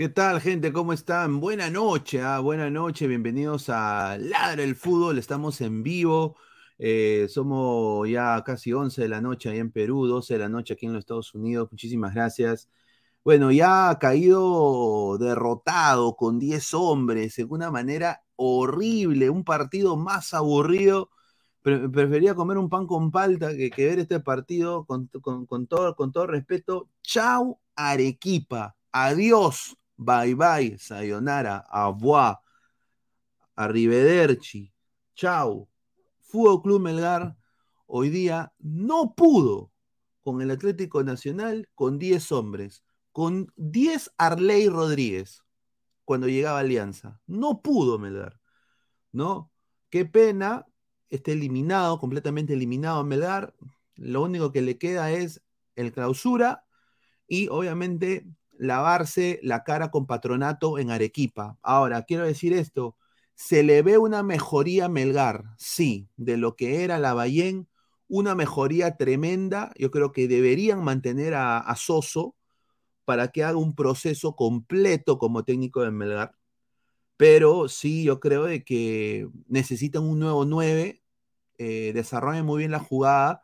[0.00, 0.72] ¿Qué tal, gente?
[0.72, 1.40] ¿Cómo están?
[1.40, 2.38] Buena noche, ¿ah?
[2.40, 3.06] buena noche.
[3.06, 5.18] Bienvenidos a Ladra el Fútbol.
[5.18, 6.38] Estamos en vivo.
[6.78, 10.72] Eh, somos ya casi 11 de la noche ahí en Perú, 12 de la noche
[10.72, 11.68] aquí en los Estados Unidos.
[11.70, 12.70] Muchísimas gracias.
[13.24, 20.32] Bueno, ya ha caído derrotado con 10 hombres de una manera horrible, un partido más
[20.32, 21.10] aburrido.
[21.62, 25.08] prefería comer un pan con palta que, ver este partido con,
[25.68, 26.88] todo, con todo respeto.
[27.02, 28.76] Chau, Arequipa.
[28.92, 29.76] Adiós.
[30.00, 30.78] Bye bye.
[30.78, 31.66] Sayonara.
[31.68, 32.36] Abois.
[33.54, 34.72] Arrivederci.
[35.14, 35.68] Chau.
[36.20, 37.36] Fútbol Club Melgar
[37.86, 39.70] hoy día no pudo
[40.22, 42.82] con el Atlético Nacional con 10 hombres,
[43.12, 45.44] con 10 Arley Rodríguez
[46.06, 47.20] cuando llegaba Alianza.
[47.26, 48.40] No pudo Melgar,
[49.12, 49.50] ¿no?
[49.90, 50.64] Qué pena,
[51.10, 53.54] está eliminado, completamente eliminado Melgar.
[53.96, 55.42] Lo único que le queda es
[55.74, 56.64] el clausura
[57.26, 58.26] y obviamente
[58.60, 61.58] lavarse la cara con patronato en Arequipa.
[61.62, 62.96] Ahora, quiero decir esto,
[63.34, 67.68] se le ve una mejoría a Melgar, sí, de lo que era la Bayén,
[68.06, 69.72] una mejoría tremenda.
[69.78, 72.36] Yo creo que deberían mantener a, Soso
[73.06, 76.34] para que haga un proceso completo como técnico de Melgar.
[77.16, 81.02] Pero sí, yo creo de que necesitan un nuevo 9,
[81.58, 83.42] eh, desarrollen muy bien la jugada.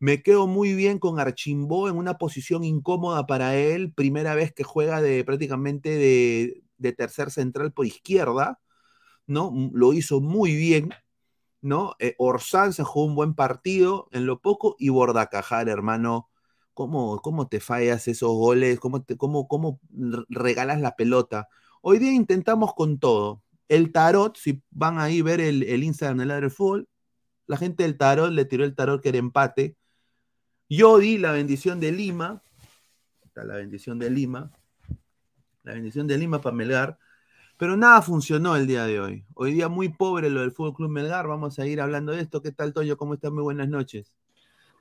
[0.00, 4.64] Me quedo muy bien con Archimbó en una posición incómoda para él, primera vez que
[4.64, 8.60] juega de prácticamente de, tercer central por izquierda
[9.26, 9.52] ¿no?
[9.74, 10.90] Lo hizo muy bien,
[11.62, 11.94] ¿no?
[12.00, 16.30] Eh, Orsán se jugó un buen partido en lo poco y Bordacajar, hermano,
[16.74, 18.80] ¿cómo, cómo te fallas esos goles?
[18.80, 19.80] ¿Cómo, cómo, ¿Cómo
[20.28, 21.48] regalas la pelota?
[21.82, 23.42] Hoy día intentamos con todo.
[23.68, 26.88] El tarot, si van ahí a ver el, el Instagram del Ladre Fútbol,
[27.46, 29.76] la gente del tarot le tiró el tarot que era empate.
[30.70, 32.42] Yo di la bendición de Lima,
[33.22, 34.50] está la bendición de Lima,
[35.64, 36.98] la bendición de Lima para Melgar
[37.60, 39.24] pero nada funcionó el día de hoy.
[39.34, 41.28] Hoy día muy pobre lo del Fútbol Club Melgar.
[41.28, 42.40] Vamos a ir hablando de esto.
[42.40, 42.96] ¿Qué tal, Toño?
[42.96, 43.30] ¿Cómo estás?
[43.30, 44.14] Muy buenas noches.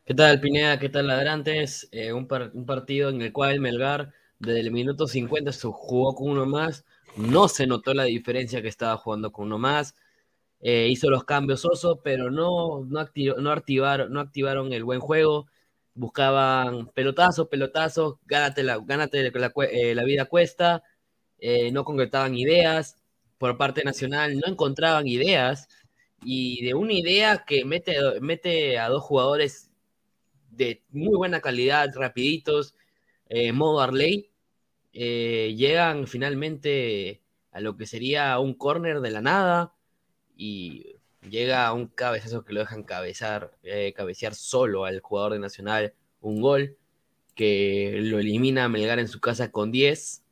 [0.05, 0.79] ¿Qué tal, Pineda?
[0.79, 1.89] ¿Qué tal, Ladrantes?
[1.91, 6.45] Eh, un, partido en el cual Melgar, desde el minuto 50, se jugó con uno
[6.45, 6.85] más.
[7.17, 9.93] No se notó la diferencia que estaba jugando con uno más.
[10.61, 13.05] Eh, hizo los cambios oso, pero no, no,
[13.39, 15.47] no, activaron, no activaron el buen juego.
[15.93, 20.83] Buscaban pelotazos, pelotazos, gánate la, gánate la, eh, vida cuesta
[21.39, 22.97] eh, no concretaban ideas,
[23.37, 25.69] por parte nacional no encontraban ideas,
[26.23, 29.71] y de una idea que mete, mete a dos jugadores
[30.51, 32.75] de muy buena calidad, rapiditos,
[33.29, 34.31] eh, modo Arley,
[34.93, 37.21] eh, llegan finalmente
[37.51, 39.73] a lo que sería un corner de la nada
[40.35, 43.51] y llega a un cabezazo que lo dejan cabezar,
[43.95, 46.77] cabecear solo al jugador de Nacional un gol
[47.35, 50.23] que lo elimina a Melgar en su casa con 10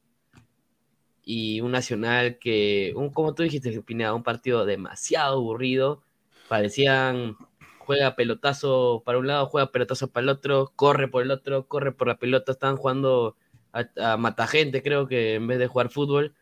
[1.23, 6.01] y un Nacional que, un, como tú dijiste, Pineda, un partido demasiado aburrido.
[6.47, 7.35] Parecían,
[7.79, 11.91] juega pelotazo para un lado, juega pelotazo para el otro, corre por el otro, corre
[11.91, 12.53] por la pelota.
[12.53, 13.35] Están jugando
[13.73, 16.33] a, a gente creo que en vez de jugar fútbol.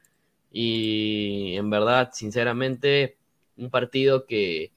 [0.51, 3.17] Y en verdad, sinceramente,
[3.57, 4.71] un partido que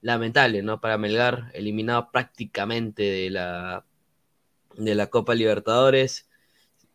[0.00, 0.80] lamentable, ¿no?
[0.80, 3.84] Para Melgar, eliminado prácticamente de la,
[4.76, 6.28] de la Copa Libertadores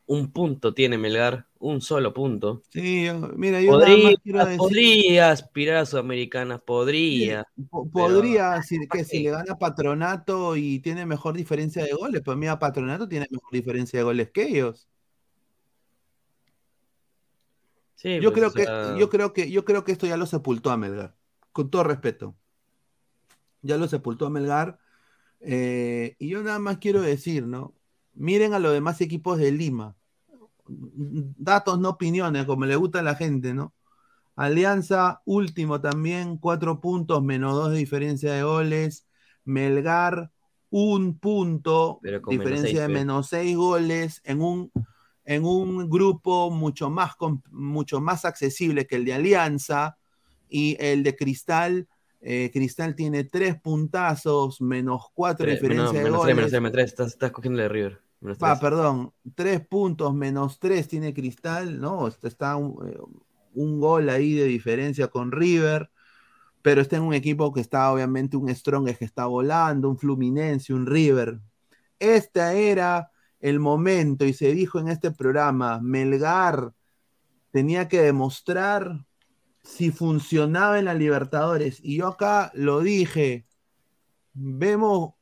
[0.08, 2.64] un punto tiene Melgar, un solo punto.
[2.70, 4.58] Sí, mira, yo podría, quiero decir...
[4.58, 7.46] podría aspirar a Sudamericana, podría.
[7.92, 12.58] podría, si, que si le gana Patronato y tiene mejor diferencia de goles, pues mira,
[12.58, 14.88] Patronato tiene mejor diferencia de goles que ellos.
[17.98, 20.72] Sí, yo pues, creo que, yo creo que, yo creo que esto ya lo sepultó
[20.72, 21.16] a Melgar,
[21.52, 22.36] con todo respeto.
[23.62, 24.80] Ya lo sepultó a Melgar.
[25.42, 27.76] Eh, y yo nada más quiero decir, ¿no?
[28.14, 29.98] Miren a los demás equipos de Lima
[30.68, 33.74] datos, no opiniones, como le gusta a la gente, ¿no?
[34.36, 39.08] Alianza, último también, cuatro puntos, menos dos de diferencia de goles.
[39.46, 40.32] Melgar,
[40.70, 44.72] un punto, diferencia de menos seis goles, en un,
[45.28, 47.12] en un grupo mucho más,
[47.52, 49.98] mucho más accesible que el de Alianza.
[50.50, 51.90] Y el de Cristal,
[52.22, 56.34] eh, Cristal tiene tres puntazos, menos cuatro de diferencia de goles.
[56.34, 58.00] menos menos estás, estás cogiendo de River.
[58.40, 62.08] Ah, perdón, tres puntos menos tres tiene Cristal, ¿no?
[62.08, 62.98] Está eh,
[63.54, 65.92] un, gol ahí de diferencia con River,
[66.62, 70.74] pero está en un equipo que está obviamente un Strong que está volando, un Fluminense,
[70.74, 71.40] un River.
[72.00, 76.74] Este era el momento y se dijo en este programa, Melgar
[77.52, 79.06] tenía que demostrar
[79.64, 81.80] si funcionaba en la Libertadores.
[81.84, 83.46] Y yo acá lo dije,
[84.34, 85.18] vemos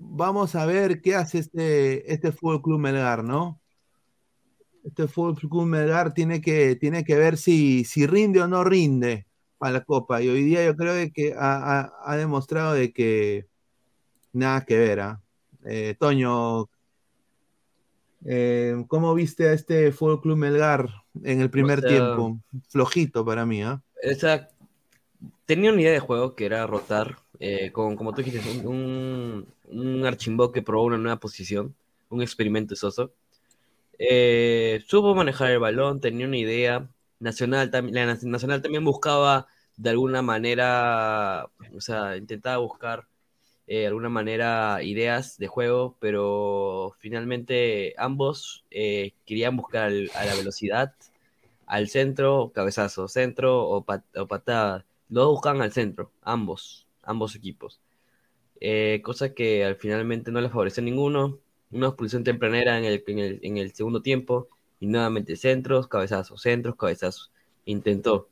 [0.00, 3.60] vamos a ver qué hace este, este Fútbol Club Melgar, ¿no?
[4.82, 9.26] Este Fútbol Club Melgar tiene que, tiene que ver si, si rinde o no rinde
[9.58, 10.22] para la Copa.
[10.22, 13.46] Y hoy día yo creo que ha, demostrado de que
[14.32, 15.00] nada que ver.
[15.00, 15.22] ¿ah?
[15.64, 16.70] Eh, Toño,
[18.24, 20.88] eh, ¿cómo viste a este Fútbol Club Melgar
[21.22, 22.38] en el primer tiempo?
[22.68, 23.62] Flojito para mí.
[23.62, 23.82] ¿ah?
[25.46, 30.06] tenía una idea de juego que era rotar, eh, con, como tú dijiste, un, un,
[30.06, 31.74] archimbo que probó una nueva posición,
[32.08, 33.12] un experimento soso.
[34.86, 36.88] supo manejar el balón, tenía una idea,
[37.20, 39.46] Nacional, la Nacional también buscaba
[39.76, 43.06] de alguna manera, o sea, intentaba buscar
[43.78, 50.94] de alguna manera ideas de juego, pero finalmente ambos eh, querían buscar a la velocidad,
[51.66, 54.84] al centro, cabezazo, centro o, patada.
[55.08, 57.80] Los buscan al centro, ambos, ambos equipos.
[58.60, 61.38] Eh, cosa que al finalmente no les favoreció ninguno.
[61.70, 64.48] Una expulsión tempranera en el, en el, en el segundo tiempo
[64.80, 67.30] y nuevamente centros, cabezazos, centros, cabezazos.
[67.66, 68.28] Intentó.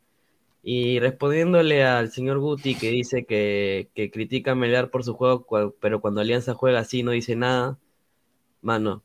[0.71, 5.47] Y respondiéndole al señor Guti que dice que, critica a Melgar por su juego,
[5.81, 7.79] pero cuando Alianza juega así no dice nada,
[8.61, 9.03] mano,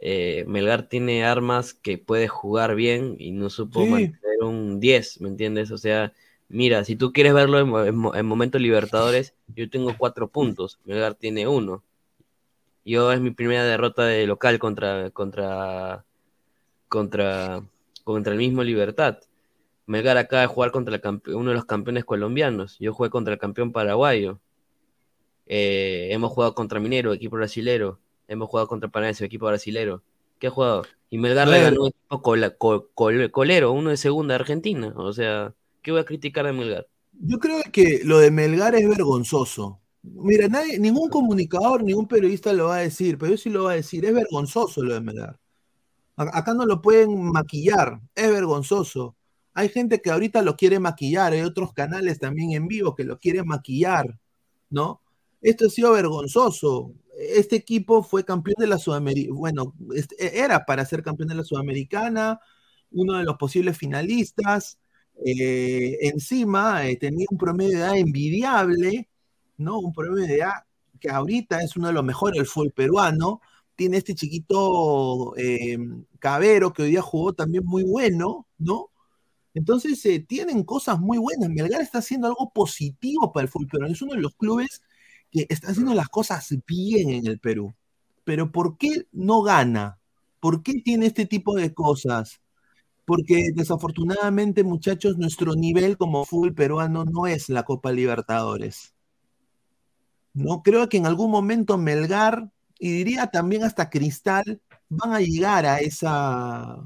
[0.00, 5.28] eh, Melgar tiene armas que puede jugar bien y no supo mantener un 10, ¿me
[5.28, 5.70] entiendes?
[5.70, 6.12] O sea,
[6.48, 11.46] mira, si tú quieres verlo en, en, momentos libertadores, yo tengo cuatro puntos, Melgar tiene
[11.46, 11.84] uno.
[12.84, 16.04] Yo es mi primera derrota de local contra, contra,
[16.88, 17.62] contra,
[18.02, 19.20] contra el mismo Libertad.
[19.90, 21.00] Melgar acaba de jugar contra
[21.34, 22.76] uno de los campeones colombianos.
[22.78, 24.38] Yo jugué contra el campeón paraguayo.
[25.46, 27.98] Eh, hemos jugado contra Minero, equipo brasilero.
[28.28, 30.04] Hemos jugado contra Paranaense, equipo brasilero.
[30.38, 30.84] ¿Qué ha jugado?
[31.10, 32.22] Y Melgar le ganó un equipo
[33.32, 34.94] colero, uno de segunda de Argentina.
[34.94, 36.86] O sea, ¿qué voy a criticar de Melgar?
[37.12, 39.80] Yo creo que lo de Melgar es vergonzoso.
[40.04, 43.72] Mira, nadie, ningún comunicador, ningún periodista lo va a decir, pero yo sí lo voy
[43.72, 44.04] a decir.
[44.04, 45.40] Es vergonzoso lo de Melgar.
[46.14, 48.00] Acá no lo pueden maquillar.
[48.14, 49.16] Es vergonzoso.
[49.54, 53.18] Hay gente que ahorita lo quiere maquillar, hay otros canales también en vivo que lo
[53.18, 54.18] quieren maquillar,
[54.70, 55.02] ¿no?
[55.42, 56.92] Esto ha sido vergonzoso.
[57.18, 61.44] Este equipo fue campeón de la Sudamericana, bueno, este, era para ser campeón de la
[61.44, 62.40] Sudamericana,
[62.92, 64.78] uno de los posibles finalistas.
[65.24, 69.08] Eh, encima eh, tenía un promedio de edad envidiable,
[69.58, 69.78] ¿no?
[69.80, 70.52] Un promedio de edad
[71.00, 73.40] que ahorita es uno de los mejores del fútbol peruano.
[73.76, 75.78] Tiene este chiquito eh,
[76.18, 78.90] Cabero que hoy día jugó también muy bueno, ¿no?
[79.54, 81.50] Entonces, eh, tienen cosas muy buenas.
[81.50, 83.92] Melgar está haciendo algo positivo para el fútbol peruano.
[83.94, 84.82] Es uno de los clubes
[85.30, 87.74] que está haciendo las cosas bien en el Perú.
[88.24, 89.98] Pero ¿por qué no gana?
[90.40, 92.40] ¿Por qué tiene este tipo de cosas?
[93.06, 98.94] Porque desafortunadamente, muchachos, nuestro nivel como fútbol peruano no es la Copa Libertadores.
[100.32, 105.66] No creo que en algún momento Melgar, y diría también hasta Cristal, van a llegar
[105.66, 106.78] a esa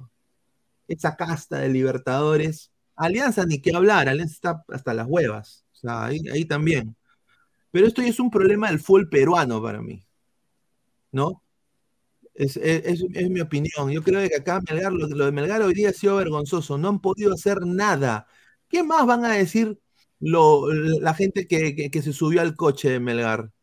[0.89, 2.73] esa casta de Libertadores.
[2.97, 5.65] Alianza ni que hablar, Alianza está hasta las huevas.
[5.73, 6.97] O sea, ahí, también.
[7.71, 10.05] Pero esto es un problema del fútbol peruano para mí.
[11.13, 11.43] ¿No?
[12.35, 12.59] Es,
[13.31, 13.91] mi opinión.
[13.91, 16.79] Yo creo que acá Melgar, lo, de Melgar hoy día ha sido vergonzoso.
[16.79, 18.27] No han podido hacer nada.
[18.69, 19.79] ¿Qué más van a decir
[20.21, 23.54] la gente que, que se subió al coche de Melgar?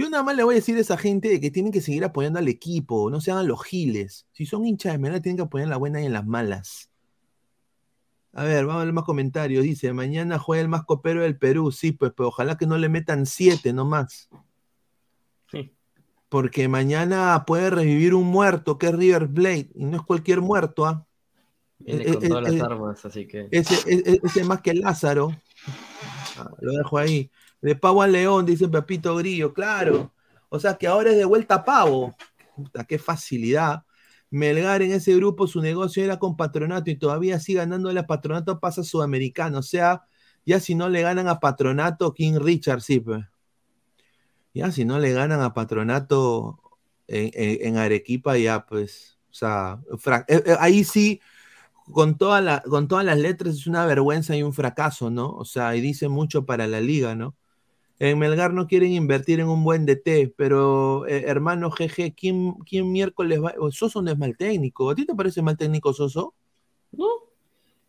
[0.00, 2.38] Yo nada más le voy a decir a esa gente que tienen que seguir apoyando
[2.38, 4.26] al equipo, no sean los giles.
[4.32, 6.88] Si son hinchas de Melgar, tienen que apoyar en la buena y en las malas.
[8.32, 9.62] A ver, vamos a ver más comentarios.
[9.62, 11.70] Dice, mañana juega el más copero del Perú.
[11.70, 14.30] Sí, pues, pero ojalá que no le metan siete nomás.
[15.50, 15.70] Sí.
[16.30, 19.68] Porque mañana puede revivir un muerto que es River Blade.
[19.74, 21.06] Y no es cualquier muerto, ¿ah?
[21.78, 23.48] Viene con todas las armas, así que.
[23.50, 25.36] Ese, es más que Lázaro.
[26.38, 27.30] Ah, lo dejo ahí.
[27.60, 30.12] De pavo al león, dice Pepito Grillo, claro.
[30.48, 32.16] O sea que ahora es de vuelta a pavo.
[32.56, 33.84] Puta, qué facilidad.
[34.30, 38.60] Melgar en ese grupo, su negocio era con patronato y todavía sigue ganándole a patronato,
[38.60, 39.58] pasa sudamericano.
[39.58, 40.04] O sea,
[40.46, 43.24] ya si no le ganan a patronato, King Richard, sí, pues.
[44.54, 46.60] Ya si no le ganan a patronato
[47.06, 49.18] en, Arequipa, ya pues.
[49.30, 49.80] O sea,
[50.28, 51.20] eh, eh, ahí sí,
[51.92, 55.30] con, con todas las letras es una vergüenza y un fracaso, ¿no?
[55.30, 57.36] O sea, y dice mucho para la liga, ¿no?
[58.00, 62.90] En Melgar no quieren invertir en un buen DT, pero eh, hermano GG, ¿quién, ¿quién,
[62.90, 63.54] miércoles va?
[63.70, 64.88] Soso no es mal técnico.
[64.88, 66.32] ¿A ti te parece mal técnico Soso?
[66.92, 67.06] No.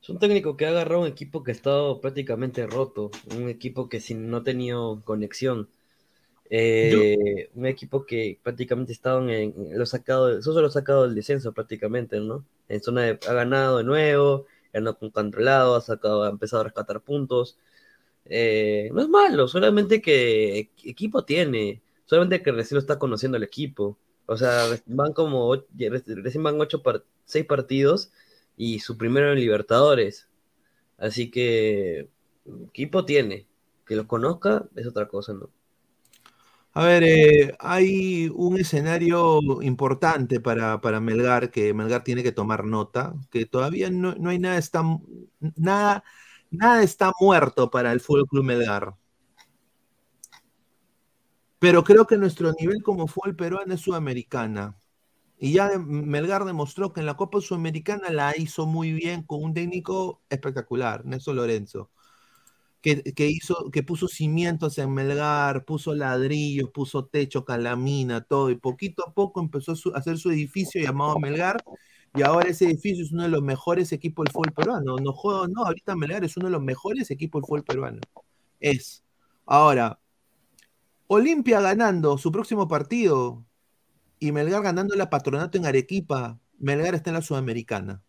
[0.01, 3.09] Es un técnico que ha agarrado un equipo que ha estado prácticamente roto.
[3.37, 5.69] Un equipo que sin, no ha tenido conexión.
[6.49, 11.53] Eh, un equipo que prácticamente estado en, lo sacado, Soso lo ha sacado del descenso
[11.53, 12.43] prácticamente, ¿no?
[12.67, 16.65] En zona de, ha ganado de nuevo, ganó con controlado, ha sacado, ha empezado a
[16.65, 17.57] rescatar puntos
[18.33, 23.43] eh, no es malo, solamente que equipo tiene, solamente que recién lo está conociendo el
[23.43, 23.97] equipo.
[24.25, 26.81] O sea, van como, recién van ocho,
[27.25, 28.11] seis partidos
[28.55, 30.29] y su primero en Libertadores.
[30.97, 32.09] Así que
[32.69, 33.47] equipo tiene.
[33.85, 35.49] Que lo conozca es otra cosa, ¿no?
[36.73, 43.13] A ver, eh, hay un escenario importante para, Melgar, que Melgar tiene que tomar nota,
[43.29, 44.81] que todavía no, hay nada está,
[45.57, 46.05] nada,
[46.51, 48.95] nada está muerto para el Fútbol Club Melgar.
[51.59, 54.75] Pero creo que nuestro nivel como fue el peruano es sudamericana.
[55.37, 59.55] Y ya Melgar demostró que en la Copa Sudamericana la hizo muy bien con un
[59.55, 61.89] técnico espectacular, Nelson Lorenzo,
[62.81, 69.07] que, hizo, que puso cimientos en Melgar, puso ladrillos, puso techo, calamina, todo, y poquito
[69.07, 71.63] a poco empezó a hacer su edificio llamado Melgar,
[72.13, 74.97] y ahora ese edificio es uno de los mejores equipos del fútbol peruano.
[74.97, 77.99] No juego, no, ahorita Melgar es uno de los mejores equipos del fútbol peruano.
[78.59, 79.03] Es.
[79.45, 79.99] Ahora,
[81.07, 83.45] Olimpia ganando su próximo partido,
[84.21, 88.03] y Melgar ganando la patronato en Arequipa, Melgar está en la Sudamericana.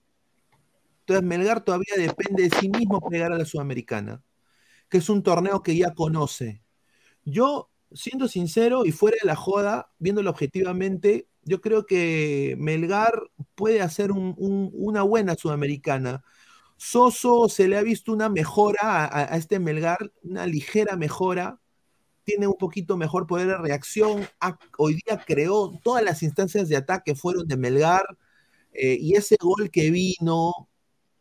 [1.01, 4.23] Entonces Melgar todavía depende de sí mismo pegar a la Sudamericana,
[4.91, 6.63] que es un torneo que ya conoce.
[7.25, 13.13] Yo, siendo sincero y fuera de la joda, viéndolo objetivamente, yo creo que Melgar
[13.55, 16.25] puede hacer una buena Sudamericana.
[16.77, 21.61] Soso se le ha visto una mejora a este Melgar, una ligera mejora,
[22.25, 24.29] tiene un poquito mejor poder de reacción.
[24.79, 28.05] hoy día creó todas las instancias de ataque fueron de Melgar
[28.73, 30.53] eh, y ese gol que vino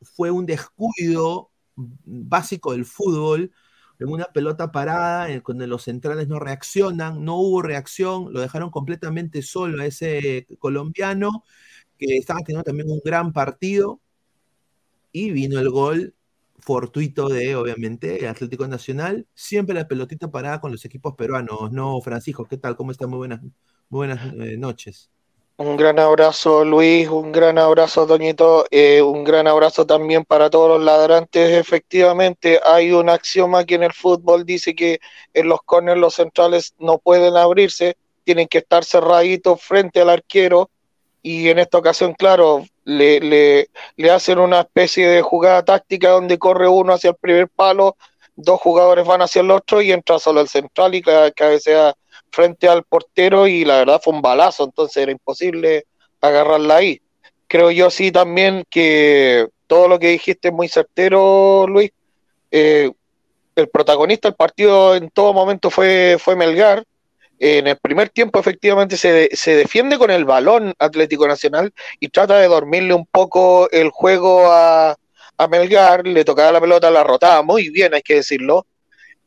[0.02, 3.52] fue un descuido básico del fútbol
[4.02, 8.72] en una pelota parada, en donde los centrales no reaccionan, no hubo reacción, lo dejaron
[8.72, 11.44] completamente solo a ese colombiano
[12.00, 14.02] que estaba teniendo también un gran partido
[15.12, 16.16] y vino el gol
[16.60, 19.28] fortuito de, obviamente, Atlético Nacional.
[19.36, 22.46] Siempre la pelotita parada con los equipos peruanos, ¿no, Francisco?
[22.46, 22.76] ¿Qué tal?
[22.76, 23.10] ¿Cómo están?
[23.10, 23.42] Muy buenas,
[23.90, 25.12] buenas eh, noches.
[25.58, 30.70] Un gran abrazo, Luis, un gran abrazo, Doñito, eh, un gran abrazo también para todos
[30.70, 31.52] los ladrantes.
[31.52, 35.00] Efectivamente, hay un axioma que en el fútbol dice que
[35.34, 40.72] en los corners los centrales no pueden abrirse, tienen que estar cerraditos frente al arquero.
[41.22, 46.40] Y en esta ocasión, claro, le, le, le hacen una especie de jugada táctica donde
[46.40, 47.96] corre uno hacia el primer palo,
[48.36, 51.94] dos jugadores van hacia el otro y entra solo el central y cabecea
[52.32, 55.86] frente al portero y la verdad fue un balazo, entonces era imposible
[56.22, 57.02] agarrarla ahí.
[57.48, 61.92] Creo yo sí también que todo lo que dijiste es muy certero, Luis.
[62.52, 62.92] Eh,
[63.56, 66.84] el protagonista del partido en todo momento fue, fue Melgar,
[67.44, 72.38] en el primer tiempo efectivamente se, se, defiende con el balón Atlético Nacional y trata
[72.38, 74.96] de dormirle un poco el juego a,
[75.38, 78.68] a Melgar, le tocaba la pelota, la rotaba muy bien, hay que decirlo.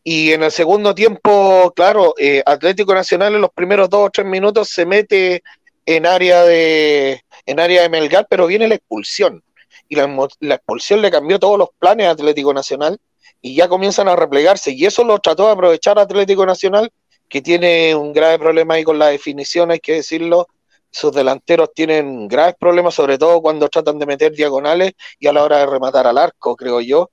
[0.04, 4.26] Y en el segundo tiempo, claro, eh, Atlético Nacional en los primeros dos o tres
[4.26, 5.42] minutos se mete
[5.86, 9.42] en área de, en área de Melgar, pero viene la expulsión.
[9.88, 13.00] Y la, la expulsión le cambió todos los planes a Atlético Nacional
[13.40, 14.72] y ya comienzan a replegarse.
[14.72, 16.92] Y eso lo trató de aprovechar Atlético Nacional
[17.28, 20.48] que tiene un grave problema ahí con la definición, hay que decirlo.
[20.90, 25.42] Sus delanteros tienen graves problemas, sobre todo cuando tratan de meter diagonales y a la
[25.42, 27.10] hora de rematar al arco, creo yo.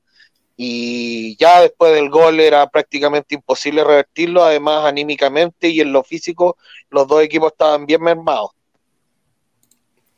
[0.63, 6.55] Y ya después del gol era prácticamente imposible revertirlo, además anímicamente y en lo físico
[6.91, 8.51] los dos equipos estaban bien mermados.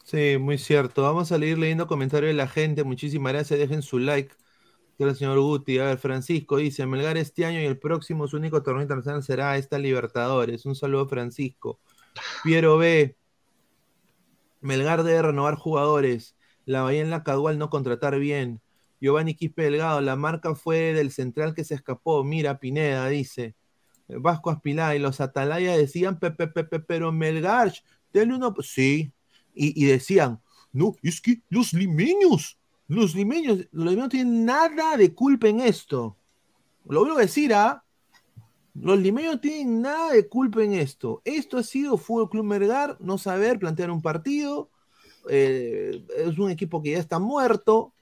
[0.03, 1.03] Sí, muy cierto.
[1.03, 2.83] Vamos a leer leyendo comentarios de la gente.
[2.83, 3.57] Muchísimas gracias.
[3.57, 4.35] Dejen su like
[4.99, 5.79] el señor Guti.
[5.79, 9.55] A ver, Francisco dice: Melgar este año y el próximo su único torneo internacional será
[9.55, 10.65] esta Libertadores.
[10.65, 11.79] Un saludo, Francisco.
[12.43, 13.15] Piero B.
[14.59, 16.35] Melgar debe renovar jugadores.
[16.65, 18.59] La Bahía en la Cagual no contratar bien.
[19.03, 22.23] Giovanni Quispe la marca fue del central que se escapó.
[22.23, 23.53] Mira, Pineda, dice.
[24.07, 27.73] Vasco Aspilá y los Atalaya decían, pepe, pepe, pero Melgar,
[28.13, 28.55] denle uno.
[28.61, 29.11] Sí.
[29.53, 30.39] Y, decían,
[30.71, 36.15] no, es que los limeños los limeños, los no tienen nada de culpa en esto.
[36.85, 37.83] Lo voy a decir, ¿ah?
[38.73, 41.21] Los limeños tienen nada de culpa en esto.
[41.25, 44.69] Esto ha sido Fútbol Club Mergar, no saber plantear un partido.
[45.29, 47.93] Eh, es un equipo que ya está muerto,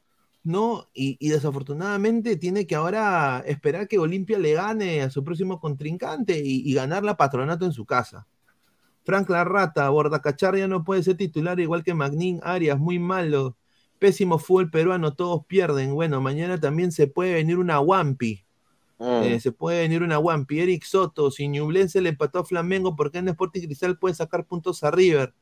[0.43, 0.89] ¿no?
[0.93, 6.73] Y, desafortunadamente tiene que ahora esperar que Olimpia le gane a su próximo contrincante y,
[6.73, 8.27] ganar la patronato en su casa.
[9.03, 13.57] Frank Larrata, Bordacachar ya no puede ser titular igual que Magnín Arias, muy malo.
[13.99, 15.93] Pésimo fútbol peruano, todos pierden.
[15.93, 18.43] Bueno, mañana también se puede venir una Wampi.
[18.97, 19.23] Mm.
[19.23, 20.59] Eh, se puede venir una Wampi.
[20.59, 24.45] Eric Soto, si Ñublense le empató a Flamengo, ¿por qué en Sporting Cristal puede sacar
[24.45, 25.33] puntos a River?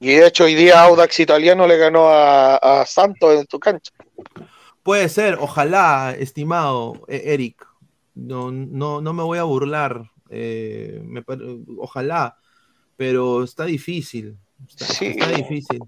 [0.00, 3.92] Y de hecho, hoy día Audax Italiano le ganó a, Santos en tu cancha.
[4.82, 7.66] Puede ser, ojalá, estimado e, Eric.
[8.14, 10.10] No, no, no me voy a burlar.
[10.30, 11.02] Eh,
[11.78, 12.36] ojalá,
[12.96, 14.38] pero está difícil.
[14.68, 15.80] está difícil.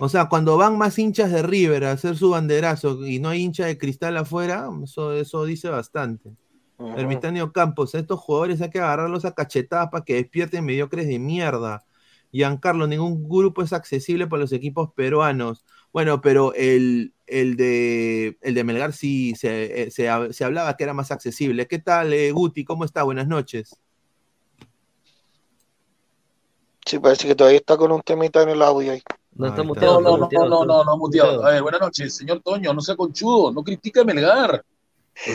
[0.00, 3.42] O sea, cuando van más hinchas de River a hacer su banderazo y no hay
[3.42, 6.34] hincha de cristal afuera, eso, eso dice bastante.
[6.78, 11.84] Ermitaño Campos, estos jugadores hay que agarrarlos a cachetadas para que despierten mediocres de mierda.
[12.32, 15.64] Giancarlo, ningún grupo es accesible para los equipos peruanos.
[15.92, 20.08] Bueno, pero el, el, de, el de Melgar sí se, eh, se,
[20.44, 21.66] hablaba que era más accesible.
[21.66, 22.64] ¿Qué tal, eh, Guti?
[22.64, 23.02] ¿Cómo está?
[23.02, 23.76] Buenas noches.
[26.86, 29.02] Sí, parece que todavía está con un temita en el audio ahí.
[29.34, 31.44] No, está muteado, no, no, no, no, no, no, muteado.
[31.44, 34.64] A ver, buenas noches, señor Toño, no sea conchudo, no critique a Melgar.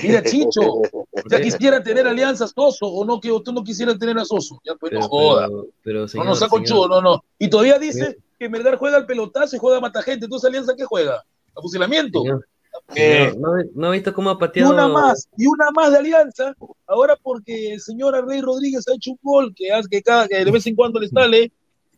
[0.04, 0.82] Mira, Chicho,
[1.30, 4.60] ya quisiera tener alianzas Soso, o no, que tú no quisieras tener a Soso.
[4.64, 5.48] Ya, pues no joda.
[5.84, 7.24] Pero, no, no sea conchudo, no, no.
[7.40, 10.26] Y todavía dice que Melgar juega al pelotazo y juega a mata gente.
[10.26, 11.24] Entonces, ¿alianza qué juega?
[11.56, 12.24] ¿A fusilamiento?
[12.96, 13.34] Eh,
[13.74, 14.72] no, he visto cómo ha pateado.
[14.72, 16.54] Y una más, y una más de alianza.
[16.88, 20.44] Ahora porque el señor Arley Rodríguez ha hecho un gol que, hace que, cada, que
[20.44, 21.52] de vez en cuando le sale.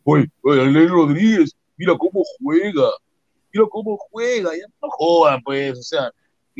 [0.04, 2.90] Oye, oye, Arley Rodríguez, mira cómo juega.
[3.52, 4.50] Mira cómo juega.
[4.56, 5.78] Ya no jodan, pues.
[5.78, 6.12] O sea,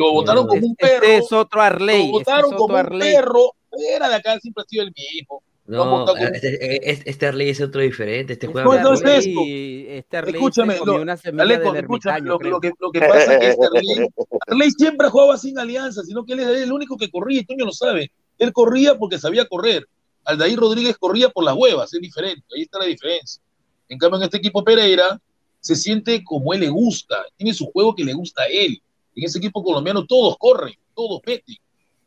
[0.07, 1.05] lo votaron como un perro.
[1.05, 2.07] Este es otro Arley.
[2.07, 3.55] Lo votaron como un perro.
[3.95, 5.43] Era de acá, siempre ha sido el mismo.
[5.67, 8.33] No, este, este, este, Arley es otro diferente.
[8.33, 8.83] Este juega.
[8.83, 9.41] No, es esto.
[9.47, 13.49] Este Arley escúchame, lo, una Aleco, escúchame lo, lo, que, lo que pasa es que
[13.49, 14.09] este Arley,
[14.47, 17.67] Arley siempre jugaba sin alianza, sino que él es el único que corría, y Toño
[17.67, 18.11] lo sabe.
[18.39, 19.87] Él corría porque sabía correr.
[20.25, 23.43] Aldair Rodríguez corría por las huevas, es diferente, ahí está la diferencia.
[23.89, 25.21] En cambio, en este equipo Pereira
[25.61, 28.81] se siente como él le gusta, tiene su juego que le gusta a él.
[29.19, 31.57] En ese equipo colombiano todos corren, todos meten.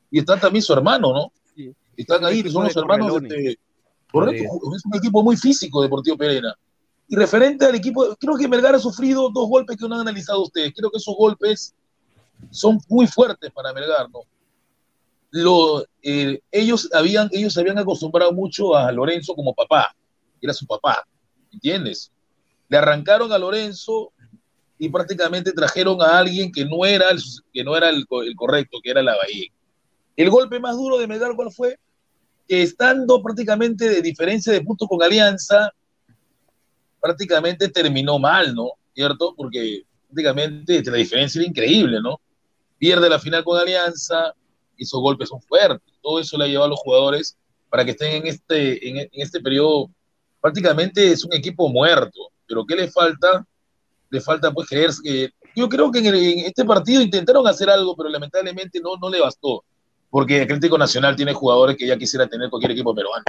[0.09, 1.31] Y está también su hermano, ¿no?
[1.97, 3.21] Están ahí, son los hermanos.
[3.21, 3.59] Este,
[4.09, 4.43] correcto,
[4.75, 6.55] es un equipo muy físico, Deportivo Pereira.
[7.09, 10.41] Y referente al equipo, creo que Melgar ha sufrido dos golpes que no han analizado
[10.43, 10.71] ustedes.
[10.73, 11.75] Creo que esos golpes
[12.49, 14.21] son muy fuertes para Melgar, ¿no?
[15.31, 19.93] Lo, eh, ellos, habían, ellos se habían acostumbrado mucho a Lorenzo como papá,
[20.41, 21.05] era su papá,
[21.51, 22.11] ¿entiendes?
[22.69, 24.13] Le arrancaron a Lorenzo
[24.81, 27.21] y prácticamente trajeron a alguien que no era el,
[27.53, 28.03] que no era el,
[28.35, 29.45] correcto, que era la Bahía.
[30.15, 31.77] El golpe más duro de Melgar, ¿cuál fue?
[32.47, 35.71] Que estando prácticamente de diferencia de puntos con Alianza,
[36.99, 38.71] prácticamente terminó mal, ¿no?
[38.95, 39.35] ¿Cierto?
[39.37, 42.19] Porque prácticamente la diferencia era increíble, ¿no?
[42.79, 44.33] Pierde la final con Alianza,
[44.79, 45.93] esos golpes son fuertes.
[46.01, 47.37] Todo eso le ha llevado a los jugadores
[47.69, 49.91] para que estén en este, en, este periodo.
[50.41, 52.31] Prácticamente es un equipo muerto.
[52.47, 53.45] Pero ¿qué le falta?
[54.11, 55.31] Le falta pues creer que...
[55.55, 59.19] Yo creo que en, en, este partido intentaron hacer algo, pero lamentablemente no, no le
[59.19, 59.63] bastó
[60.11, 63.23] porque Atlético Nacional tiene jugadores que ya quisiera tener cualquier equipo peruano.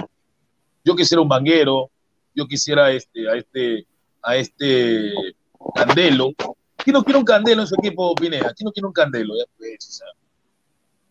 [0.83, 1.89] Yo quisiera un banguero,
[2.35, 3.87] yo quisiera este, a este,
[4.21, 5.13] a este
[5.73, 6.33] Candelo.
[6.75, 8.53] ¿Quién no quiere un Candelo en su equipo, Pineda?
[8.53, 9.33] ¿Quién no quiere un Candelo?
[9.37, 10.03] Ya pues,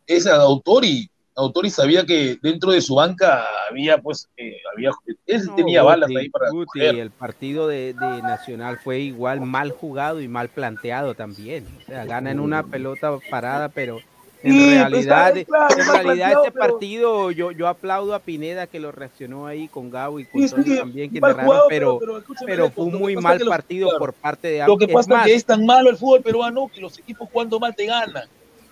[0.07, 4.91] esa Autori, Autori sabía que dentro de su banca había, pues, eh, había,
[5.27, 10.29] él tenía balas ahí para El partido de, de, Nacional fue igual mal jugado y
[10.29, 11.67] mal planteado también.
[11.83, 14.01] O sea, gana en una pelota parada, pero
[14.43, 15.47] en realidad, en
[15.93, 20.25] realidad este partido yo, yo aplaudo a Pineda que lo reaccionó ahí con Gabo y
[20.25, 21.21] con también que
[21.69, 22.01] pero,
[22.45, 25.45] pero, fue un muy mal partido por parte de Lo que pasa es que es
[25.45, 28.25] tan malo el fútbol peruano que los equipos cuando mal te ganan.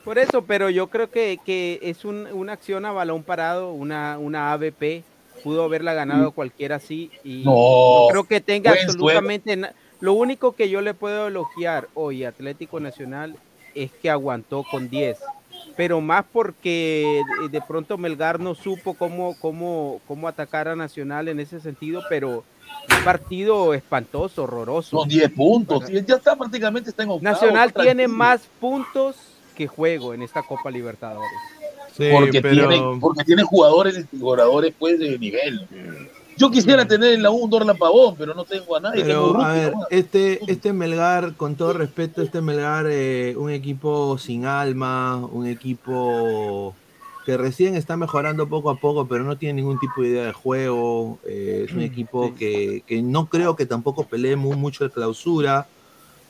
[0.04, 4.18] Por eso, pero yo creo que, que es un, una acción a balón parado, una,
[4.18, 5.04] una ABP,
[5.42, 9.74] pudo haberla ganado cualquiera así y no, creo que tenga absolutamente nada.
[10.00, 13.36] Lo único que yo le puedo elogiar hoy Atlético Nacional
[13.74, 15.18] es que aguantó con 10
[15.76, 21.40] pero más porque de pronto Melgar no supo cómo, cómo, cómo atacar a Nacional en
[21.40, 22.44] ese sentido, pero
[22.96, 24.98] un partido espantoso, horroroso.
[24.98, 29.16] Son 10 puntos, ya está prácticamente está en Nacional tiene más puntos
[29.60, 31.28] que juego en esta Copa Libertadores.
[32.10, 35.68] porque, tiene, porque tiene jugadores, jugadores pues de nivel.
[36.38, 39.04] Yo quisiera tener en la U un Dorlan Pavón, pero no tengo a nadie.
[39.12, 45.16] a ver, este, este Melgar, con todo respeto, este Melgar, eh, un equipo sin alma,
[45.30, 46.74] un equipo
[47.26, 50.32] que recién está mejorando poco a poco, pero no tiene ningún tipo de idea de
[50.32, 51.18] juego.
[51.26, 55.66] Eh, es un equipo que, que, no creo que tampoco pelee mucho de clausura.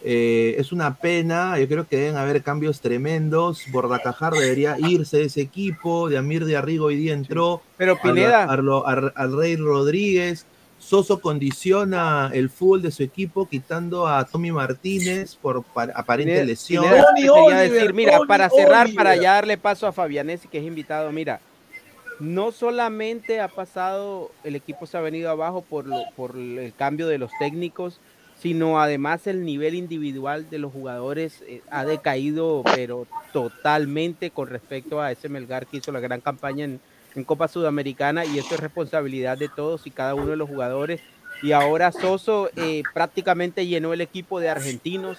[0.02, 3.64] Eh, es una pena, yo creo que deben haber cambios tremendos.
[3.70, 6.08] Bordacajar debería irse de ese equipo.
[6.08, 7.62] De Amir de Arrigo hoy día entró.
[7.76, 8.44] Pero Pineda.
[8.44, 10.46] Al, Rey Rodríguez.
[10.78, 15.62] Soso condiciona el fútbol de su equipo quitando a Tommy Martínez por
[15.94, 16.86] aparente lesión.
[16.88, 21.42] decir, mira, para cerrar, para ya darle paso a Fabianesi, que es invitado, mira,
[22.20, 25.86] no solamente ha pasado, el equipo se ha venido abajo por,
[26.16, 28.00] por el cambio de los técnicos,
[28.40, 35.00] sino además el nivel individual de los jugadores eh, ha decaído, pero totalmente con respecto
[35.00, 36.80] a ese Melgar que hizo la gran campaña en,
[37.26, 41.00] Copa Sudamericana y eso es responsabilidad de todos y cada uno de los jugadores.
[41.42, 45.18] Y ahora Soso eh, prácticamente llenó el equipo de argentinos,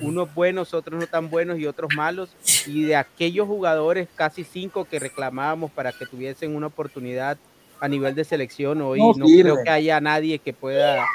[0.00, 2.30] unos buenos, otros no tan buenos y otros malos,
[2.66, 7.38] y de aquellos jugadores, casi cinco que reclamábamos para que tuviesen una oportunidad
[7.80, 11.06] a nivel de selección, hoy no, creo que haya nadie que pueda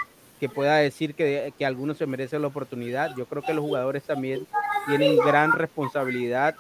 [0.43, 3.15] que pueda decir que, que algunos se merecen la oportunidad.
[3.15, 4.45] Yo creo que los jugadores también
[4.87, 6.55] tienen gran responsabilidad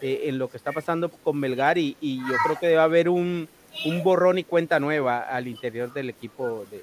[0.00, 3.10] eh, en lo que está pasando con Melgar y, y yo creo que debe haber
[3.10, 3.46] un,
[3.84, 6.82] un borrón y cuenta nueva al interior del equipo de,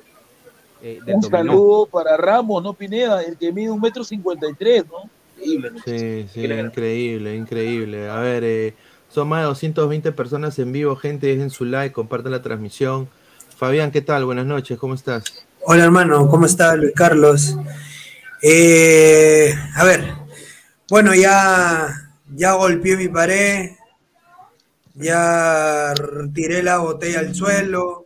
[0.83, 3.23] eh, un saludo para Ramos, ¿no, Pineda?
[3.23, 5.09] El que mide un metro cincuenta y tres, ¿no?
[5.43, 5.81] Increíble.
[5.83, 8.07] Sí, sí, increíble, increíble.
[8.07, 8.75] A ver, eh,
[9.09, 13.09] son más de 220 personas en vivo, gente, dejen su like, compartan la transmisión.
[13.57, 14.25] Fabián, ¿qué tal?
[14.25, 15.44] Buenas noches, ¿cómo estás?
[15.67, 17.57] Hola hermano, ¿cómo está Luis Carlos?
[18.39, 20.13] Eh, a ver,
[20.87, 21.87] bueno, ya,
[22.35, 23.71] ya golpeé mi pared,
[24.93, 25.91] ya
[26.35, 28.05] tiré la botella al suelo,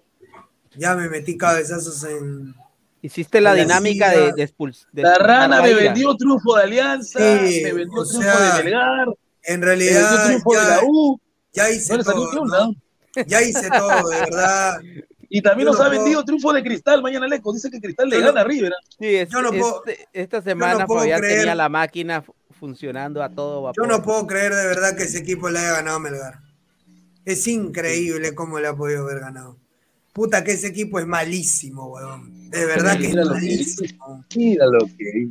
[0.77, 2.55] ya me metí cabezazos en.
[3.01, 8.39] Hiciste la dinámica de, de, La rana me vendió triunfo de Alianza, me vendió triunfo
[8.39, 9.07] de Belgar.
[9.43, 10.83] En realidad, ya,
[11.51, 12.73] ya, hice todo.
[13.27, 14.79] Ya hice todo, de verdad.
[15.29, 17.53] Y también nos ha vendido triunfo de Cristal mañana Leco.
[17.53, 21.69] Dice que Cristal le gana a yo no puedo, este, esta semana no tenía la
[21.69, 22.23] máquina
[22.59, 23.83] funcionando a todo vapor.
[23.83, 26.39] Yo no puedo creer de verdad que ese equipo le haya ganado a Melgar.
[27.25, 29.57] Es increíble cómo le ha podido haber ganado.
[30.13, 32.49] Puta que ese equipo es malísimo, weón.
[32.49, 34.25] De verdad que es malísimo.
[34.35, 35.29] Mira lo que.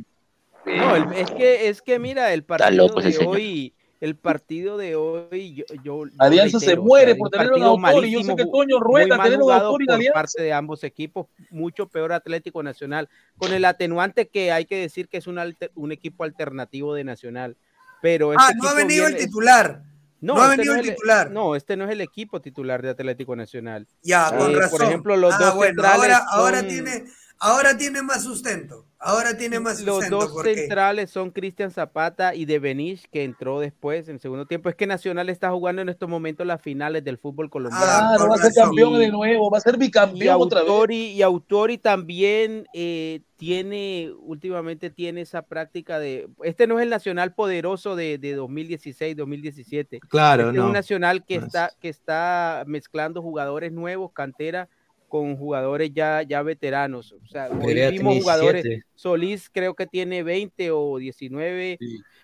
[0.65, 5.65] No, es que es que mira, el partido de hoy, el partido de hoy, yo,
[5.83, 9.41] yo Alianza se muere por tener un autor y yo sé que Toño rueda tener
[9.41, 10.13] un autor en Alianza.
[10.13, 15.09] parte de ambos equipos, mucho peor Atlético Nacional, con el atenuante que hay que decir
[15.09, 15.39] que es un,
[15.75, 17.57] un equipo alternativo de Nacional.
[18.01, 19.83] Pero ah, este no ha venido el titular.
[20.21, 21.31] No, ha este venido el titular.
[21.31, 23.87] no, este no es el equipo titular de Atlético Nacional.
[24.01, 24.77] Ya, con razón.
[24.77, 27.03] Por ejemplo, los ah, dos bueno, ahora, ahora tiene
[27.39, 28.85] ahora tiene más sustento.
[29.01, 30.19] Ahora tiene más sustento.
[30.19, 34.45] Los dos centrales son Cristian Zapata y De Benich, que entró después en el segundo
[34.45, 34.67] tiempo.
[34.67, 37.85] Es que Nacional está jugando en estos momentos las finales del fútbol colombiano.
[37.87, 40.91] Ah, va a ser campeón de nuevo, va a ser bicampeón y otra vez.
[40.91, 46.27] Y Autori también eh, tiene, últimamente tiene esa práctica de.
[46.43, 50.01] Este no es el Nacional poderoso de, de 2016, 2017.
[50.09, 50.63] Claro, este no.
[50.63, 54.67] Es un Nacional que, está, que está mezclando jugadores nuevos, cantera
[55.09, 57.11] con jugadores ya, ya veteranos.
[57.11, 58.83] O sea, hoy vimos jugadores.
[58.95, 61.77] Solís creo que tiene 20 o 19.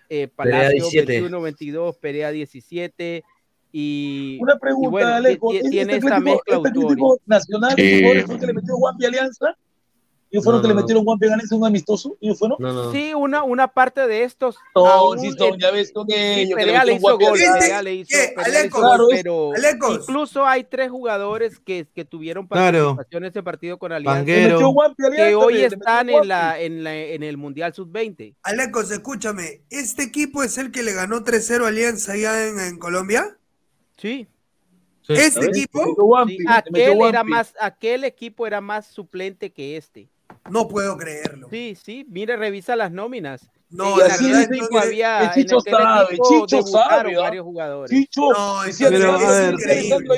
[0.08, 3.24] Eh, Palacio 21, 22, Perea 17.
[3.72, 6.96] Y, Una pregunta, y tiene esta mezcla este
[7.26, 7.82] nacional, sí.
[8.40, 9.54] que le metió Guampi Alianza,
[10.36, 12.18] ¿Ellos fueron que le metieron Juan Peganes un amistoso?
[12.20, 12.58] ¿Ellos fueron?
[12.92, 14.58] Sí, una, una parte de estos.
[14.74, 16.54] No, sí, son, ya ves con ellos.
[16.54, 18.16] Perea le hizo gol, Perea le hizo,
[18.70, 19.52] gol, pero
[19.94, 24.26] incluso hay tres jugadores que, que tuvieron participación en ese partido con Alianza.
[24.26, 28.34] que hoy están en, la, en, la, en el Mundial Sub-20.
[28.42, 32.78] Alecos, escúchame, ¿este equipo es el que le ganó 3-0 a Alianza allá en, en
[32.78, 33.38] Colombia?
[33.96, 34.28] Sí.
[35.08, 36.26] ¿Este equipo?
[36.26, 40.10] Sí, aquel, era más, aquel equipo era más suplente que este.
[40.50, 41.48] No puedo creerlo.
[41.50, 43.50] Sí, sí, mire, revisa las nóminas.
[43.68, 47.90] No, así es, que había, Chicho sabe, Chicho sabe, varios, jugadores.
[47.90, 49.56] Chicho, no, pero, a ver,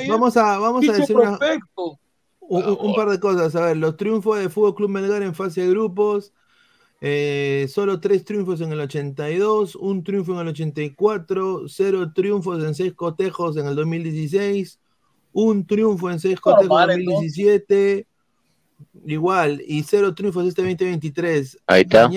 [0.07, 1.39] vamos a, vamos a decir una,
[2.41, 3.55] un, un, par de cosas.
[3.55, 6.31] A ver, los triunfos de Fútbol Club Melgar en fase de grupos.
[7.01, 12.75] Eh, solo tres triunfos en el 82, un triunfo en el 84, cero triunfos en
[12.75, 14.79] seis cotejos en el 2016,
[15.31, 18.05] un triunfo en seis cotejos en el 2017,
[19.05, 21.59] igual, y cero triunfos este 2023.
[21.67, 22.09] Ahí está.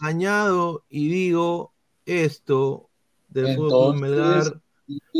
[0.00, 1.72] añado y digo
[2.06, 2.88] esto
[3.28, 4.60] del Fútbol Club Melgar.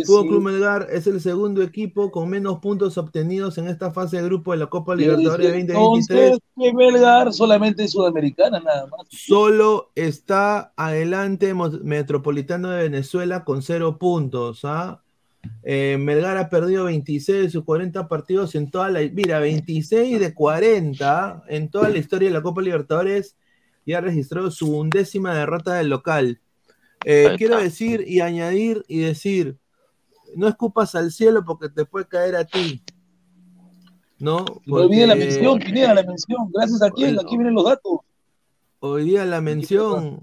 [0.05, 4.25] Fútbol Club Melgar es el segundo equipo con menos puntos obtenidos en esta fase de
[4.25, 6.39] grupo de la Copa Libertadores 2023.
[6.75, 9.07] Melgar solamente es sudamericana nada más.
[9.11, 14.65] Solo está adelante Metropolitano de Venezuela con cero puntos.
[14.65, 15.03] ¿ah?
[15.63, 19.01] Eh, Melgar ha perdido 26 de sus 40 partidos en toda la.
[19.01, 23.37] Mira, 26 de 40 en toda la historia de la Copa Libertadores
[23.85, 26.41] y ha registrado su undécima derrota del local.
[27.05, 29.59] Eh, quiero decir y añadir y decir:
[30.37, 32.83] no escupas al cielo porque te puede caer a ti.
[34.19, 34.45] ¿No?
[34.67, 36.51] No olvide la mención, Pineda, la mención.
[36.53, 38.01] Gracias a quién, aquí vienen los datos.
[38.81, 40.21] Hoy día la mención.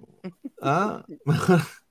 [0.62, 1.04] ¿ah?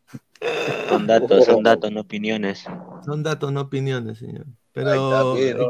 [0.89, 2.65] Son datos, son datos, no opiniones.
[3.05, 4.47] Son datos, no opiniones, señor.
[4.73, 5.69] Pero quiero,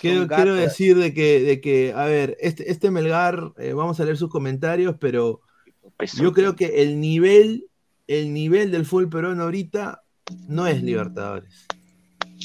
[0.00, 4.04] quiero, quiero, decir de que, de que, a ver, este, este Melgar, eh, vamos a
[4.04, 5.40] leer sus comentarios, pero
[6.14, 7.68] yo creo que el nivel,
[8.08, 10.02] el nivel del fútbol peruano ahorita
[10.48, 11.68] no es Libertadores.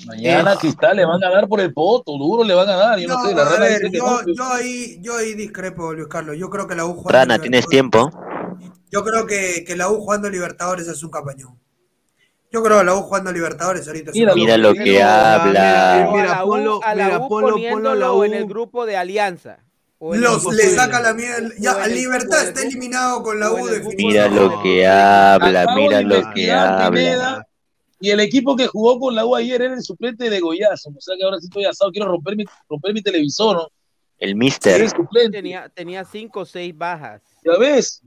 [0.06, 3.00] Mañana Cristal le van a dar por el poto, duro le van a dar.
[3.00, 6.38] Yo no, sé, la ver, yo, yo, ahí, yo ahí discrepo, Luis Carlos.
[6.38, 7.04] Yo creo que la U.
[7.08, 8.12] Rana, ¿tienes tiempo?
[8.92, 11.60] Yo creo que, que la U jugando Libertadores es un campañón.
[12.52, 14.12] Yo creo que la U jugando Libertadores ahorita.
[14.14, 16.10] Mira, mira lo que habla.
[16.14, 19.60] Mira, ponlo, a la U, ponlo, la U en el grupo de Alianza.
[20.00, 21.50] Los, le saca la mierda.
[21.58, 23.68] Ya, Libertad está eliminado con la U.
[23.98, 27.46] Mira lo que habla, mira lo que habla.
[28.00, 30.92] Y el equipo que jugó con la U ayer era el suplente de Goyazo.
[30.96, 33.68] O sea que ahora sí estoy asado, quiero romper mi, romper mi televisor, ¿no?
[34.18, 34.90] El Mister.
[35.32, 37.22] Tenía, tenía cinco o seis bajas.
[37.46, 38.02] Ya ves,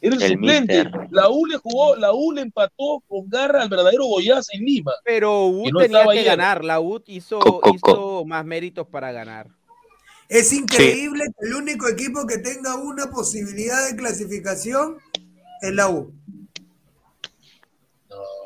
[0.00, 0.90] era el, suplente.
[1.10, 4.92] La U le jugó, la U le empató con garra al verdadero Goyaz en Lima.
[5.04, 6.64] Pero U tenía que ganar.
[6.64, 7.38] La U hizo,
[7.74, 9.48] hizo más méritos para ganar.
[10.30, 14.96] Es increíble que el único equipo que tenga una posibilidad de clasificación
[15.60, 16.14] es la U.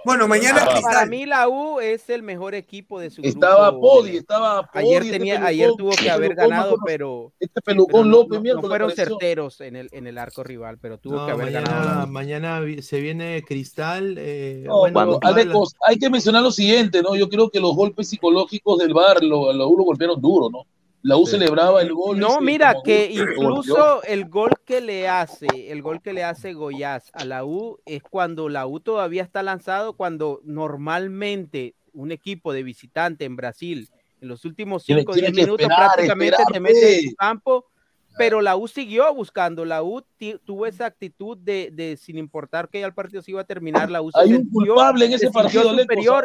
[0.04, 4.00] Bueno, mañana Para mí la U es el mejor equipo de su estaba grupo.
[4.00, 8.10] Podi, estaba Podi, ayer este tenía, ayer tuvo que este haber ganado, pero este pelucón
[8.10, 11.52] López no, no fueron certeros en el en el arco rival, pero tuvo que haber
[11.52, 12.06] ganado.
[12.06, 14.16] Mañana se viene Cristal.
[14.18, 15.18] Eh, bueno,
[15.86, 17.14] hay que mencionar lo siguiente, ¿no?
[17.14, 20.66] Yo creo que los golpes psicológicos del bar, lo, la U lo golpearon duro, ¿no?
[21.02, 22.18] La U celebraba el gol.
[22.18, 27.10] No, mira, que incluso el gol que le hace, el gol que le hace Goyaz
[27.12, 32.62] a la U es cuando la U todavía está lanzado, cuando normalmente un equipo de
[32.62, 33.88] visitante en Brasil
[34.20, 37.66] en los últimos 5 o 10 minutos prácticamente te mete en su campo,
[38.16, 40.04] pero la U siguió buscando, la U
[40.44, 43.90] tuvo esa actitud de, de, sin importar que ya el partido se iba a terminar,
[43.90, 46.22] la U Hay un culpable en ese partido superior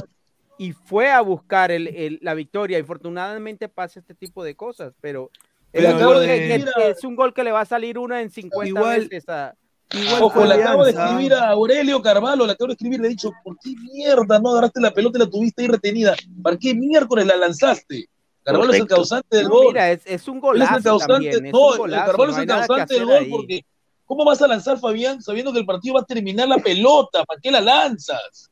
[0.58, 2.80] y fue a buscar el, la victoria.
[2.80, 5.32] Infortunadamente pasa este tipo de cosas, pero,
[5.74, 9.56] es un gol que le va a salir uno en 50 igual, veces a,
[9.94, 13.12] Igual Ojo, le acabo de escribir a Aurelio Carvalho, le acabo de escribir, le he
[13.12, 16.16] dicho, ¿por qué mierda no agarraste la pelota y la tuviste ahí retenida?
[16.44, 18.10] ¿Para qué miércoles la lanzaste?
[18.44, 19.68] Carvalho es el causante del gol.
[19.68, 20.72] Mira, es, un golazo.
[20.72, 23.66] Es el causante, no, Carvalho es el causante del gol porque
[24.06, 27.24] ¿cómo vas a lanzar, Fabián, sabiendo que el partido va a terminar la pelota?
[27.24, 28.50] ¿Para qué la lanzas?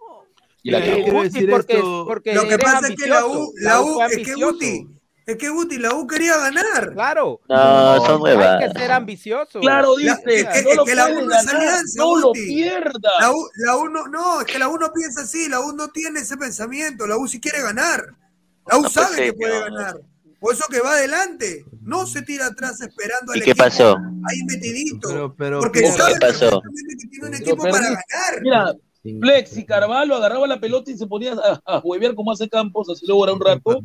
[0.72, 4.88] Lo que pasa es que la U, la U, es que Guti,
[5.26, 6.94] es que Guti, la U quería ganar.
[6.94, 7.42] Claro.
[7.50, 8.62] No, son nuevas.
[8.62, 9.60] Hay que ser ambicioso.
[9.60, 10.12] Claro, dice.
[10.26, 12.04] es que, no es que la U no es alianza.
[12.04, 13.10] No lo pierda.
[13.20, 15.50] La U, la U no, no, es que la U no piensa así.
[15.50, 17.08] La U no tiene ese pensamiento.
[17.08, 18.06] La U sí quiere ganar.
[18.68, 20.00] La U no, sabe que puede ganar.
[20.40, 21.66] Por eso que va adelante.
[21.82, 23.98] No se tira atrás esperando al ¿Y qué pasó?
[24.30, 25.08] Ahí metidito.
[25.10, 26.62] Pero, pero, porque sabe ¿qué pasó?
[26.62, 28.42] que tiene un equipo para ganar.
[28.42, 28.74] Mira,
[29.20, 32.90] Flex y Carvalho agarraba la pelota y se ponía a, a huevear como hace Campos,
[32.90, 33.80] así luego era un rato.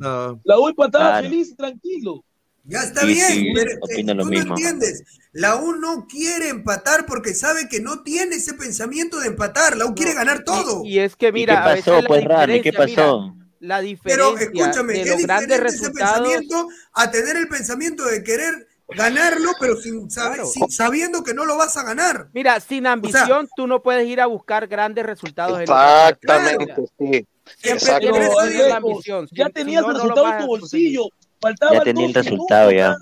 [0.44, 2.24] La U empataba feliz y tranquilo.
[2.64, 5.02] Ya está bien, pero eh, tú no entiendes.
[5.33, 9.76] La U no quiere empatar porque sabe que no tiene ese pensamiento de empatar.
[9.76, 10.85] La U quiere ganar todo.
[10.85, 12.61] Y, es que mira, ¿Y qué pasó, pues, Rani?
[12.61, 13.35] ¿Qué pasó?
[13.61, 19.53] la diferencia pero escúchame, de los ese pensamiento a tener el pensamiento de querer ganarlo,
[19.59, 22.29] pero sin, saber, sabiendo que no lo vas a ganar.
[22.33, 25.61] Mira, sin ambición tú no puedes ir a buscar grandes resultados.
[25.61, 27.26] Exactamente, sí.
[27.59, 29.29] Siempre tienes la ambición.
[29.33, 31.05] Ya tenías el resultado en tu bolsillo.
[31.40, 32.96] Faltaba ya tenía el resultado ya.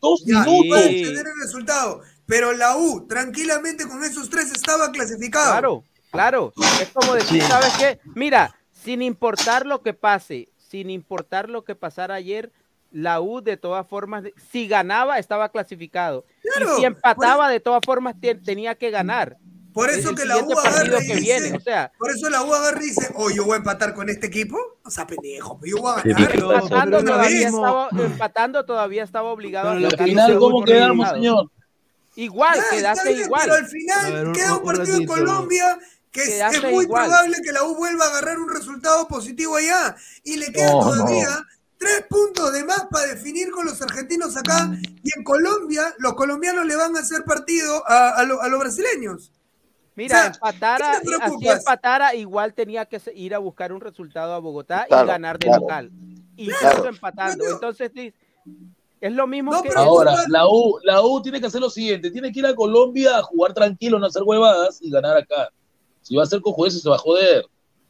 [0.00, 0.84] dos minutos.
[0.84, 2.00] tener el resultado.
[2.26, 5.52] Pero la U, tranquilamente con esos tres estaba clasificado.
[5.52, 6.52] Claro, claro.
[6.80, 8.00] Es como decir, ¿sabes qué?
[8.14, 12.52] Mira, sin importar lo que pase, sin importar lo que pasara ayer,
[12.90, 16.24] la U de todas formas, si ganaba estaba clasificado.
[16.42, 19.36] y si empataba de todas formas tenía que ganar.
[19.76, 22.82] Por eso que la U agarra y dice, o sea, por eso la U agarra
[22.82, 24.56] y dice, oh, yo voy a empatar con este equipo.
[24.82, 26.34] O sea, pendejo, yo voy a ganar.
[26.34, 31.50] empatando, todavía estaba, empatando, todavía estaba obligado pero a al final, ¿cómo quedamos, señor?
[32.14, 33.42] Igual, ah, quedaste igual.
[33.44, 35.78] Pero al final queda un partido en Colombia
[36.10, 39.94] que es, muy probable que la U vuelva a agarrar un resultado positivo allá.
[40.24, 41.28] Y le queda todavía
[41.78, 44.70] Tres puntos de más para definir con los argentinos acá.
[45.02, 49.32] Y en Colombia, los colombianos le van a hacer partido a, los brasileños.
[49.94, 54.94] Mira, empatara, así empatara, igual tenía que ir a buscar un resultado a Bogotá y
[54.94, 55.90] ganar de local.
[56.36, 57.44] Y claro, empatando.
[57.48, 57.90] Entonces,
[59.00, 59.70] es lo mismo que.
[59.74, 63.18] Ahora, la U, la U tiene que hacer lo siguiente: tiene que ir a Colombia
[63.18, 65.50] a jugar tranquilo, no hacer huevadas y ganar acá.
[66.02, 67.46] Si va a ser cojo eso, se va a joder.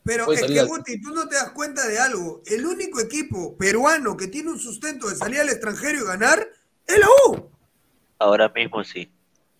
[0.07, 2.41] Pero es que, Guti, tú no te das cuenta de algo.
[2.47, 6.49] El único equipo peruano que tiene un sustento de salir al extranjero y ganar
[6.87, 7.51] es la U.
[8.21, 9.11] Ahora mismo sí.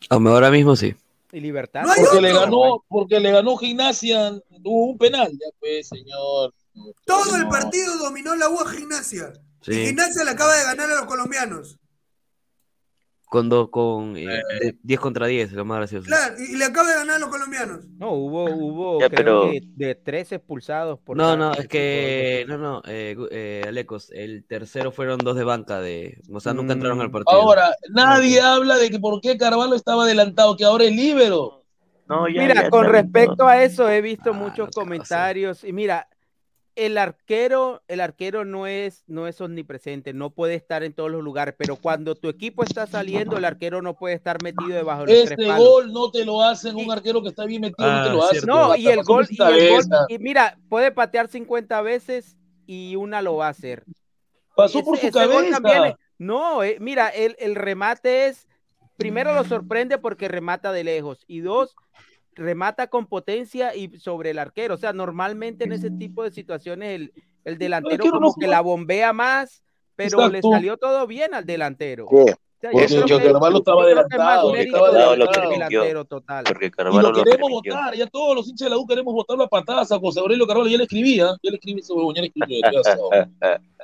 [0.09, 0.95] Ahora mismo sí.
[1.33, 1.83] Y libertad.
[1.85, 5.33] porque, le ganó, porque le ganó Gimnasia, tuvo un penal.
[5.33, 6.55] Ya pues, señor.
[7.05, 9.33] Todo el partido dominó la U a Gimnasia.
[9.67, 11.77] Y Gimnasia le acaba de ganar a los colombianos.
[13.37, 14.27] Con dos, con 10
[14.63, 16.07] eh, contra 10, lo más gracioso.
[16.07, 17.85] Claro, y, le acaba de ganar a los colombianos.
[17.99, 22.81] No, hubo, hubo creo que de tres expulsados por No, no, es que no, no,
[22.87, 27.11] eh, eh, Alecos, el tercero fueron dos de banca de, o sea, nunca entraron al
[27.11, 27.13] mm.
[27.13, 27.39] partido.
[27.39, 31.63] Ahora, nadie habla de que por qué Carvalho estaba adelantado, que ahora es libero.
[32.09, 36.09] No, mira, con respecto a eso he visto ah, muchos comentarios y mira,
[36.77, 41.25] el arquero, el arquero no es, no es omnipresente, no puede estar en todos los
[41.25, 45.23] lugares, pero cuando tu equipo está saliendo, el arquero no puede estar metido debajo de
[45.23, 48.11] los Este gol no te lo hacen un arquero que está bien metido, no te
[48.11, 48.47] lo ah, hace.
[48.47, 53.23] No, y el gol, y el gol, y mira, puede patear 50 veces y una
[53.23, 53.85] lo va a hacer.
[54.55, 55.59] Pasó por su cabeza.
[56.19, 58.47] no, eh, mira, el, el remate es,
[58.99, 61.75] primero lo sorprende porque remata de lejos, y dos,
[62.37, 64.75] remata con potencia y sobre el arquero.
[64.75, 67.13] O sea, normalmente en ese tipo de situaciones el,
[67.45, 69.65] el delantero como que la bombea más,
[69.97, 72.07] pero le salió todo bien al delantero.
[72.73, 74.53] Porque yo Carvalho estaba adelantado.
[74.53, 76.45] delantero total.
[76.45, 79.37] Porque Carvalho y lo queremos votar, ya todos los hinchas de la U queremos votar
[79.39, 82.29] la patada a José Aurelio Carvalho, ya le escribía, ya le escribí sobre ya le
[82.29, 82.61] escribí.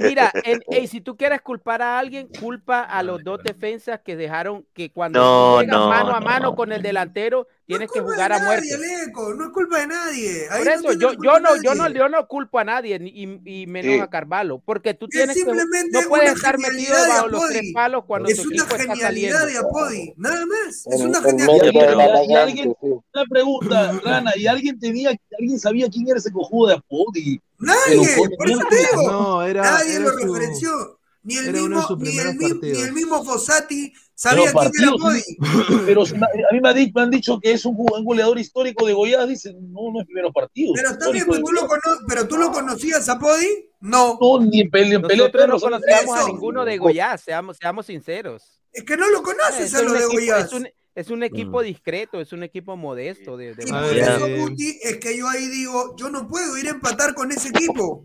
[0.00, 0.32] Mira,
[0.88, 5.62] si tú quieres culpar a alguien, culpa a los dos defensas que dejaron que cuando
[5.66, 8.68] no, mano a mano con el delantero, tienes que jugar a muerte.
[9.36, 10.46] no es culpa de nadie.
[10.56, 14.00] Por eso, yo, yo, no, yo, no, yo no culpo a nadie, y, y menos
[14.00, 18.28] a Carvalho, porque tú tienes que, no puedes estar metido bajo los tres palos cuando
[18.28, 20.86] es tu una equipo genialidad de Apodi, nada más.
[20.86, 22.22] Es una genialidad.
[22.26, 26.74] Y, alguien, una pregunta, Rana, ¿y alguien tenía, alguien sabía quién era ese cojudo de
[26.74, 27.40] Apodi?
[27.58, 29.10] Nadie, por eso te digo.
[29.10, 30.98] No, era, nadie lo referenció.
[31.22, 35.22] Ni el, mismo, ni, el, ni el mismo Fossati sabía quién era Apodi.
[35.84, 39.26] Pero a mí me, han dicho que es un, goleador histórico de Goiás.
[39.26, 40.72] Dicen, no, no es primero partido.
[40.76, 41.68] Pero también, pues, tú lo,
[42.06, 43.70] pero tú lo conocías a Podi.
[43.80, 44.16] No.
[44.20, 48.62] No, ni en Pelé, pero no conocíamos a ninguno de Goiás, seamos, seamos sinceros.
[48.72, 50.46] Es que no lo conoces a lo de Goiás.
[50.46, 50.68] Es un
[51.22, 51.64] equipo mm.
[51.64, 53.36] discreto, es un equipo modesto.
[53.36, 56.70] De, y por eso, Guti, es que yo ahí digo, yo no puedo ir a
[56.70, 58.04] empatar con ese equipo.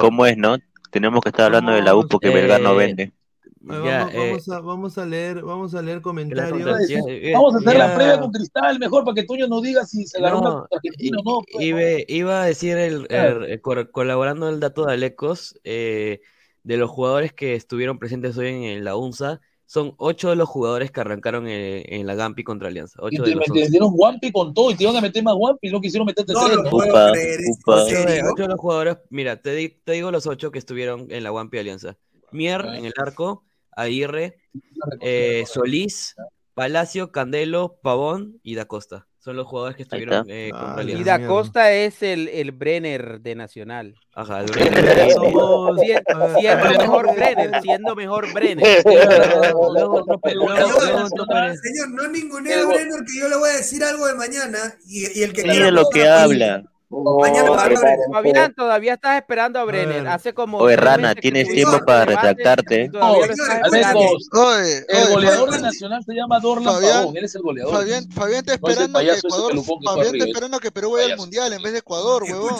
[0.00, 0.56] ¿Cómo es, no?
[0.90, 3.12] Tenemos que estar hablando de la U porque Belgar no eh, vende.
[3.68, 6.64] Ya, eh, vamos, a, vamos, a, leer, vamos a leer comentarios.
[7.32, 10.20] vamos a hacer la prueba con Cristal, mejor para que Toño no diga si se
[10.20, 11.44] ganó no, argentino o no.
[11.52, 16.20] Pues, iba, a decir, el, el, colaborando el dato de Alecos, eh,
[16.62, 20.90] de los jugadores que estuvieron presentes hoy en la UNSA, son ocho de los jugadores
[20.90, 23.00] que arrancaron en, la Gampi contra Alianza.
[23.02, 25.80] Ocho y te, metieron Wampi con todo y te iban a meter más Wampi, no
[25.80, 26.58] quisieron meterte no, tres.
[26.58, 27.12] No, upa,
[27.66, 31.58] Ocho, de los jugadores, mira, te, te, digo los ocho que estuvieron en la Wampi
[31.58, 31.96] Alianza.
[32.30, 34.38] Mier en el arco, Aguirre,
[35.00, 36.14] eh, Solís,
[36.54, 41.26] Palacio, Candelo, Pavón y Da Costa son los jugadores que estuvieron eh, con Y Da
[41.26, 43.96] Costa es el, el Brenner de Nacional.
[44.14, 45.10] Ajá, el Brenner.
[45.10, 45.74] siendo,
[46.78, 48.82] mejor Brenner, siendo mejor Brenner.
[48.82, 49.08] Señor,
[51.90, 55.24] no ninguné a Brenner que yo le voy a decir algo de mañana y, y
[55.24, 56.62] el que Mira lo que habla.
[58.12, 60.06] Fabián, todavía estás esperando a Brenner.
[60.06, 60.58] Hace como.
[60.58, 62.84] Oye, Rana, tienes tiempo para retractarte.
[62.84, 62.92] el
[65.08, 67.74] goleador de Nacional se llama Dorlan Fabián, Él es el goleador.
[67.74, 69.52] Fabián, Fabián está esperando que Ecuador.
[69.84, 72.54] Fabián está esperando que Perú vaya al mundial en vez de Ecuador, huevón.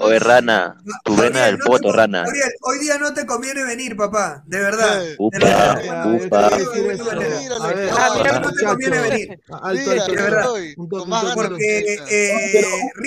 [0.00, 2.24] Oye, Rana, tu vena del poto, Rana.
[2.62, 4.42] hoy día no te conviene venir, papá.
[4.46, 5.02] De verdad.
[5.18, 6.50] Upa, upa.
[8.40, 9.40] No te conviene venir.
[11.34, 11.98] Porque.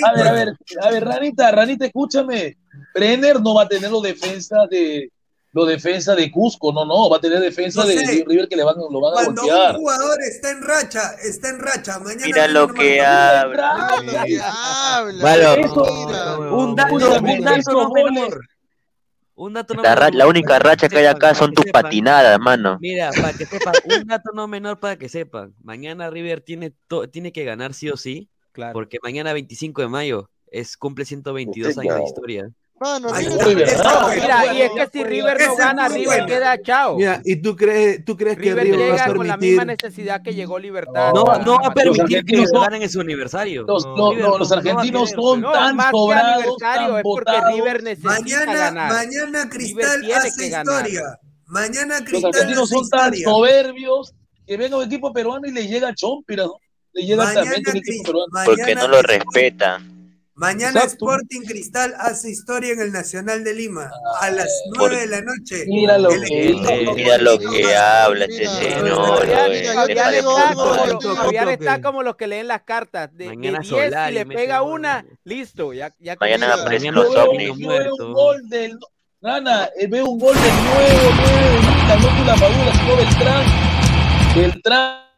[0.04, 2.58] A ver, a ver a ver, Ranita, Ranita, escúchame.
[2.94, 5.10] Brenner no va a tener los defensas de
[5.52, 8.76] los defensa de Cusco, no, no, va a tener defensa de River que le van,
[8.76, 9.74] lo van a Cuando golpear.
[9.74, 13.88] un jugador está en racha, está en racha, mañana Mira lo que habla.
[14.42, 15.54] Habla.
[16.50, 18.40] Un dato, un dato no menor.
[19.34, 22.78] Un dato no la, menor, la única racha que hay acá son tus patinadas, mano.
[22.80, 25.54] Mira, para que sepan, un dato no menor para que sepan.
[25.62, 26.74] Mañana River tiene,
[27.10, 28.72] tiene que ganar sí o sí, claro.
[28.72, 32.50] porque mañana 25 de mayo es, cumple 122 años de historia.
[34.14, 36.96] mira, y es que si River no gana, River queda chao.
[36.96, 39.16] Mira, ¿y tú crees, tú crees River que River llega va a permitir...
[39.16, 41.12] con la misma necesidad que llegó Libertad?
[41.14, 43.64] No, no va a permitir que los ganen en su aniversario.
[43.66, 48.92] Los, no, no, los argentinos son tan sobrados, tan es porque River necesita mañana, ganar.
[48.92, 51.02] Mañana Cristal hace historia.
[51.46, 54.14] Mañana Cristal Los argentinos son tan soberbios
[54.46, 56.56] que venga un equipo peruano y le llega Chompira, ¿no?
[56.92, 58.32] Le llega mañana, también un equipo peruano.
[58.44, 60.01] Porque no lo respetan.
[60.34, 65.20] Mañana Sporting Cristal hace historia en el Nacional de Lima a las 9 de la
[65.20, 65.66] noche.
[65.66, 66.56] Mira lo que,
[66.96, 69.26] mira lo que habla este señor.
[71.16, 73.14] Fabián está como los que leen las cartas.
[73.14, 75.74] De, Mañana de 10, si le pega una, listo.
[75.74, 77.56] Ya, ya Mañana aparecen los ovnis.
[77.58, 78.78] Veo un gol del.
[79.20, 83.44] Gana, veo un gol del nuevo, nuevo Beltrán, no la Padula, sino Beltrán.
[84.34, 85.11] Beltrán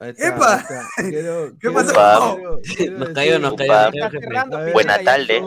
[0.00, 0.64] ¡Epa!
[1.60, 2.38] ¿Qué pasó?
[2.92, 3.90] nos cayó, nos cayó.
[4.72, 5.42] Buena tarde.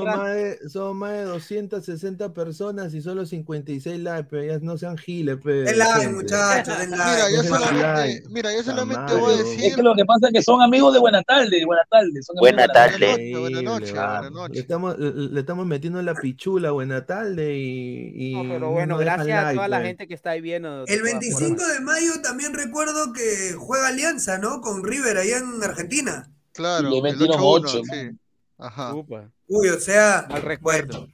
[0.67, 5.37] Son más, de, 260 personas y solo 56 likes, pero ya no sean giles.
[5.45, 6.75] El like, muchachos.
[6.89, 9.63] Mira, yo solamente, mira, yo solamente voy a decir.
[9.63, 11.65] Es que lo que pasa es que son amigos de Buena Tarde.
[11.65, 12.19] Buena Tarde.
[12.37, 13.33] Buena Tarde.
[13.39, 13.93] Buena noche.
[13.93, 14.53] Buena noche.
[14.53, 16.71] Le estamos, le estamos metiendo la pichula.
[16.71, 17.57] Buena Tarde.
[17.57, 20.83] Y, no, pero bueno, gracias a toda la gente que está ahí viendo.
[20.87, 24.40] El 25 de mayo también recuerdo que juega Alianza.
[24.41, 24.59] ¿No?
[24.61, 26.29] Con River allá en Argentina.
[26.53, 27.81] Claro, le metieron 8.
[28.57, 28.93] Ajá.
[29.47, 31.07] Uy, o sea, al recuerdo.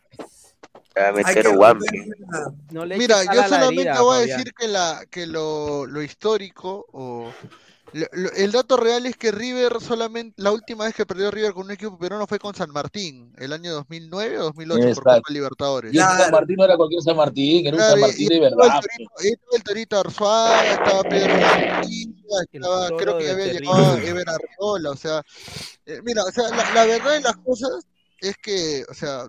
[2.97, 7.31] Mira, yo solamente voy a decir que la que lo, lo histórico o
[8.35, 11.71] el dato real es que River solamente, la última vez que perdió River con un
[11.71, 15.93] equipo peruano fue con San Martín, el año 2009 o 2008 por Copa Libertadores.
[15.93, 18.81] Y San Martín no era cualquier San Martín, era un San Martín de verdad.
[19.23, 21.33] El el Torito Arzuaga, estaba Pedro
[22.51, 25.23] estaba, creo que ya había llegado Ever Arriola, o sea,
[25.85, 27.85] eh, mira, o sea, la, verdad de las cosas
[28.19, 29.27] es que, o sea,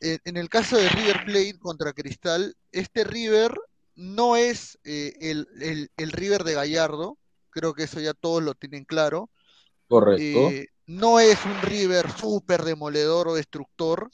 [0.00, 3.54] en, el caso de River Plate contra Cristal, este River
[3.94, 7.18] no es eh, el, el, el River de Gallardo,
[7.58, 9.30] creo que eso ya todos lo tienen claro.
[9.88, 10.22] Correcto.
[10.50, 14.10] Eh, no es un River súper demoledor o destructor,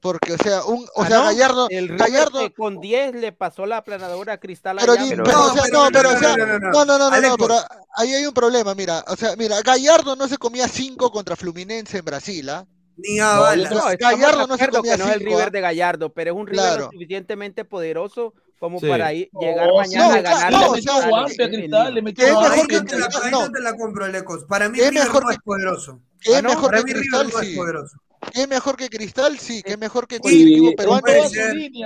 [0.00, 4.34] porque, o sea, un, o ah, sea, Gallardo, Gallardo con 10 le pasó la aplanadora
[4.34, 4.76] a Cristal.
[4.78, 7.54] Pero, allá, pero, o sea, no, pero, o sea, no, no, no, no, no, pero
[7.96, 11.98] ahí hay un problema, mira, o sea, mira, Gallardo no se comía 5 contra Fluminense
[11.98, 12.66] en Brasil, ¿ah?
[12.96, 13.72] Ni a balas.
[13.72, 15.50] No, Gallardo no se comía que no es el River ¿ah?
[15.50, 20.14] de Gallardo, pero es un River lo suficientemente poderoso como para ir, llegar oh, mañana
[20.14, 23.52] a ganar no, le metió guante a Cristal, le metió mejor que Cristal, no.
[23.52, 24.44] te la compro, Lecos.
[24.44, 26.00] Para mí River no es poderoso.
[26.18, 27.30] ¿Qué mejor que Cristal?
[27.30, 27.60] Sí.
[28.32, 29.38] ¿Qué mejor que Cristal?
[29.38, 31.02] Sí, ¿Qué mejor que equipo peruano?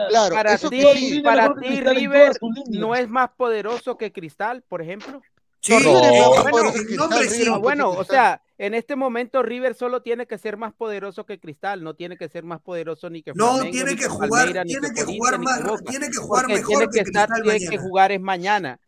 [0.08, 5.20] Claro, para ti, para ti River no es más poderoso que Cristal, por ejemplo.
[5.60, 10.74] Sí, no, bueno, bueno, o sea, en este momento River solo tiene que ser más
[10.74, 14.52] poderoso que Cristal, no tiene que ser más poderoso ni que No, tiene que jugar,
[14.64, 18.20] tiene que jugar más, tiene que jugar mejor tiene que, estar, Tiene que jugar es
[18.20, 18.80] mañana.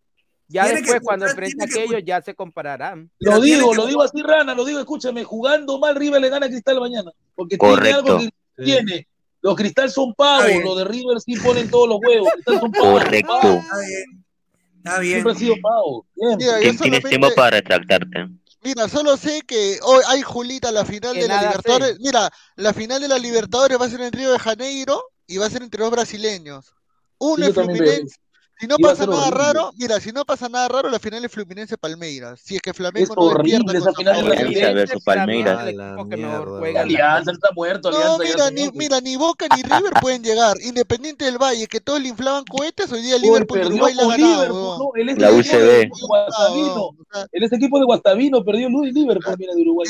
[0.49, 3.09] Ya después cuando enfrente a aquellos ya se compararán.
[3.21, 6.49] Lo digo, lo digo así rana, lo digo, escúchame, jugando mal River le gana a
[6.49, 8.31] Cristal mañana, porque tiene algo que
[8.64, 9.07] tiene.
[9.41, 12.29] Los Cristal son pavos, los de River sí ponen todos los huevos.
[12.77, 13.62] Correcto.
[14.79, 15.12] Está bien.
[15.12, 16.07] Siempre ha sido pavo.
[16.81, 18.39] Tienes tiempo para retractarte.
[18.63, 21.99] Mira, solo sé que hoy hay Julita la final de la Libertadores.
[21.99, 25.47] Mira, la final de la Libertadores va a ser en Río de Janeiro y va
[25.47, 26.75] a ser entre los brasileños.
[27.19, 28.17] Uno es Fluminense,
[28.61, 31.79] si no pasa nada raro, mira, si no pasa nada raro, la final es Fluminense
[31.79, 32.41] Palmeiras.
[32.45, 35.59] Si es que Flamengo no horrible esa final de Alianza versus Palmeiras.
[35.61, 40.59] Alianza está muerto, No, mira, ni, mira, ni Boca ni River pueden llegar.
[40.61, 44.93] Independiente del Valle, que todos le inflaban cohetes, hoy día Liverpool Uruguay la ha ganado.
[45.17, 45.91] la UCB.
[47.33, 49.89] En este equipo de Guastavino perdió Luis Liverpool, mira, de Uruguay.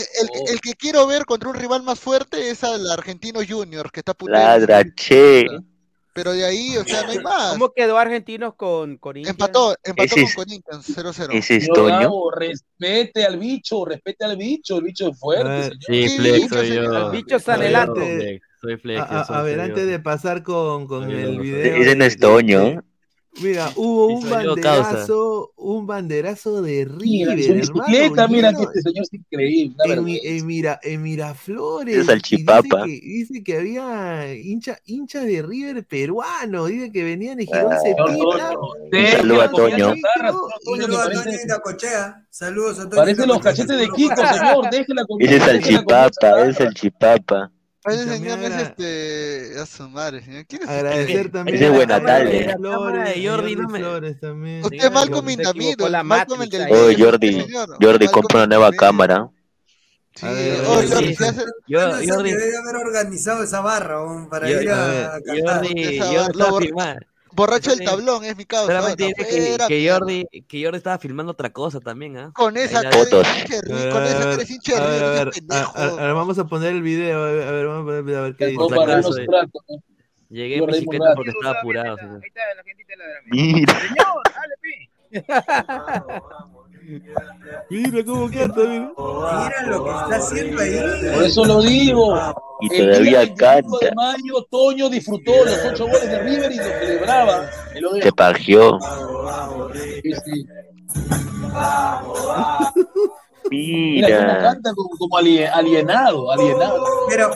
[0.49, 4.15] El, que quiero ver contra un rival más fuerte es al Argentino Junior, que está
[4.15, 4.39] putando.
[4.39, 5.47] Ladra, che.
[6.13, 7.53] Pero de ahí, o sea, no hay más.
[7.53, 9.39] ¿Cómo quedó Argentinos con Corinthians?
[9.39, 11.29] Empató, empató con Corinthians 0-0.
[11.33, 12.31] Ese es Toño.
[12.31, 15.77] respete al bicho, respete al bicho, el bicho es fuerte.
[15.87, 16.83] sí, Flex, soy yo.
[16.83, 18.41] El bicho es adelante.
[18.61, 19.01] Soy Flex.
[19.01, 21.77] A, ver, antes de pasar con, con el video.
[21.77, 22.83] Ese no es Toño.
[23.43, 29.13] Mira, hubo un banderazo, un banderazo de River, mira, bicicleta, mira que este señor es
[29.15, 29.77] increíble.
[30.25, 31.97] En, mira, en Miraflores.
[31.97, 32.85] Es salchipapa.
[32.85, 37.73] Dice, que, dice que había hincha, hinchas de River peruano, dice que venían de Girón
[37.73, 39.17] ah, Cepita.
[39.17, 39.95] Saludos a Toño.
[40.17, 42.27] Saludos a Toño cochea.
[42.31, 42.97] Saludos a Toño.
[42.97, 44.71] Parecen los cachetes de Kiko, señor.
[44.71, 47.51] Déjela con Ese es salchipapa, es salchipapa.
[47.87, 49.61] Ese señor es este.
[49.61, 50.45] A su madre, señor.
[50.47, 51.55] ¿Quién es Agradecer también.
[51.55, 52.55] Es de buena tarde.
[52.63, 54.61] Jordi, no me.
[54.61, 56.05] Usted es Malcolm Indamido.
[56.05, 56.73] Malcolm del.
[56.73, 57.47] Oh, Jordi.
[57.81, 59.31] Jordi, compra una nueva cámara.
[60.15, 60.27] Sí,
[60.67, 61.45] oh, Jordi, hace.
[61.67, 62.33] Yo, Jordi.
[62.33, 65.65] Debe haber organizado esa barra para ir a, cantar.
[65.65, 66.73] Jordi, Jordi,
[67.33, 68.67] Borracho del tablón es mi causa.
[68.67, 72.33] Solamente que, que, Jordi, que Jordi estaba filmando otra cosa también, ¿ah?
[72.35, 73.27] Con esa fotos.
[73.27, 77.23] Con esa que hincha a ver, a ver, a, ver, vamos a poner el video,
[77.23, 79.27] a ver, a ver vamos a poner el video, a ver qué dice.
[80.29, 81.97] Llegué en bicicleta porque estaba apurado.
[81.99, 82.95] Ahí está la gentita
[83.27, 83.81] Mira.
[83.81, 84.91] Señor, dale, pi.
[87.69, 88.93] Mira cómo canta, mira.
[88.97, 91.15] Mira lo que está haciendo ahí.
[91.15, 92.19] Por eso lo digo.
[92.61, 93.79] Y todavía el canta.
[93.81, 97.51] de mayo, Toño disfrutó los ocho goles de River y lo celebraba.
[98.03, 98.79] Se pagió.
[100.03, 100.47] Sí, sí.
[103.51, 104.07] Mira.
[104.09, 106.85] Mira cómo canta como, como alienado, alienado.
[107.09, 107.31] Pero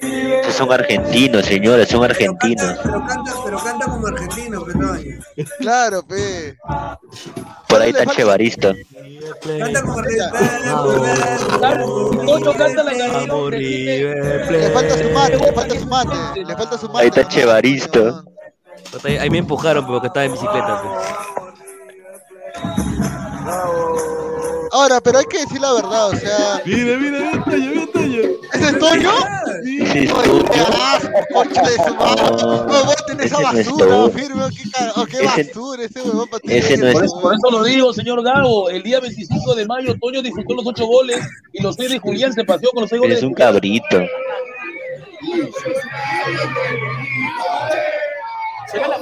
[0.00, 2.76] Estos son argentinos, señores, son argentinos.
[2.82, 5.20] Pero canta, pero canta, como argentino, Petoño.
[5.58, 6.56] Claro, pe.
[7.68, 8.74] Por ahí está Chevaristo.
[9.58, 10.32] Canta como argentino.
[12.56, 13.50] canta la canción.
[13.50, 16.44] Le falta su mate, le falta su mate.
[16.44, 16.98] Le falta su mate.
[16.98, 18.24] Ahí está Chevaristo.
[19.04, 20.82] Ahí me empujaron porque estaba en bicicleta.
[24.72, 26.62] Ahora, pero hay que decir la verdad, o sea.
[26.64, 27.86] Mira, mira, mira,
[28.16, 28.38] Toño.
[28.52, 29.10] ¿Ese es Toño?
[29.64, 30.44] Sí, sí, Toño.
[31.32, 32.22] concha de su madre.
[32.66, 34.62] No, tener esa basura, firme, qué,
[35.10, 36.94] qué basura ese huevón para ese no es...
[36.94, 38.70] por, eso, por eso lo digo, señor Gago.
[38.70, 41.20] El día 25 de mayo, Toño disfrutó los ocho goles
[41.52, 43.18] y los seis de Julián se paseó con los seis goles.
[43.18, 44.02] Es un cabrito.
[48.68, 48.98] ¿Será la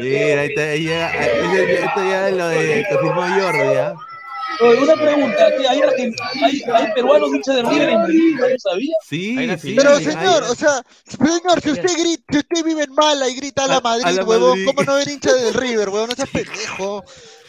[0.00, 3.94] Mira, ahí está, ahí llega, esto ya es lo de que firmó Jordi, ¿ya?
[4.60, 8.36] Una pregunta, ¿hay, hay, hay peruanos hinchas de River en Madrid?
[8.38, 8.94] ¿No sabía?
[9.08, 9.74] Sí, sí.
[9.74, 13.64] Pero señor, o sea, señor, si usted grita, si usted vive en Mala y grita
[13.64, 14.66] a la Madrid, a la huevón, Madrid.
[14.66, 16.10] ¿cómo no ver hincha del River, huevón?
[16.10, 17.02] No seas pendejo.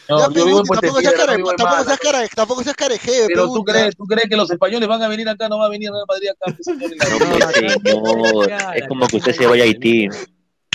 [0.08, 3.62] No, ya, yo vivo tampoco, seas cara, tampoco, seas cara, tampoco seas careje, Pero tú
[3.62, 6.04] crees, tú crees que los españoles van a venir acá, no va a venir a
[6.06, 6.56] Madrid acá.
[6.56, 10.08] Pues, no, señor, es como que usted se vaya a Haití.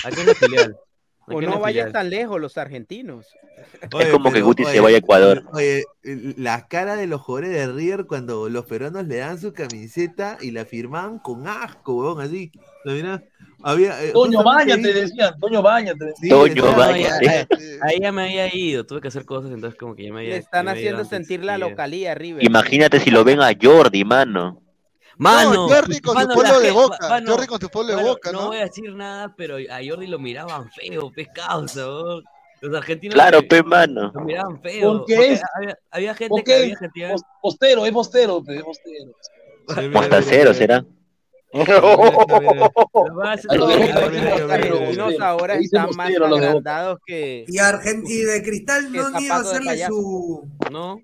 [0.04, 0.76] Aquí filial.
[1.26, 3.26] O no vayan tan lejos los argentinos.
[4.00, 5.44] Es como que Guti se vaya a Ecuador.
[5.52, 10.38] Oye, la cara de los jugadores de River cuando los peruanos le dan su camiseta
[10.40, 12.52] y la firman con asco, weón, así.
[12.84, 13.20] ¿Lo
[13.62, 15.38] Había, eh, Toño, bañate, decían.
[15.40, 16.14] Toño, bañate.
[16.28, 17.48] Toño, bañate.
[17.82, 20.34] Ahí ya me había ido, tuve que hacer cosas, entonces como que ya me había
[20.34, 22.44] Le están haciendo sentir la localía, River.
[22.44, 24.62] Imagínate si lo ven a Jordi, mano.
[25.18, 27.08] Mano, no, Jordi con su pueblo de boca.
[27.08, 28.42] Mano, Jordi con su pueblo de boca, ¿no?
[28.42, 32.24] No voy a decir nada, pero a Jordi lo miraban feo, pescado, ¿sabes?
[32.60, 33.14] Los argentinos.
[33.14, 34.12] Claro, pe, mano.
[34.14, 34.98] Lo miraban feo.
[34.98, 35.42] Porque es.
[35.54, 37.14] Había, había gente que había gente.
[37.40, 39.12] Postero, es postero, es postero.
[39.92, 40.84] Postacero será.
[41.52, 41.68] Los
[44.50, 47.44] argentinos ahora están más agrandados que.
[47.48, 50.48] Y, y de cristal no iba a hacerle su.
[50.70, 51.00] No.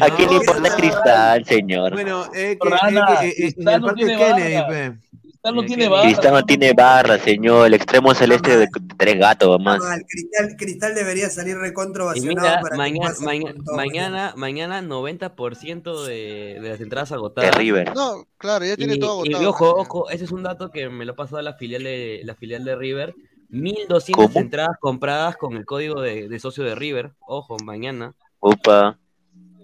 [0.00, 1.92] ¿A quién le importa Cristal, señor?
[1.92, 4.98] Bueno, eh, que, eh, eh, no tiene Kennedy,
[5.42, 6.02] Cristal no tiene barra.
[6.02, 7.66] Cristal no tiene barra, señor.
[7.66, 8.68] El extremo celeste de
[8.98, 9.80] tres gatos, más.
[9.96, 16.68] el cristal, cristal, debería salir recontra vacionado para mañana, mañana, mañana, mañana 90% de, de
[16.68, 17.50] las entradas agotadas.
[17.52, 17.94] De River.
[17.94, 19.42] No, claro, ya tiene todo agotado.
[19.42, 22.20] Y ojo, ojo, ese es un dato que me lo ha pasado la filial de,
[22.24, 23.14] la filial de River.
[23.48, 27.12] 1200 entradas compradas con el código de, de socio de River.
[27.20, 28.14] Ojo, mañana.
[28.40, 28.98] Opa.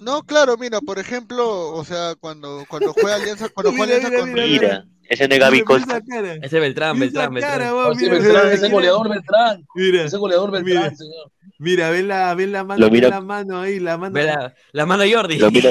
[0.01, 4.33] No, claro, mira, por ejemplo, o sea, cuando, cuando juega Alianza, cuando juega Alianza con
[4.33, 6.01] Mira, ese es Gaby Costa.
[6.43, 7.93] Ese Beltrán, Beltrán, Beltrán.
[7.93, 9.67] ese Beltrán, ese goleador Beltrán.
[9.75, 11.33] Mira, ese goleador Beltrán, señor.
[11.59, 14.13] Mira, ven la, ven la mano, ven la mano ahí, la mano.
[14.13, 15.39] Ve la, la mano Jordi.
[15.39, 15.71] Lo mira,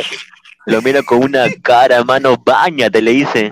[0.65, 3.51] lo mira con una cara, mano, bañate, le dice.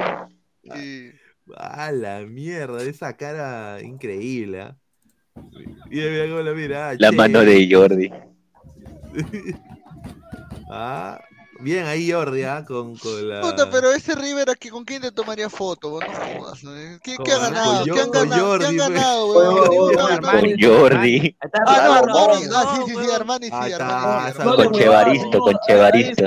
[0.64, 1.12] Sí.
[1.56, 4.62] A la mierda, esa cara increíble.
[4.62, 4.72] ¿eh?
[5.90, 6.94] Mira, mira cómo la mira.
[6.98, 7.16] La che.
[7.16, 8.12] mano de Jordi.
[10.76, 11.22] Ah,
[11.60, 12.64] bien ahí Jordi, ¿ah?
[12.68, 13.42] con, con, la...
[13.42, 16.00] Puta, pero ese River aquí, ¿con quién te tomaría foto?
[16.00, 17.00] No jodas, ¿eh?
[17.04, 17.84] ¿Qué, ¿Qué, ha ganado?
[17.86, 18.46] ¿Qué han ganado?
[18.46, 19.96] Jordi, ¿Qué han ganado, weón?
[19.96, 21.38] Con Jordi.
[21.66, 22.46] Ah, no, Armani.
[22.54, 24.56] Ah, sí, sí, sí, Armani, sí, Armani.
[24.56, 26.24] Con Chevaristo, con Chevaristo.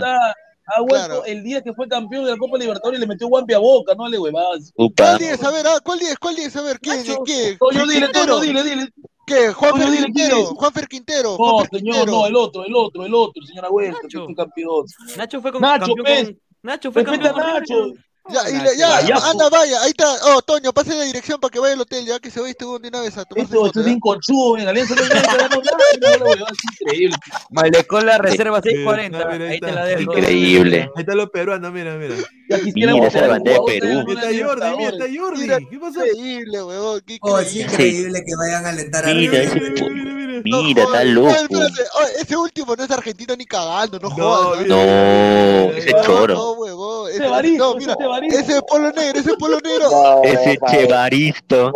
[0.69, 3.55] Ha vuelto el día que fue campeón de la Copa Libertadores y le metió guampi
[3.55, 4.73] a boca, no le huevadas.
[4.75, 5.35] ¿Cuál día?
[5.35, 6.15] A ver, ah, ¿cuál día?
[6.21, 6.49] ¿Cuál día?
[6.53, 7.05] A ver, ¿quién?
[7.25, 7.57] ¿Quién?
[7.73, 8.09] Yo dile,
[8.43, 8.93] dile, dile.
[9.27, 9.53] ¿Qué?
[9.53, 10.45] Juan Quintero.
[10.47, 11.37] Juan Fer Quintero.
[11.37, 14.87] No, señor, no, el otro, el otro, el otro, el señor Agüero, que fue campeón.
[15.17, 16.41] Nacho fue con Nacho, campeón con...
[16.63, 17.93] Nacho fue campeón Nacho.
[18.29, 20.07] Ya, y le, ya, ya, anda, vaya, ahí está.
[20.25, 22.65] Oh, Toño, pase la dirección para que vaya al hotel, ya que se vaya este
[22.65, 23.45] de una vez a tomar.
[23.45, 25.11] Esto, esto es bien conchudo, en Alianza no es
[26.81, 27.17] increíble.
[27.51, 30.01] Malecón la reserva 640, ahí te la dejo.
[30.03, 30.91] Increíble.
[30.97, 32.17] Ahí está los peruanos, mira, mira.
[32.75, 34.05] Mira, esa la bandera de Perú.
[34.11, 35.67] Está Jordi, mira, está Jordi.
[35.71, 36.07] ¿Qué pasa?
[36.07, 37.03] Increíble, weón.
[37.21, 41.35] Oh, es increíble que vayan a alentar a Mira, Mira, está loco.
[42.19, 44.67] ese último no es argentino ni cagando, no jodas.
[44.67, 46.35] No, ese choro.
[46.35, 47.11] No, huevón.
[47.11, 47.97] Ese, no, mira,
[48.29, 50.23] ese polo negro, ese polo negro.
[50.25, 51.73] ese chevaristo.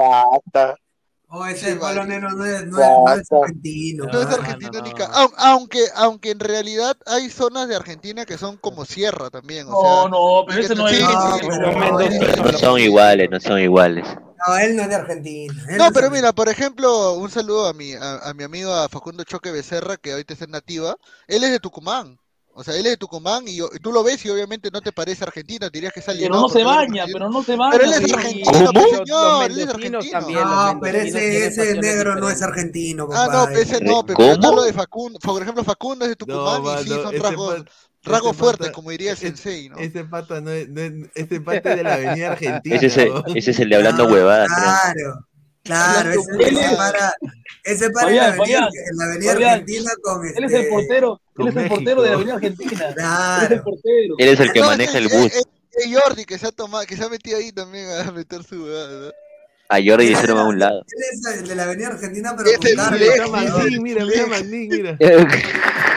[1.32, 2.78] Oh, ese polo negro no es, no
[3.14, 4.04] es, argentino.
[4.06, 5.32] No es argentino ni cagando.
[5.38, 9.68] Aunque, aunque en realidad hay zonas de Argentina que son como sierra también.
[9.70, 11.00] O no, no, pero ese no es.
[11.00, 14.04] No son iguales, no son iguales.
[14.46, 15.54] No, él no es de Argentina.
[15.76, 19.50] No, pero mira, por ejemplo, un saludo a mi, a, mi amigo a Facundo Choque
[19.50, 20.96] Becerra, que ahorita es nativa.
[21.26, 22.18] Él es de Tucumán.
[22.52, 25.24] O sea, él es de Tucumán y, tú lo ves y obviamente no te parece
[25.24, 26.30] argentino, dirías que es alguien.
[26.30, 27.70] Pero no se baña, pero no se baña.
[27.72, 30.00] Pero él es argentino, pues, señor, él es argentino.
[30.20, 33.08] no, pero ese, ese negro no es argentino.
[33.12, 35.18] Ah, no, ese no, pero yo hablo de Facundo.
[35.20, 37.64] Por ejemplo, Facundo es de Tucumán y sí, son rasgos.
[38.02, 39.76] Rago fuerte, como diría el sensei, ¿no?
[39.76, 40.68] Ese pata no es,
[41.14, 42.76] ese pata es de la avenida Argentina.
[42.76, 44.48] Ese es el, ese es el de hablando huevadas.
[44.48, 45.26] Claro,
[45.62, 47.14] claro, ese, ese para,
[47.64, 51.48] ese para la avenida, en la avenida Argentina con Él es el este, portero, él
[51.48, 52.94] es el portero de la avenida Argentina.
[52.94, 53.44] Claro.
[53.46, 54.14] Él es el portero.
[54.18, 55.32] Él es el que maneja el bus.
[55.34, 55.44] Es
[55.94, 59.12] Jordi que se ha tomado, que se ha metido ahí también a meter su huevada,
[59.68, 60.84] A Jordi le hicieron a un lado.
[60.88, 64.98] Él es el de la avenida Argentina, pero con Mira, mira, mira.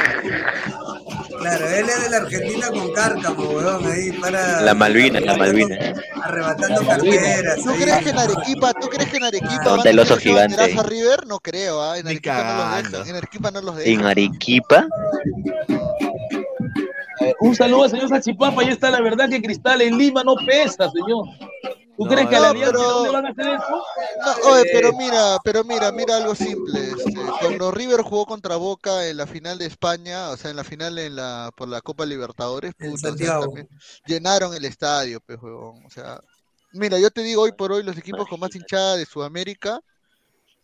[1.44, 4.62] Claro, él es de la Argentina con Cárcamo, weón, ahí para.
[4.62, 5.78] La Malvina, la Malvina.
[6.24, 7.58] Arrebatando carteras.
[7.58, 10.56] ¿Tú crees que en Arequipa, tú crees que en Arequipa Donde el oso gigante.
[10.62, 11.28] a River?
[11.28, 11.98] No creo, ¿ah?
[11.98, 13.08] En Arequipa no los dejan.
[13.10, 13.94] En Arequipa no los dejan.
[13.94, 14.88] ¿En Arequipa?
[17.20, 20.36] Eh, un saludo al señor Sachipapa, y está la verdad que Cristal en Lima no
[20.46, 21.26] pesa, señor.
[21.98, 23.84] ¿Tú crees que a la Alianza no le van a hacer eso?
[24.26, 26.80] No, oye, pero eh, mira, pero mira, mira algo simple.
[26.80, 30.64] Este, cuando River jugó contra Boca en la final de España, o sea, en la
[30.64, 32.74] final en la por la Copa Libertadores,
[34.06, 36.20] llenaron el estadio, pues, O sea,
[36.72, 39.80] mira, yo te digo hoy por hoy los equipos con más hinchada de Sudamérica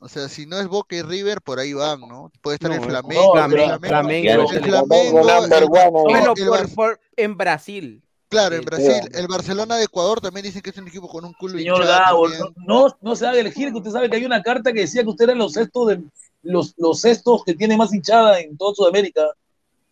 [0.01, 2.31] o sea, si no es Boca y River, por ahí van, ¿no?
[2.41, 3.33] Puede estar el Flamengo.
[3.33, 5.29] Flamengo, Flamengo, el Flamengo,
[7.17, 8.01] en Brasil.
[8.29, 9.09] Claro, en Brasil.
[9.13, 12.27] El Barcelona de Ecuador también dicen que es un equipo con un culo Señor Gabo,
[12.67, 15.09] no, no, se haga elegir, que usted sabe que hay una carta que decía que
[15.09, 16.03] usted era los sextos de
[16.43, 19.21] los, los sextos que tiene más hinchada en toda Sudamérica.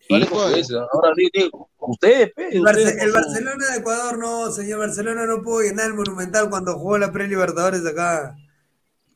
[0.09, 5.95] Ahora digo, usted, el, el Barcelona de Ecuador no, señor Barcelona no pudo llenar el
[5.95, 8.38] Monumental cuando jugó la Pre-Libertadores acá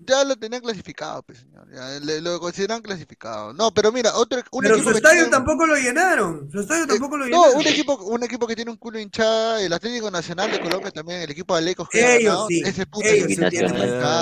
[0.06, 1.68] ya lo tenían clasificado, pues, señor.
[1.72, 3.54] Ya, lo consideran clasificado.
[3.54, 4.42] No, pero mira, otro.
[4.52, 6.50] Un pero su estadio tampoco lo llenaron.
[6.52, 7.52] Su estadio eh, tampoco lo llenaron.
[7.52, 10.92] No, un equipo, un equipo que tiene un culo hinchada, el Atlético Nacional de Colombia
[10.92, 12.62] también, el equipo de Alecos que Ellos sí.
[12.66, 13.08] ese puto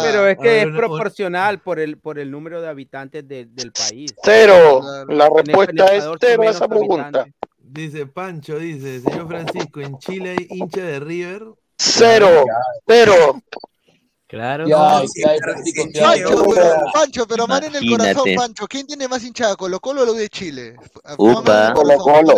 [0.03, 4.13] Pero es que es proporcional por el, por el número de habitantes del país.
[4.23, 4.81] Cero.
[5.07, 7.25] La respuesta es cero a esa pregunta.
[7.57, 11.43] Dice Pancho, dice, señor Francisco, en Chile hay hincha de River.
[11.77, 12.43] Cero,
[12.87, 13.41] cero.
[14.29, 14.67] Claro.
[16.93, 18.67] Pancho, pero, man en el corazón, Pancho.
[18.67, 20.75] ¿Quién tiene más hinchada, Colo Colo o lo de Chile?
[21.17, 21.73] Upa.
[21.73, 22.35] Colo Colo.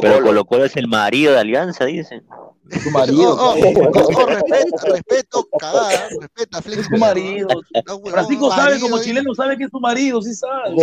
[0.00, 2.24] Pero Colo Colo es el marido de Alianza, dicen.
[2.68, 3.36] Tu marido.
[3.38, 6.82] Oh, oh, respeto, respeto, cagada, respeta, Flex.
[6.82, 7.48] Es tu marido.
[8.10, 10.74] Francisco sabe, como chileno, sabe que es tu marido, sí sabe.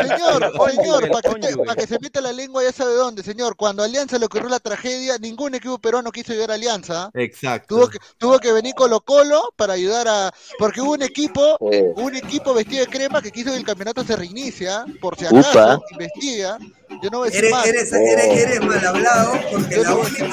[0.00, 3.56] Señor, señor, para que, se meta la lengua ya sabe dónde, señor.
[3.56, 7.10] Cuando Alianza le ocurrió la tragedia, ningún equipo peruano quiso ayudar a Alianza.
[7.14, 7.74] Exacto.
[7.74, 10.32] Tuvo que, tuvo que venir Colo Colo para ayudar a.
[10.58, 14.16] Porque hubo un equipo, un equipo vestido de crema que quiso que el campeonato se
[14.16, 16.58] reinicia, por si acaso, investiga.
[17.00, 17.66] Yo no voy a decir eres, más.
[17.66, 20.26] Eres, eres, eres, mal hablado porque la única,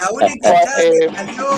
[0.00, 1.48] la única que salió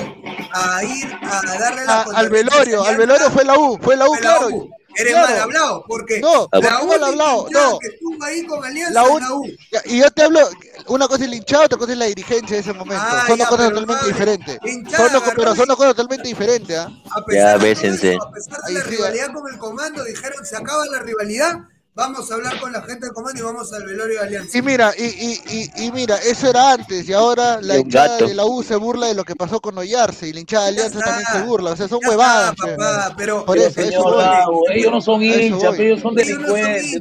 [0.52, 4.12] a ir a darle la Al velorio, al velorio fue la U, fue la U,
[4.14, 4.48] claro.
[4.94, 7.78] Eres mal hablado, porque no, la mal hablado, no.
[7.78, 9.46] que estuvo ahí con Alianza la U, la U.
[9.86, 10.40] Y yo te hablo,
[10.88, 13.02] una cosa es el hinchado, otra cosa es la dirigencia de ese momento.
[13.02, 14.58] Ah, son dos cosas totalmente diferentes.
[14.94, 16.76] Son dos, pero son dos cosas totalmente diferentes.
[16.76, 16.86] ¿eh?
[17.10, 18.18] A pesar, ya, bésense.
[18.20, 21.54] a pesar de la rivalidad con el comando, dijeron se acaba la rivalidad
[21.95, 24.57] Vamos a hablar con la gente del comando y vamos al velorio de Alianza.
[24.57, 28.47] Y mira, y, y, y, mira, eso era antes, y ahora la hinchada de la
[28.47, 31.26] U se burla de lo que pasó con Oyarse, y la hinchada de Alianza también
[31.30, 32.55] se burla, o sea, son huevadas.
[32.57, 36.99] papá, pero, por eso, ellos no son hinchas, ellos son delincuentes.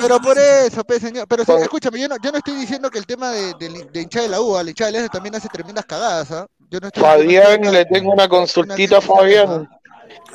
[0.00, 3.06] pero por eso, pues, señor, pero escúchame, yo no, yo no estoy diciendo que el
[3.06, 6.30] tema de, de, hinchada de la U, la hinchada de Alianza también hace tremendas cagadas,
[6.30, 6.46] ¿ah?
[6.70, 9.68] Yo no Fabián, le tengo una consultita a Fabián.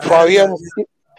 [0.01, 0.53] Fabián,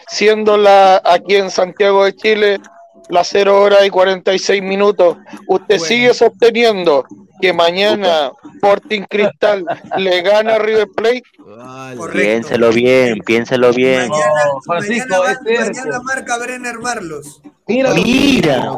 [0.09, 2.61] siendo la aquí en Santiago de Chile
[3.09, 7.05] las 0 horas y 46 minutos, ¿usted sigue sosteniendo
[7.41, 9.65] que mañana Sporting Cristal
[9.99, 11.23] le gana a River Plate?
[12.13, 14.09] Piénselo bien, piénselo bien.
[14.09, 17.43] Mañana, Francisco, mañana, marca Brenner Marlos.
[17.67, 18.73] Mira, mira,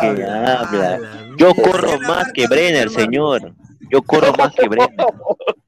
[0.00, 1.00] que habla.
[1.38, 3.54] Yo corro más que Brenner, señor.
[3.90, 4.96] Yo corro más que Brenner.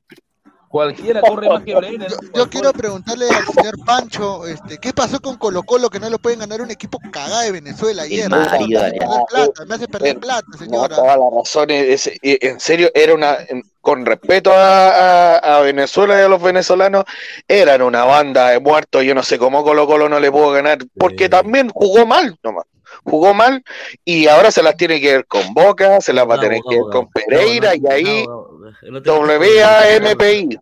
[0.74, 2.10] Cualquiera corre más que Brenner.
[2.34, 6.18] Yo, quiero preguntarle al señor Pancho, este, ¿qué pasó con Colo Colo que no lo
[6.18, 8.28] pueden ganar un equipo cagado de Venezuela ayer?
[8.28, 9.00] Me hace perder
[9.30, 10.88] plata, me hace perder plata, señora.
[10.88, 13.36] No, toda la razón, es, en serio, era una,
[13.80, 17.04] con respeto a, Venezuela y a los venezolanos,
[17.46, 20.78] eran una banda de muertos, yo no sé cómo Colo Colo no le pudo ganar,
[20.98, 22.64] porque también jugó mal nomás
[23.02, 23.62] jugó mal
[24.04, 26.76] y ahora se las tiene que ver con Boca, se las va a tener que
[26.76, 28.26] ver con Pereira y ahí
[28.64, 30.58] WAMPI.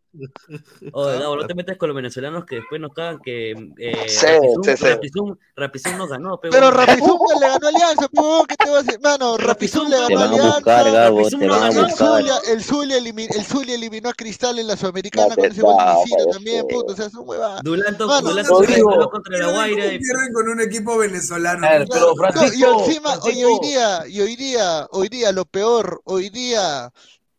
[0.93, 4.27] Oye, no, no te metes con los venezolanos que después nos cagan que eh, sí,
[4.27, 6.39] Rapizum, sí, Rapizum, nos ganó.
[6.39, 8.09] Pero, pero Rapizum le ganó Alianza,
[8.47, 9.01] ¿qué te va a decir?
[9.01, 10.55] Mano, Rapizum le ganó Alianza.
[10.57, 12.25] Buscar, Gabo, te van a buscar.
[12.51, 16.67] El Zulia, eliminó, el Zulia eliminó a Cristal en la Sudamericana con ese bolsicito también,
[16.69, 17.63] puto, o sea, son huevadas.
[17.63, 19.85] Dulanto, Mano, Dulanto no, no, contra la Guaira.
[19.85, 21.67] Pierden con un equipo venezolano.
[21.91, 26.29] Pero Francisco, y encima, y hoy día, y hoy día, hoy día, lo peor, hoy
[26.29, 26.93] día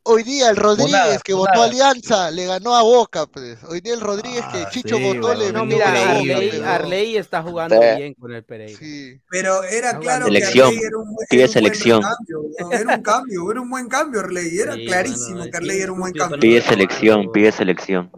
[0.06, 1.62] Hoy día el Rodríguez que votó.
[1.62, 3.64] Alianza le ganó a Boca, pues.
[3.64, 7.16] Hoy día el Rodríguez ah, que Chicho sí, votó le no, mira, Arley, Boca, Arley
[7.16, 7.88] está jugando sí.
[7.97, 8.78] bien con el Pereira.
[8.78, 9.18] Sí.
[9.30, 10.72] Pero era claro selección.
[10.72, 12.01] que Arley era un, Pide selección.
[12.01, 12.72] Cambio, ¿no?
[12.72, 15.99] Era un cambio, era un buen cambio Arley, era clarísimo bueno, que Arley era un
[15.99, 16.39] buen cambio.
[16.39, 18.12] Pide selección, pide selección.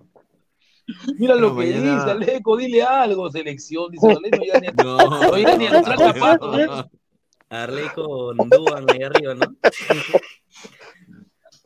[1.20, 1.98] Mira lo que mañana...
[1.98, 6.90] dice Aleco, dile algo, selección, dice Aleco, ya ni, no, no, ni el zapato.
[7.48, 9.46] Arley con Duan ahí arriba, ¿no?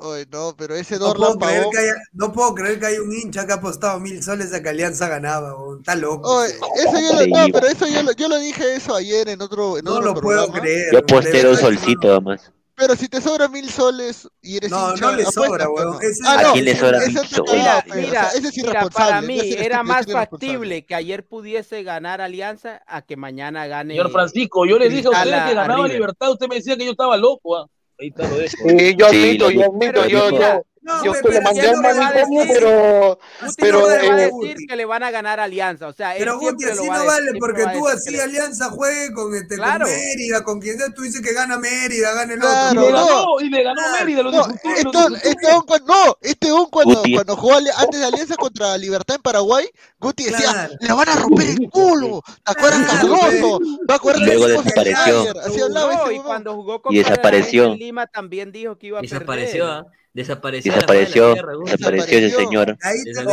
[0.01, 3.11] Oye, no, pero ese no puedo, creer que haya, no puedo creer que hay un
[3.11, 6.37] hincha que ha apostado mil soles a que Alianza ganaba, está loco.
[6.37, 9.41] Oye, eso yo lo, no, pero eso yo lo, yo lo dije eso ayer en
[9.41, 10.47] otro en No otro lo programa.
[10.47, 10.93] puedo creer.
[10.93, 12.49] Yo aposté dos solcitos además.
[12.75, 15.99] Pero si te sobra mil soles y eres no, hincha, no le sobra, weón.
[16.25, 17.53] Ah, no, ¿A quién le sobra mil soles?
[17.53, 22.21] Mira, mira, ese es mira, para mí ese era más factible que ayer pudiese ganar
[22.21, 23.95] Alianza a que mañana gane.
[23.95, 26.91] Señor Francisco, yo le dije a usted que ganaba Libertad, usted me decía que yo
[26.91, 27.57] estaba loco.
[27.57, 27.67] ¿ah?
[27.99, 28.57] Ahí está lo de eso.
[28.65, 31.81] Sí, yo admito, yo admito, yo, yo, No, yo pero le mandé ya un no
[31.81, 34.85] me va a manicomio, decir- pero, Guti pero no me va a decir que le
[34.85, 38.05] van a ganar Alianza, o sea, Pero Guti, lo así no vale, porque tú así
[38.11, 39.85] que le- Alianza juegue con, este, Claro.
[39.85, 42.85] con Mérida, con quien sea, tú dices que gana Mérida, gana el Claro, Y otro.
[42.85, 43.05] le no.
[43.07, 45.29] ganó, y le ganó Mérida, lo No, disfrutó, lo esto, disfrutó.
[45.29, 47.13] este cuando, no, este un cuando, Guti.
[47.13, 49.69] cuando jugó antes de Alianza contra Libertad en Paraguay,
[49.99, 50.73] Guti decía, Claro.
[50.79, 53.59] le van a romper el culo, ¿te acuerdas Claro, Cardoso?
[53.87, 55.41] ¿Te acuerdas Luego desapareció.
[55.45, 57.75] Ese y cuando jugó con Y desapareció.
[57.75, 59.83] Lima también dijo que iba a Desapareció, perder.
[59.85, 59.85] ¿ah?
[60.13, 60.73] Desapareció.
[60.73, 62.69] Desapareció, la desapareció ese señor.
[62.69, 63.31] El que no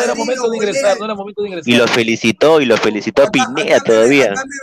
[0.00, 0.96] era Madrid, momento lo de ingresar, golea.
[0.98, 1.68] no era momento de ingresar.
[1.74, 4.32] Y lo felicitó, y lo felicitó a me- todavía.
[4.32, 4.56] Acá me,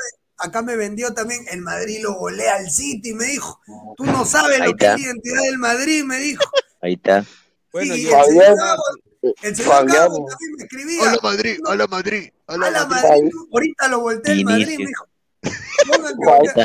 [0.48, 3.60] acá me vendió también el Madrid lo golea al City, me dijo.
[3.96, 6.44] Tú no sabes Ahí lo que es la identidad del Madrid, me dijo.
[6.82, 7.24] Ahí está.
[7.72, 8.84] Bueno, y el Fabián- señor Cabo-
[9.42, 11.02] el señor Fabián- Cabo también me escribía.
[11.04, 13.10] Hola Madrid, hola Madrid, A hola la Madrid.
[13.10, 15.06] Madrid, ahorita lo volteé el Madrid, me dijo.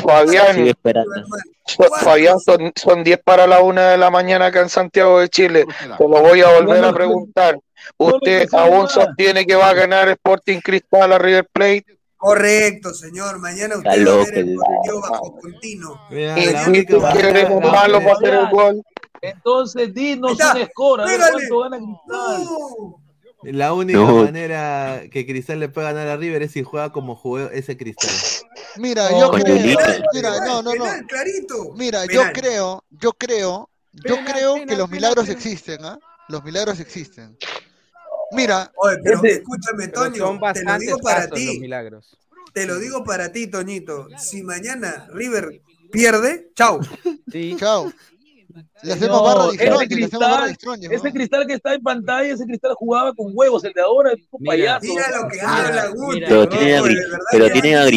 [0.03, 0.73] Fabián,
[2.01, 5.65] Fabián, son, son 10 para la una de la mañana acá en Santiago de Chile.
[5.97, 7.59] Te lo voy a volver a preguntar.
[7.97, 11.85] ¿Usted aún sostiene que va a ganar Sporting Cristal a River Plate?
[12.17, 13.39] Correcto, señor.
[13.39, 15.99] Mañana Está usted va a ver loco el partido bajo continuo.
[16.11, 18.83] Y si la malo para hacer el gol.
[19.21, 20.53] Entonces, dinos está.
[20.55, 21.31] un score, a ver Pégale.
[21.49, 22.43] cuánto gana Cristal.
[22.43, 23.01] No.
[23.43, 24.23] La única No.
[24.25, 28.09] manera que Cristal le puede ganar a River es si juega como jugó ese Cristal.
[28.77, 29.55] Mira, No, yo creo,
[30.13, 30.83] mira, no, no, no.
[30.83, 31.73] penal, clarito.
[31.75, 32.33] Mira, Penal.
[32.33, 35.37] yo creo, yo creo, yo Penal, creo penal, que los milagros penal.
[35.37, 35.99] existen, ¿ah?
[36.29, 37.37] Los milagros existen.
[38.31, 41.59] Mira, Oye, pero Ese- escúchame, Pero Toño, son te lo digo para casos los ti.
[41.59, 42.17] milagros.
[42.53, 44.07] Te lo digo para ti, Toñito.
[44.17, 46.79] Si mañana River pierde, chau.
[47.31, 47.55] Sí.
[47.59, 47.91] chao.
[48.83, 51.13] Le hacemos barra de ese Stronge, le hacemos barra de cristal, Stronge, ese ¿no?
[51.13, 54.41] cristal que está en pantalla, ese cristal jugaba con huevos, el de ahora es un
[54.41, 54.87] Mira, payaso.
[54.93, 56.19] Mira lo que Mira, habla Guti.
[56.21, 56.83] Pero bro, tienen a,
[57.31, 57.91] pero tienen a así-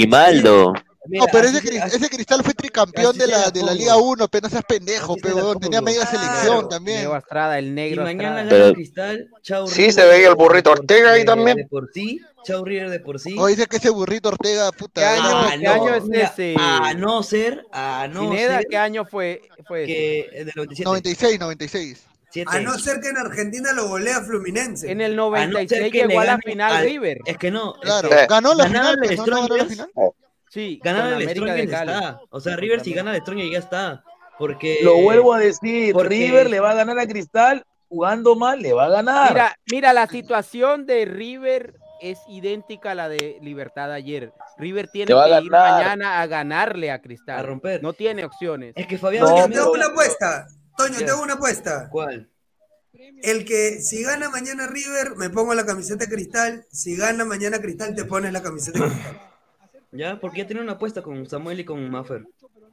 [1.09, 3.75] No, pero ese, cri- cristal fue tricampeón de la, de la.
[3.75, 6.19] Liga 1, pero no seas pendejo, pero tenía media Claro.
[6.19, 6.99] selección también.
[7.01, 10.35] Diego Estrada, el negro Si mañana gana Pero- Cristal, chau Sí, River se veía el
[10.37, 11.57] burrito Ortega ahí también.
[11.57, 13.35] De por sí, chau River de por sí.
[13.37, 15.01] O dice que ese burrito Ortega, puta.
[15.01, 16.55] ¿Qué año- era- Ah, qué año es mira, ese?
[16.59, 19.43] A no ser, a no ser ¿qué año fue?
[19.67, 20.85] fue que es del 97.
[20.85, 22.03] 96, 96.
[22.31, 22.49] siete.
[22.57, 24.91] A no ser que en Argentina lo golea Fluminense.
[24.91, 27.19] En el A no ser 96 que le llegó a la final al- River.
[27.27, 27.75] Es que no.
[27.75, 29.27] es Claro, que Eh, ganó la final, al pues, ¿no?
[29.27, 29.91] ¿No ganó la final?
[30.53, 31.63] Sí, ganar de Cali.
[31.63, 32.21] está.
[32.29, 34.05] O sea, River si gana el Strongest ya está.
[34.39, 38.61] Porque Lo vuelvo a decir, porque- River le va a ganar a Cristal, jugando mal,
[38.61, 39.31] le va a ganar.
[39.33, 44.33] Mira, mira, la situación de River es idéntica a la de Libertad ayer.
[44.59, 47.39] River tiene que ir mañana a ganarle a Cristal.
[47.39, 47.83] A romper.
[47.83, 48.75] No tiene opciones.
[48.77, 50.47] es que Fabián Toño, No, te Jiménez- hago una apuesta.
[50.77, 51.05] Toño, ¿Qué?
[51.05, 51.89] te hago una apuesta.
[51.91, 52.29] ¿Cuál?
[53.23, 56.67] El que si gana mañana River, me pongo la camiseta de cristal.
[56.71, 59.21] Si gana mañana Cristal, te pones la camiseta de cristal.
[59.93, 62.27] Ya, porque ya tenía una apuesta con Samuel y con Maffer.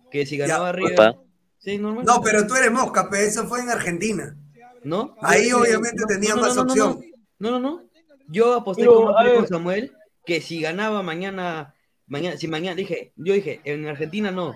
[0.09, 0.47] Que si Ya.
[0.47, 0.93] ganaba River.
[0.93, 1.21] Opa.
[1.57, 2.05] Sí, normal.
[2.05, 4.35] No, pero tú eres mosca, pe, eso fue en Argentina.
[4.83, 5.15] ¿No?
[5.21, 7.01] Ahí obviamente tenía más no, opción.
[7.37, 7.83] No, no, no.
[8.29, 9.47] Yo aposté Pero, con Maffer y con.
[9.47, 9.93] Samuel
[10.25, 11.73] que si ganaba mañana,
[12.05, 14.55] mañana, si mañana, dije, yo dije, en Argentina no.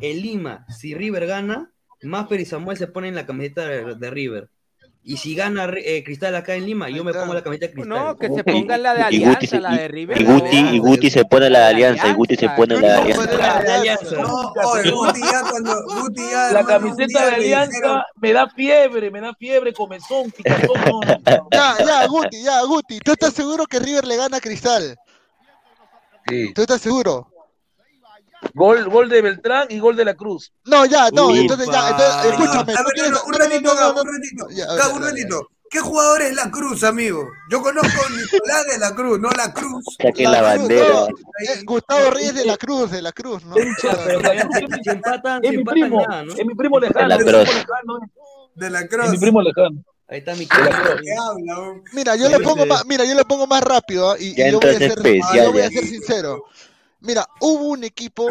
[0.00, 4.48] En Lima, si River gana, Maffer y Samuel se ponen la camiseta de, de River.
[5.02, 7.88] Y si gana eh, Cristal acá en Lima, yo me pongo la camiseta de Cristal.
[7.88, 10.20] No, que se ponga la de Alianza, la de River.
[10.20, 13.72] Y Guti, y Guti se pone la de Alianza, y Guti se pone la de
[13.72, 14.16] Alianza.
[14.16, 19.34] No, Guti ya cuando Guti ya la camiseta de Alianza me da fiebre, me da
[19.34, 21.00] fiebre, comezón, picazón.
[21.50, 24.98] Ya, ya, Guti, ya, Guti, ¿tú estás seguro que River le gana a Cristal?
[26.28, 26.52] Sí.
[26.52, 27.26] ¿Tú estás seguro?
[28.54, 30.52] Gol, gol de Beltrán y gol de la Cruz.
[30.64, 32.74] No, ya, no, entonces ya, entonces, escúchame.
[32.74, 34.94] A ver, un ratito, un ratito.
[34.94, 35.48] Un ratito.
[35.70, 37.28] ¿Qué jugador es la Cruz, amigo?
[37.48, 39.84] Yo conozco a Nicolás de la Cruz, no la Cruz.
[40.02, 41.06] Saque la, bandera.
[41.64, 43.54] Gustavo Reyes de la Cruz, de la Cruz, ¿no?
[43.56, 43.66] es
[45.52, 46.04] mi primo,
[46.36, 47.16] es mi primo lejano.
[48.56, 49.04] De la Cruz.
[49.04, 49.84] Es mi primo lejano.
[50.08, 50.48] Ahí está mi
[51.92, 54.70] Mira, yo le pongo más, mira, yo le pongo más rápido y, y yo, voy
[54.70, 55.00] a ser,
[55.36, 56.46] yo voy a ser sincero.
[57.00, 58.26] Mira, hubo un equipo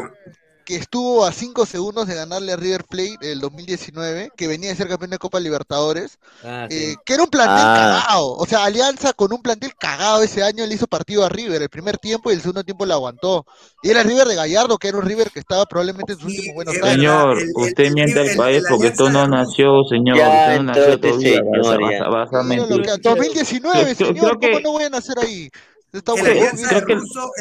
[0.69, 4.75] que estuvo a 5 segundos de ganarle a River Plate el 2019, que venía de
[4.75, 8.03] ser campeón de Copa Libertadores, ah, eh, que era un plantel ah.
[8.05, 8.33] cagado.
[8.33, 11.69] O sea, Alianza con un plantel cagado ese año le hizo partido a River el
[11.69, 13.47] primer tiempo y el segundo tiempo lo aguantó.
[13.81, 16.27] Y era el River de Gallardo, que era un River que estaba probablemente en sus
[16.27, 16.93] últimos buenos años.
[16.93, 20.17] Señor, usted miente al país porque tú no nació, señor.
[20.17, 21.39] usted no nació todavía.
[21.39, 22.83] Señor, vas, a, mentir.
[23.01, 25.49] 2019, señor, ¿cómo no voy a nacer ahí?
[25.91, 26.97] Creo, que,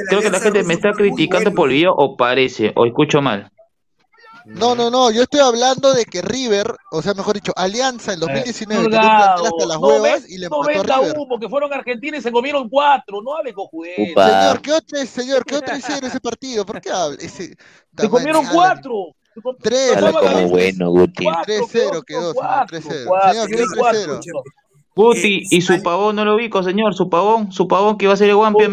[0.09, 3.51] creo que la gente me está criticando por el video o parece, o escucho mal.
[4.49, 8.21] No, no, no, yo estoy hablando de que River, o sea, mejor dicho, Alianza en
[8.21, 11.15] 2019 tenía un plantel hasta las huevas y le no empató a River.
[11.29, 14.15] porque fueron Argentina y se comieron cuatro, no hable cojudez.
[14.15, 16.65] Señor, ¿qué otro, señor, qué otro hicieron ese partido?
[16.65, 17.19] ¿Por qué habla?
[17.21, 17.57] Ese,
[17.97, 19.15] se comieron cuatro.
[19.61, 19.97] Tres.
[20.01, 21.25] como bueno, Guti.
[21.25, 22.81] 3-0 quedó, 3-0.
[22.81, 24.43] Señor, ¿qué 3-0?
[24.99, 28.17] Guti, y su pavón no lo ubico, señor, su pavón, su pavón que iba a
[28.17, 28.73] ser el Guampi en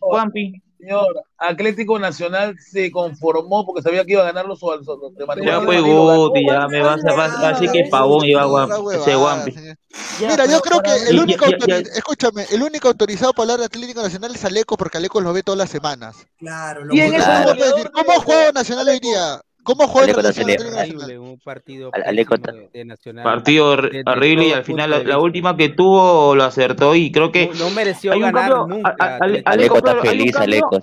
[0.00, 0.62] Guampi.
[0.78, 5.80] Señor, Atlético Nacional se conformó porque sabía que iba a ganar los de Ya fue
[5.80, 9.54] Guti, ya me vas a decir que pavón iba a Guampi.
[10.20, 14.36] Mira, yo creo que el único, escúchame, el único autorizado para hablar de Atlético Nacional
[14.36, 16.28] es Aleco, porque Aleco lo ve todas las semanas.
[16.38, 17.54] Claro, lo ¿Y en claro.
[17.54, 19.40] Decir, ¿Cómo juega Nacional hoy día?
[19.66, 21.90] ¿Cómo juega el Un partido
[22.72, 23.24] de Nacional.
[23.24, 27.70] Partido horrible y al final la, última que tuvo lo acertó y creo que no,
[27.70, 28.94] mereció ganar nunca.
[29.44, 30.78] Aleco está feliz, Aleco.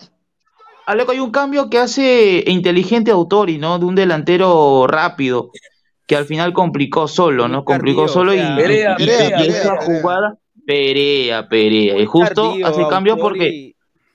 [0.86, 3.80] Aleco hay un cambio que hace inteligente Autori, ¿no?
[3.80, 5.52] De un delantero rápido
[6.06, 7.64] que al final complicó solo, ¿no?
[7.64, 11.98] Complicó solo y, esa jugada Perea, Perea.
[11.98, 13.73] Y justo hace cambio porque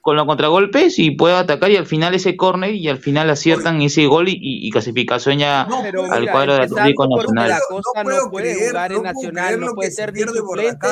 [0.09, 3.83] con los contragolpes y puede atacar y al final ese córner y al final aciertan
[3.83, 7.51] ese gol y, y clasificación ya al cuadro de Atlético Nacional.
[7.51, 10.89] La no, puede jugar en Nacional, no puede ser ni suplente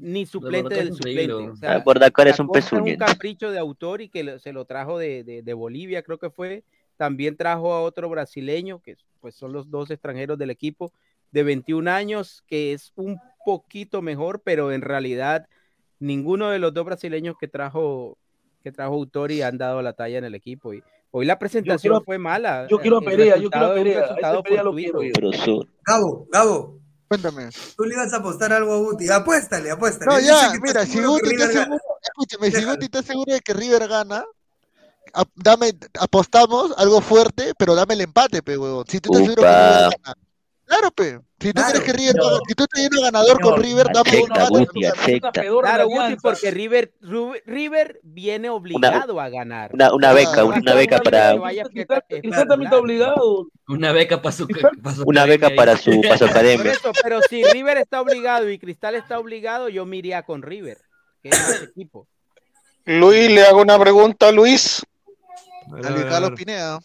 [0.00, 1.32] ni suplente del suplente.
[1.32, 4.98] O sea, por Dakar es un un capricho de autor y que se lo trajo
[4.98, 6.64] de, de, de, Bolivia, creo que fue.
[6.96, 10.90] También trajo a otro brasileño, que pues son los dos extranjeros del equipo,
[11.30, 15.46] de 21 años, que es un poquito mejor, pero en realidad
[16.00, 18.18] ninguno de los dos brasileños que trajo
[18.62, 20.74] que trajo Autori han dado la talla en el equipo.
[20.74, 22.66] Y hoy la presentación fue mala.
[22.68, 24.14] Yo quiero a Perea, yo quiero a Perea.
[24.42, 25.00] Perea lo quiero.
[25.84, 26.78] Gabo, Gabo.
[27.08, 27.48] Cuéntame.
[27.74, 29.08] Tú le ibas a apostar algo a Guti.
[29.08, 30.12] Apuéstale, apuéstale.
[30.12, 33.88] No, ya, mira, si Guti está seguro, escúchame, si Guti está seguro de que River
[33.88, 34.24] gana,
[35.34, 38.84] dame, apostamos algo fuerte, pero dame el empate, pe, huevón.
[38.86, 40.27] Si tú estás seguro que River gana.
[40.68, 41.18] Claro, pe.
[41.40, 42.40] Si tú crees que River, no.
[42.46, 44.66] si tú estás ganador con River, dame un
[45.06, 45.20] empate.
[45.20, 46.92] Claro, Guti, porque River,
[47.46, 49.70] River viene obligado una, a ganar.
[49.72, 51.36] Una, una beca, una, una beca para.
[52.08, 53.46] Está obligado.
[53.68, 56.72] Una beca para su, para su Una beca para su, para su academia.
[56.72, 60.78] Eso, pero si River está obligado y Cristal está obligado, yo me iría con River,
[61.22, 62.06] que es el equipo.
[62.84, 64.84] Luis, le hago una pregunta a Luis.
[65.70, 66.80] A Luis Carlos Pineda.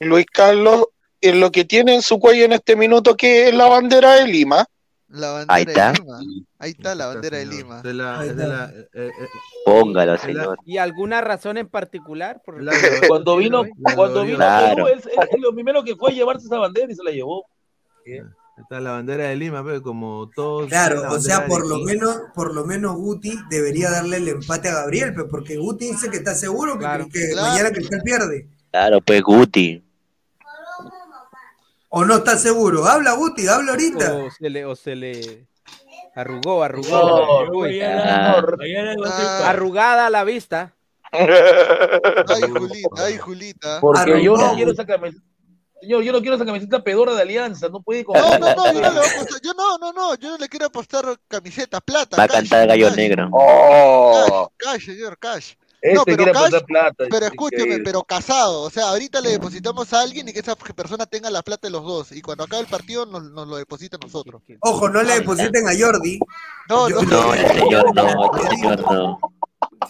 [0.00, 0.86] Luis Carlos,
[1.22, 4.26] en lo que tiene en su cuello en este minuto, que es la bandera de
[4.26, 4.66] Lima.
[5.08, 5.92] La bandera Ahí está.
[5.92, 6.20] de Lima.
[6.58, 7.82] Ahí está la bandera de Lima.
[7.82, 9.28] De la, de la, eh, eh, eh
[9.64, 10.58] Póngalo, señor.
[10.66, 12.42] ¿Y alguna razón en particular?
[12.44, 12.72] Por la,
[13.08, 13.62] cuando vino,
[13.94, 14.88] cuando vino claro.
[14.88, 17.46] él, él, lo primero que fue a llevarse esa bandera y se la llevó.
[18.04, 18.22] ¿Qué?
[18.58, 20.68] Está la bandera de Lima, pero como todos.
[20.68, 24.74] Claro, o sea, por lo menos, por lo menos Guti debería darle el empate a
[24.74, 27.48] Gabriel, pero porque Guti dice que está seguro que, claro, que claro.
[27.48, 28.48] mañana Cristal pierde.
[28.70, 29.82] Claro, pues Guti.
[31.94, 32.86] ¿O no está seguro?
[32.86, 34.14] Habla, Guti, habla ahorita.
[34.14, 35.46] O se le, o se le
[36.14, 36.88] arrugó, arrugó.
[36.88, 38.42] No, ah,
[39.44, 40.74] arrugada a la vista.
[41.12, 43.80] Ay, Julita, ay, Julita.
[43.82, 44.18] Porque arrugó.
[44.20, 45.22] yo no quiero esa camiseta.
[45.82, 48.16] Señor, yo no quiero esa camiseta pedora de Alianza, no puede con...
[48.16, 50.66] No, no, no, yo no, le apostar, yo no, no, no, yo no le quiero
[50.66, 52.16] apostar camiseta plata.
[52.16, 53.28] Va a cantar gallo negro.
[53.32, 54.50] Oh.
[54.56, 55.54] Cash, cash, señor, cash.
[55.82, 56.24] Este no, pero,
[56.64, 58.62] plata, pero escúcheme, pero casado.
[58.62, 61.72] O sea, ahorita le depositamos a alguien y que esa persona tenga la plata de
[61.72, 62.12] los dos.
[62.12, 64.42] Y cuando acabe el partido nos, nos lo deposita a nosotros.
[64.60, 66.20] Ojo, no le depositen a Jordi.
[66.68, 69.18] No, no, no, el señor no, el señor no.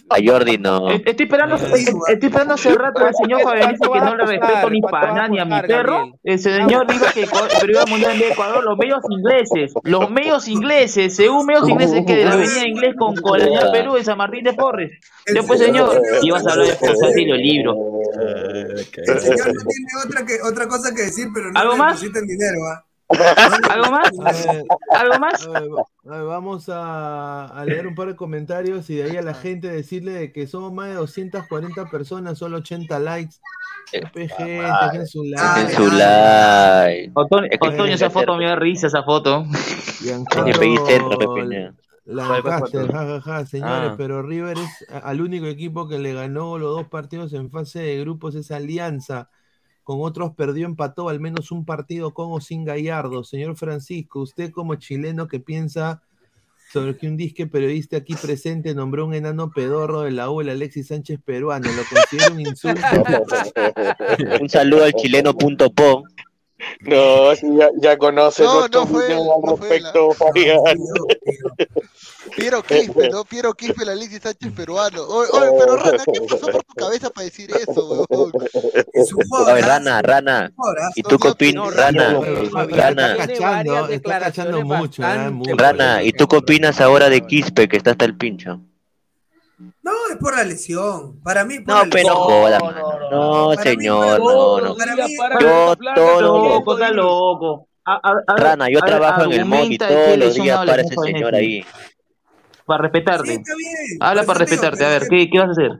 [0.09, 0.90] A Jordi no.
[0.90, 5.12] Estoy esperando, estoy, esperando hace rato al señor Fabianito que no le respeto ni para
[5.12, 6.18] nada ni a mi perro.
[6.22, 11.16] El señor dijo que el iba mundial de Ecuador, los medios ingleses, los medios ingleses,
[11.16, 14.53] según medios ingleses que de la avenida inglés con Colonial Perú en San Martín de
[14.53, 14.90] Porres.
[15.26, 17.76] Después, señor, ibas a hablar de porcentaje y los libros.
[18.97, 22.26] El señor no tiene otra, que, otra cosa que decir, pero no ¿Algo le depositan
[22.26, 22.84] dinero, ¿ah?
[23.71, 24.11] ¿Algo más?
[24.91, 25.49] ¿Algo más?
[26.05, 30.47] vamos a, leer un par de comentarios y de ahí a la gente decirle que
[30.47, 33.37] somos más de 240 personas, solo 80 likes.
[33.93, 35.75] PG, dejen su like.
[35.75, 37.11] su like.
[37.15, 39.45] Otoño, esa foto me da risa, esa foto.
[42.05, 42.43] La
[43.47, 47.81] señores, pero River es al único equipo que le ganó los dos partidos en fase
[47.81, 49.29] de grupos, esa alianza
[49.83, 53.24] con otros perdió, empató al menos un partido con o sin Gallardo.
[53.24, 56.03] Señor Francisco, usted como chileno que piensa
[56.72, 60.49] sobre que un disque periodista aquí presente nombró un enano pedorro de la U, el
[60.49, 62.80] Alexis Sánchez peruano, lo considera un insulto.
[64.41, 66.05] un saludo al chileno.po.
[66.80, 70.61] No, ya, ya conoce no, nuestro no fue, al respecto, Fabián.
[72.43, 73.24] Piero Quispe, ¿no?
[73.24, 75.03] Piero Quispe, la Alexis Sánchez peruano.
[75.03, 78.32] Oye, oye, pero Rana, ¿qué pasó por tu cabeza para decir eso, weón?
[79.47, 80.53] A ver, Rana, Rana.
[80.97, 82.20] ¿Y tú qué opinas, Rana?
[82.68, 83.12] Rana.
[83.12, 85.30] Está cachando, está cachando mucho, ¿eh?
[85.57, 88.61] Rana, ¿y tú qué opinas ahora de Quispe, que está hasta el pincho?
[89.82, 91.20] No, es por la lesión.
[91.22, 94.76] Para mí, por no, pero joda, no, no, no, señor, no, no.
[95.40, 97.68] Yo todo loco, está loco.
[97.84, 101.64] Rana, yo trabajo en el MON y todos los días para ese señor ahí.
[102.73, 103.43] Para respetarte.
[104.01, 104.83] Habla para respetarte.
[104.83, 105.73] A ver, ¿qué, ¿qué vas a hacer?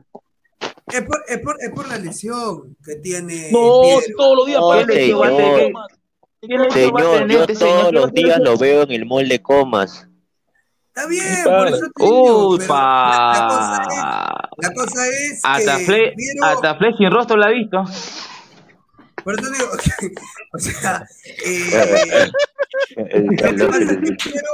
[0.91, 3.49] Es por, es, por, es por la lesión que tiene.
[3.51, 3.81] No,
[4.15, 5.71] todos los días no, para señor.
[6.71, 10.07] Señor, yo todos los días lo veo en el mall de comas.
[10.89, 15.85] Está bien, por eso te digo, pero la, cosa es, la cosa es hasta que
[15.85, 16.13] Fle,
[16.43, 17.83] hasta Fle sin rostro la ha visto.
[19.23, 19.65] Por eso digo,
[20.53, 21.07] o sea,
[21.45, 22.31] eh,
[22.95, 24.51] lo que pasa es que Piero,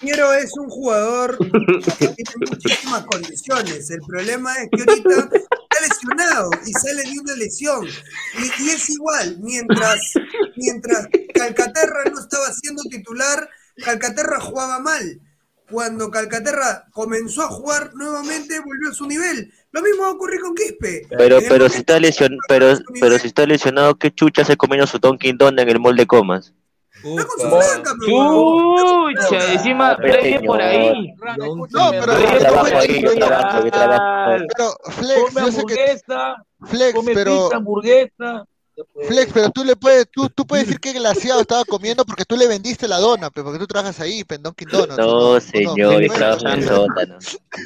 [0.00, 3.90] Piero es un jugador que tiene muchísimas condiciones.
[3.90, 7.86] El problema es que ahorita está lesionado y sale de una lesión.
[7.86, 10.14] Y, y es igual, mientras,
[10.56, 15.20] mientras Calcaterra no estaba siendo titular, Calcaterra jugaba mal
[15.70, 19.52] cuando Calcaterra comenzó a jugar nuevamente, volvió a su nivel.
[19.72, 21.06] Lo mismo va a ocurrir con Quispe.
[21.16, 25.00] Pero, pero si está lesionado, pero, pero si está lesionado, ¿qué chucha se comió su
[25.00, 26.52] Tonkin en el molde Comas?
[27.04, 31.14] Está con su flaca, Chucha, encima Flex por ahí.
[31.38, 32.14] No, pero
[34.56, 36.00] Pero Flex, yo sé que
[36.66, 38.46] Flex, pero hamburguesa.
[39.06, 42.36] Flex, pero tú le puedes, tú, tú puedes decir que glaciado estaba comiendo porque tú
[42.36, 44.98] le vendiste la dona, pero porque tú trabajas ahí, Pendón Donuts.
[44.98, 46.60] No, señor, yo trabajo en.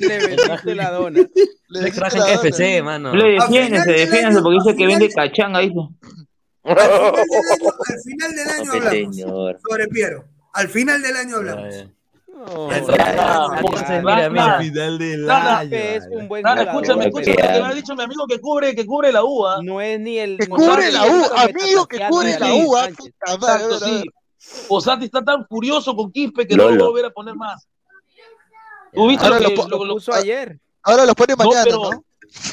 [0.00, 1.20] Le vendiste la dona.
[1.68, 3.14] Le traje en KFC, mano.
[3.14, 5.80] Le defiéndese, defiéndese porque dice que vende cachanga, dice.
[6.64, 9.16] Al final del año, hablamos
[9.68, 10.24] sobre Piero.
[10.52, 11.74] Al final del año hablamos.
[12.28, 12.84] No, al
[14.62, 15.76] final del año.
[15.76, 18.86] Es un buen escúchame, escúchame lo que me ha dicho mi amigo que cubre, que
[18.86, 19.62] cubre la UA.
[19.62, 20.38] No es ni el.
[20.38, 22.88] Que cubre la U, amigo que cubre la UA.
[24.68, 27.66] Posati está tan furioso con Quispe que no lo volver a poner más.
[28.92, 30.58] ¿Tú viste lo, que, lo, puso ayer?
[30.82, 32.04] Ahora lo pone mañana, ¿no?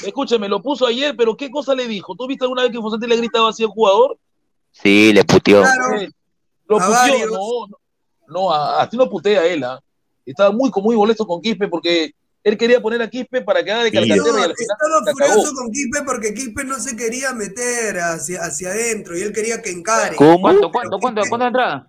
[0.05, 2.15] Escúchame, lo puso ayer, pero ¿qué cosa le dijo?
[2.15, 4.17] ¿Tú viste alguna vez que Fosati le gritaba así al jugador?
[4.71, 5.61] Sí, le puteó.
[5.61, 6.07] Claro.
[6.67, 7.77] Lo puteó, no, no.
[8.27, 9.63] No, así no putea él.
[9.63, 9.79] ¿ah?
[10.25, 12.13] Estaba muy, muy molesto con Quispe porque
[12.43, 15.71] él quería poner a Quispe para que haga de y al final estaba furioso con
[15.71, 20.15] Quispe porque Quispe no se quería meter hacia, hacia adentro y él quería que encare.
[20.15, 20.41] ¿Cómo?
[20.41, 21.87] ¿Cuánto, cuánto, cuánto, cuánto entrada?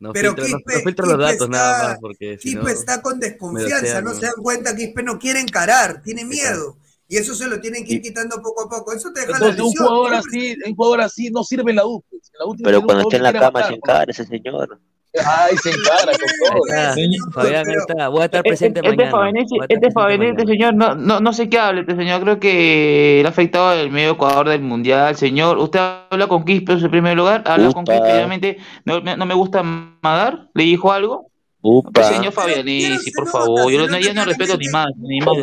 [0.00, 3.02] No pero filtra, Quispe, no, filtra los datos está, nada más porque Quispe no, está
[3.02, 6.76] con desconfianza, no se dan cuenta que Quispe no quiere encarar, tiene miedo.
[7.10, 8.92] Y eso se lo tienen que ir quitando poco a poco.
[8.92, 11.86] Eso te deja Entonces, la un jugador así, un jugador así no sirve en la
[11.86, 12.04] U.
[12.10, 12.30] Pues.
[12.62, 14.78] pero cuando esté en la cama se encara ese señor.
[15.24, 17.32] Ay, se encara con todo.
[17.32, 17.64] Fabián,
[18.12, 19.46] voy a estar presente este, mañana.
[19.68, 22.20] Este Fabián, este señor, no, no, no sé qué hable este señor.
[22.20, 25.16] Creo que le ha afectado el medio Ecuador del Mundial.
[25.16, 25.80] Señor, usted
[26.10, 27.42] habla con Quispe en primer lugar.
[27.46, 30.50] Habla con Quispe, obviamente no, no me gusta Magar.
[30.52, 31.30] ¿Le dijo algo?
[31.60, 32.08] Upa.
[32.08, 35.36] Señor Fabianesi, por favor, yo no, ya no respeto ni más, ni más.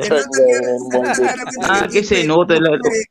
[1.61, 2.55] Ah, que se nota,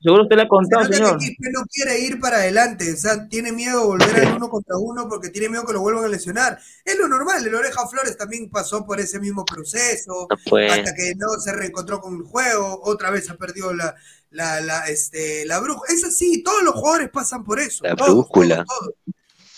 [0.00, 1.18] seguro usted le ha contado, señor.
[1.18, 4.78] Que no quiere ir para adelante, o sea, tiene miedo de volver al uno contra
[4.78, 6.58] uno porque tiene miedo que lo vuelvan a lesionar.
[6.82, 11.28] Es lo normal, el Oreja Flores también pasó por ese mismo proceso, hasta que no
[11.38, 13.94] se reencontró con el juego, otra vez ha perdido la,
[14.30, 15.82] la, la, este, la bruja.
[15.92, 17.84] Es así, todos los jugadores pasan por eso.
[17.84, 18.64] La brújula.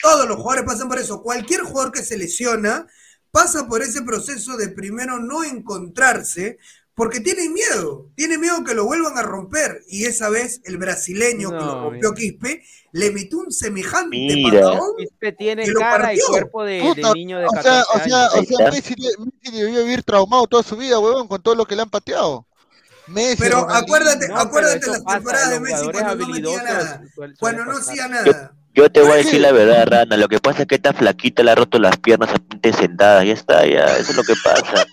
[0.03, 1.23] todos los jugadores pasan por eso.
[1.23, 2.89] Cualquier jugador que se lesiona
[3.37, 6.57] pasa por ese proceso de primero no encontrarse,
[6.95, 9.83] porque tiene miedo, tiene miedo que lo vuelvan a romper.
[9.89, 14.81] Y esa vez el brasileño que lo rompió Quispe le metió un semejante mira.
[14.97, 16.81] Quispe tiene cara y cuerpo de,
[17.15, 20.63] niño de 14 o sea, O sea, o sea Messi, Messi, debió vivir traumado toda
[20.63, 22.47] su vida, huevón, con todo lo que le han pateado.
[23.07, 27.03] Messi, pero acuérdate, acuérdate las temporadas de Messi cuando no metía nada,
[27.39, 28.56] cuando no hacía nada.
[28.77, 30.19] Yo te voy a decir la verdad, Rana.
[30.19, 33.25] Lo que pasa es que esta flaquita le ha roto las piernas a sentada.
[33.25, 33.97] Ya está, ya.
[33.97, 34.87] Eso es lo que pasa.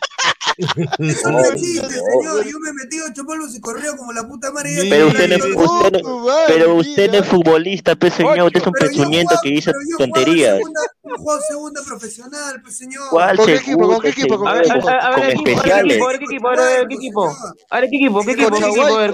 [0.99, 2.45] Eso no existe, señor.
[2.45, 4.87] Yo me metí ocho polvos y corrió como la puta madre.
[4.89, 6.01] Pero usted, no, usted,
[6.47, 8.43] pero usted no es futbolista, pues señor.
[8.47, 10.59] Usted es un pezuñento que dice tonterías.
[11.01, 13.03] Un juego segunda profesional, pues señor.
[13.09, 13.87] ¿Cuál ¿Con qué equipo?
[13.87, 14.37] ¿Con qué equipo?
[14.37, 14.89] ¿Con qué equipo?
[14.89, 15.59] A ver, ¿qué equipo?
[15.59, 16.47] A ver, ¿qué equipo?
[16.47, 17.29] A ver, ¿qué equipo?
[17.69, 18.23] A ver, ¿qué equipo?
[18.23, 18.31] ¿Qué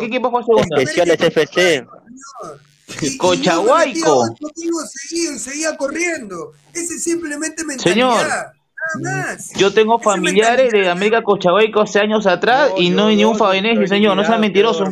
[0.05, 0.61] equipo?
[0.77, 1.17] Especiales
[3.17, 4.35] Cochahuayco.
[4.87, 6.53] Seguía, seguía corriendo.
[6.73, 7.93] Ese simplemente mentalidad.
[7.93, 8.58] Señor.
[9.55, 13.87] Yo tengo familiares de América Cochabamba hace años atrás y no hay ni un Fabinesio,
[13.87, 14.85] señor, no sea mentiroso.
[14.85, 14.91] No,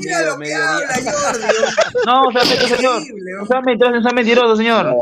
[2.31, 3.01] sea mentiroso, señor.
[3.39, 4.95] No sea mentiroso, no sea mentiroso, señor.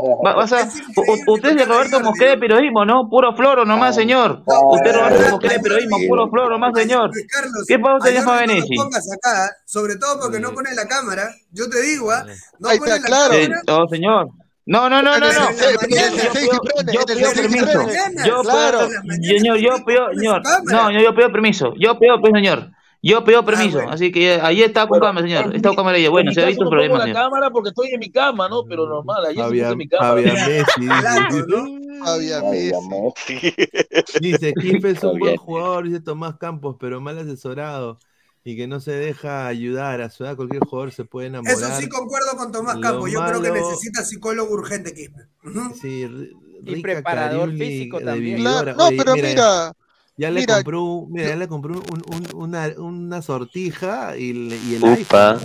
[1.26, 3.08] usted es de Roberto Mosquera de periodismo, ¿no?
[3.08, 4.42] Puro floro nomás, señor.
[4.46, 7.10] Usted es Roberto Mosquera de periodismo, puro floro nomás, señor.
[7.66, 8.90] ¿Qué pasa usted, señor Fabinesio?
[9.64, 11.28] sobre todo porque no pone la cámara.
[11.50, 12.24] Yo te digo, ¿ah?
[12.58, 13.62] No pone la cámara.
[13.66, 14.28] No, señor.
[14.66, 15.50] No, no, no, no, no.
[16.92, 17.86] Yo pido permiso.
[18.24, 18.88] Yo pido,
[19.38, 20.42] señor, yo pido, señor.
[20.64, 21.74] No, yo pido permiso.
[21.78, 22.70] Yo pido, pues, señor.
[23.02, 25.54] Yo pido permiso, así que ahí está con cámara, señor.
[25.54, 26.10] Está con cámara ella.
[26.10, 27.14] Bueno, se ha visto un problema, señor.
[27.14, 28.64] la cámara porque estoy en mi cama, ¿no?
[28.64, 30.08] Pero normal, ahí estoy en mi cama.
[30.08, 30.88] Había Messi.
[32.04, 33.54] Había Messi.
[34.20, 38.00] Dice, Kipe es un buen jugador, dice Tomás Campos, pero mal asesorado
[38.46, 41.56] y que no se deja ayudar a su edad, cualquier jugador se puede enamorar.
[41.56, 45.26] Eso sí concuerdo con Tomás Campos, yo creo que necesita psicólogo urgente Quispe.
[45.82, 46.08] Sí,
[46.64, 48.44] y preparador físico también.
[48.44, 48.62] no,
[48.96, 49.72] pero mira,
[50.16, 55.00] ya le compró, mira, ya le compró un, un, una, una, sortija y, y el
[55.02, 55.40] Upa.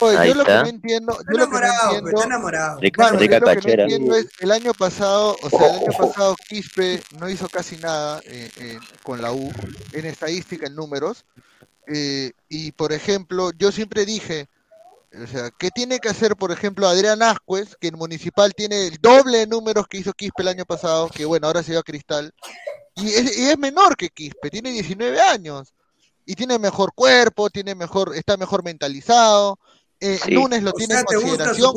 [0.00, 2.80] Oye, yo lo que no entiendo, yo lo que no entiendo, enamorado.
[2.96, 6.36] Bueno, yo lo que no entiendo es el año pasado, o sea, el año pasado
[6.46, 9.50] Quispe no hizo casi nada eh, eh, con la U
[9.94, 11.24] en estadística, en números.
[11.86, 14.48] Eh, y por ejemplo, yo siempre dije,
[15.22, 18.98] o sea, ¿qué tiene que hacer, por ejemplo, Adrián Ascuez, que en Municipal tiene el
[19.00, 21.84] doble de números que hizo Quispe el año pasado, que bueno, ahora se va a
[21.84, 22.34] Cristal,
[22.94, 25.72] y es, y es menor que Quispe, tiene 19 años,
[26.26, 29.58] y tiene mejor cuerpo, tiene mejor, está mejor mentalizado,
[29.98, 31.72] eh, Lunes lo tiene en consideración.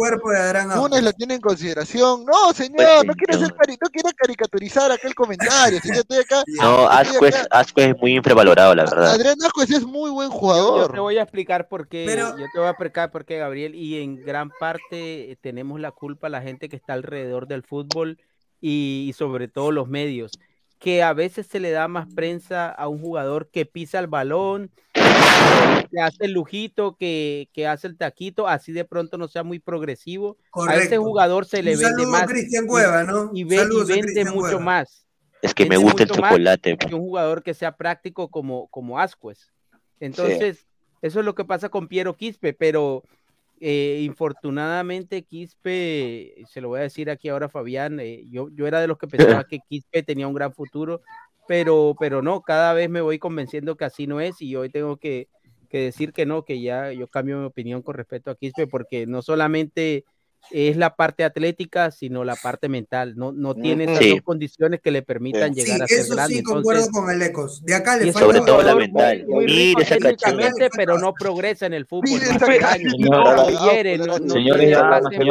[0.76, 2.26] Lunes lo tiene en consideración.
[2.26, 5.80] No, señor, pues no quiero ser no quiero caricaturizar aquel comentario.
[5.80, 7.36] Señor, estoy acá, no, Ascuez,
[7.78, 9.12] es muy infravalorado, la verdad.
[9.14, 10.88] Adrián Ascuez es muy buen jugador.
[10.88, 12.06] Yo, te voy a explicar por qué.
[12.06, 13.74] Yo te voy a explicar por qué, Gabriel.
[13.74, 18.20] Y en gran parte tenemos la culpa la gente que está alrededor del fútbol
[18.60, 20.38] y sobre todo los medios
[20.80, 24.72] que a veces se le da más prensa a un jugador que pisa el balón,
[24.94, 29.60] que hace el lujito, que, que hace el taquito, así de pronto no sea muy
[29.60, 30.38] progresivo.
[30.68, 32.30] A ese jugador se le vende más.
[33.34, 35.06] Y, vende mucho más.
[35.42, 36.78] Es que me gusta el chocolate.
[36.78, 39.52] Que un jugador que sea práctico como, como Ascuez.
[40.00, 40.66] Entonces,
[41.02, 43.04] eso es lo que pasa con Piero Quispe, pero
[43.62, 48.80] eh, infortunadamente, Quispe, se lo voy a decir aquí ahora, Fabián, eh, yo, yo era
[48.80, 51.02] de los que pensaba que Quispe tenía un gran futuro,
[51.48, 54.98] pero, pero no, cada vez me voy convenciendo que así no es y hoy tengo
[54.98, 55.28] que,
[55.70, 59.06] que decir que no, que ya yo cambio mi opinión con respecto a Quispe, porque
[59.06, 60.06] no solamente
[60.52, 63.14] es la parte atlética, sino la parte mental.
[63.16, 66.36] No, no tiene esas dos condiciones que le permitan llegar a ser eso grande.
[66.36, 67.64] Sí, concuerdo con el Ecos.
[67.64, 69.26] De acá le falta sobre todo la mental.
[69.28, 72.20] Muy, muy técnicamente, pero no progresa en el fútbol.
[72.20, 72.40] señor,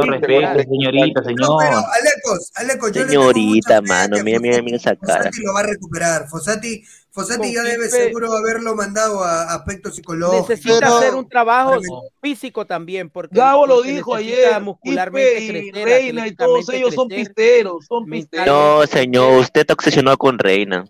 [0.09, 1.65] respeto, señorita, señor.
[1.65, 5.25] Alecos, Alecos, yo Señorita, mano, mira, mira, mira esa cara.
[5.25, 6.29] Fosati lo va a recuperar.
[6.29, 6.83] Fosati
[7.19, 10.49] Fosati ya debe seguro haberlo mandado a aspectos psicológicos.
[10.49, 11.81] Necesita hacer un trabajo
[12.23, 17.87] físico también, porque Gabo lo dijo ayer, muscularmente y Reina y todos ellos son pisteros,
[17.87, 18.47] son pisteros.
[18.47, 20.85] No, señor, usted está obsesionado con Reina.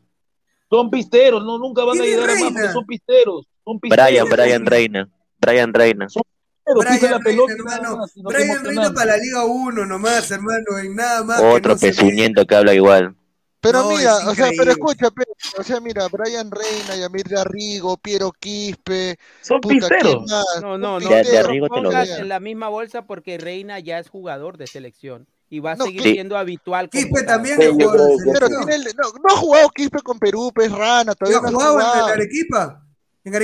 [0.68, 4.06] Son pisteros, no nunca van a llegar a más porque son pisteros, son pisteros.
[4.06, 5.08] Brian, Brian Reina,
[5.40, 6.10] Brian Reina.
[6.10, 6.22] Son
[6.78, 8.04] Brian, pelota, hermano.
[8.16, 11.40] Brian Reina para la Liga 1 nomás, hermano, en nada más.
[11.40, 13.14] Otro pezuñento que habla igual.
[13.60, 15.08] Pero mira, o sea, pero escucha,
[15.58, 19.18] o sea, mira, Brian Reina, Yamir Garrigo, Piero Quispe.
[19.40, 20.24] Son pisteros.
[20.60, 21.10] No, no, no.
[21.10, 26.02] En la misma bolsa porque Reina ya es jugador de selección y va a seguir
[26.02, 26.88] siendo habitual.
[26.88, 30.70] Quispe también es jugador de Pero tiene no, no, ha jugado Quispe con Perú, pues
[30.70, 32.87] Rana, todavía no ha jugado en el Arequipa.
[33.22, 33.40] Pero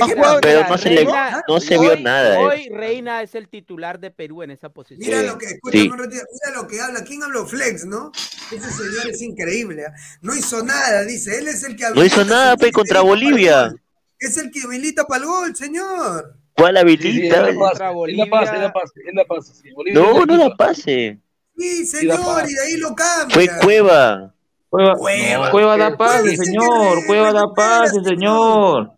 [0.69, 1.07] no se, le,
[1.47, 2.39] no se vio nada.
[2.39, 4.99] Hoy Reina es el titular de Perú en esa posición.
[4.99, 7.03] Mira lo que, escucha, mira lo que habla.
[7.03, 7.45] ¿Quién habló?
[7.45, 8.11] Flex, ¿no?
[8.51, 9.83] Ese señor es increíble.
[9.83, 9.91] ¿eh?
[10.21, 11.37] No hizo nada, dice.
[11.37, 13.75] Él es el que No hizo nada, pe, contra Bolivia.
[14.19, 16.35] Es el que habilita para el gol, señor.
[16.55, 17.47] ¿Cuál habilita?
[17.47, 18.25] Sí, la Bolivia...
[18.29, 19.51] pase, la pase, la pase.
[19.93, 21.19] no, no la pase.
[21.57, 23.33] Sí, señor, y de ahí lo cambia.
[23.33, 24.33] Fue Cueva.
[24.69, 27.05] Cueva, Cueva, Cueva da pase, señor.
[27.05, 28.94] Cueva da pase, señor.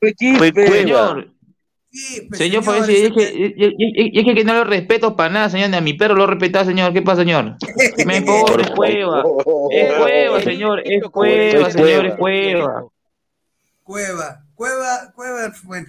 [0.00, 0.14] Fue
[0.52, 1.32] Señor.
[2.32, 3.54] señor, pues, es, que,
[4.14, 5.70] es, que, no lo respeto para nada, señor.
[5.70, 6.92] Ni a mi perro lo respeta, señor.
[6.92, 7.56] ¿Qué pasa, señor?
[8.06, 9.24] Me pobre, es cueva.
[9.70, 10.82] Es cueva, señor.
[10.84, 12.06] Es cueva, señor.
[12.06, 12.84] Es cueva.
[13.82, 15.52] Cueva, cueva, cueva.
[15.64, 15.86] Bueno,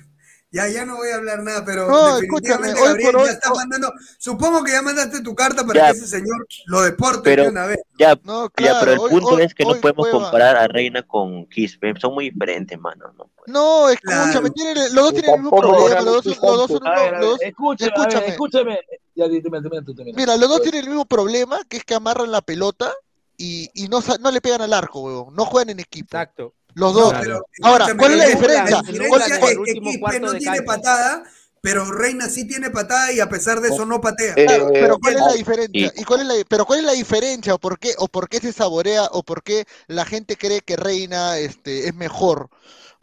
[0.51, 3.93] ya, ya no voy a hablar nada, pero no, definitivamente Gabriel ya está mandando.
[4.17, 7.79] Supongo que ya mandaste tu carta para que ese señor lo deporte de una vez.
[7.99, 11.93] Ya, no, ya pero el punto es que no podemos comparar a Reina con Quispe.
[11.99, 13.13] Son muy diferentes, mano.
[13.15, 14.81] No, no escúchame, claro.
[14.91, 16.01] los dos tienen el mismo problema.
[16.01, 17.41] Los dos, los dos son los dos.
[17.41, 18.27] Escúchame, escúchame.
[18.27, 18.79] escúchame.
[19.15, 22.31] Ya, dime, dime, dime, Mira, los dos tienen el mismo problema, que es que amarran
[22.31, 22.91] la pelota
[23.37, 25.35] y, y no, no le pegan al arco, weón.
[25.35, 26.17] No juegan en equipo.
[26.17, 26.55] Exacto.
[26.79, 27.13] Los dos.
[27.61, 28.81] Ahora, ¿cuál es la diferencia?
[28.81, 31.23] La no tiene patada,
[31.61, 34.33] pero Reina sí tiene patada y a pesar de eso no patea.
[34.37, 35.91] Eh, pero ¿cuál es la diferencia?
[35.95, 38.39] ¿Y cuál es la, pero cuál es la diferencia o por qué o por qué
[38.39, 42.49] se saborea o por qué la gente cree que Reina este es mejor?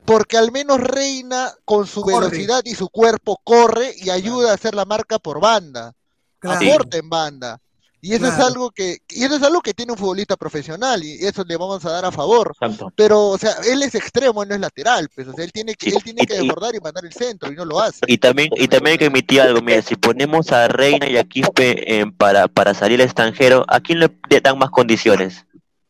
[0.07, 4.75] Porque al menos Reina con su velocidad y su cuerpo corre y ayuda a hacer
[4.75, 5.93] la marca por banda.
[6.41, 7.61] Aporta en banda.
[8.01, 11.25] Y eso es algo que y eso es algo que tiene un futbolista profesional y
[11.25, 12.55] eso le vamos a dar a favor.
[12.95, 15.91] Pero o sea, él es extremo, no es lateral, pues o sea, él tiene que
[15.91, 18.01] él tiene que desbordar y mandar el centro y no lo hace.
[18.07, 21.25] Y también y también hay que emitir algo, mira, si ponemos a Reina y a
[21.25, 25.46] Quispe para para salir al extranjero, ¿a quién le dan más condiciones?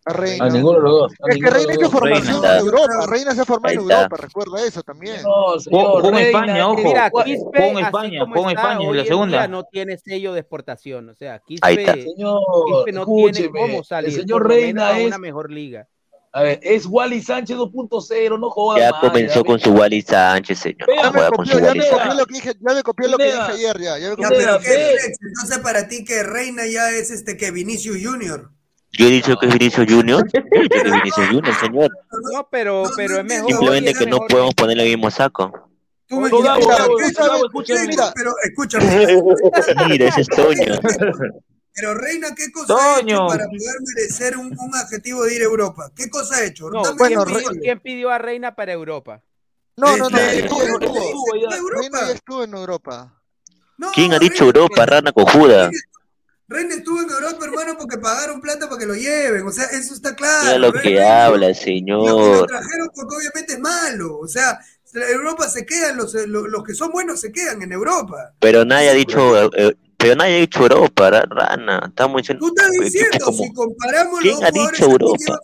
[0.06, 0.44] A Reina.
[0.44, 1.12] A ninguno de los dos.
[1.28, 3.06] Es que Reina hizo formación en Europa.
[3.08, 5.20] Reina se formó en Europa, recuerda eso también.
[5.22, 6.80] No, señor, con España, ojo.
[6.80, 9.48] Mira, Quispe, con España, con España la segunda.
[9.48, 11.08] No tiene sello de exportación.
[11.08, 12.40] O sea, Quispe, no
[13.04, 14.10] tiene cómo salir.
[14.10, 15.88] El señor Reina es una mejor liga.
[16.32, 18.78] A ver, es Wally Sánchez 2.0, no jodas.
[18.78, 20.86] Ya comenzó con su Wally Sánchez, señor.
[20.94, 23.38] Ya me, copió, ya, me copió lo que dije, ya me copió lo que dije
[23.38, 23.98] ayer, ya.
[23.98, 27.96] ya, me ya pero ¿qué, entonces para ti que Reina ya es este que Vinicius
[28.04, 28.50] Junior.
[28.98, 30.26] Yo he dicho que es Vinicius Junior.
[30.32, 31.90] Yo he dicho que es Vinicius Junior, señor.
[32.32, 33.50] No, pero, pero es mejor.
[33.50, 35.52] Simplemente que no podemos ponerle el mismo saco.
[36.08, 38.86] Tú me mira, pero escúchame.
[39.88, 40.78] Mira, ese es Toño.
[41.74, 45.44] Pero Reina, ¿qué cosa ha hecho para poder merecer un, un, adjetivo de ir a
[45.44, 45.90] Europa?
[45.94, 46.70] ¿Qué cosa ha hecho?
[46.70, 49.20] No, bueno, ¿quién, pidió, ¿quién, pidió, a Reina para Europa?
[49.76, 53.20] No, no, no, este, estuvo, estuvo, estuvo, Reina ya estuvo en Europa.
[53.94, 55.70] ¿Quién ha dicho Europa, rana cojuda?
[56.48, 59.44] Reina estuvo en Europa, hermano, porque pagaron plata para que lo lleven.
[59.46, 60.44] O sea, eso está claro.
[60.44, 62.08] Mira lo que habla, señor.
[62.08, 64.18] Lo, trajeron porque obviamente es malo.
[64.18, 64.60] O sea,
[64.94, 68.32] Europa se quedan, los, los, que son buenos se quedan en Europa.
[68.38, 71.82] Pero nadie ha dicho, eh, pero nadie ha dicho Europa, rana.
[71.88, 72.46] Estamos diciendo.
[72.46, 75.40] Tú estás diciendo, si comparamos ¿Quién ha dicho Europa?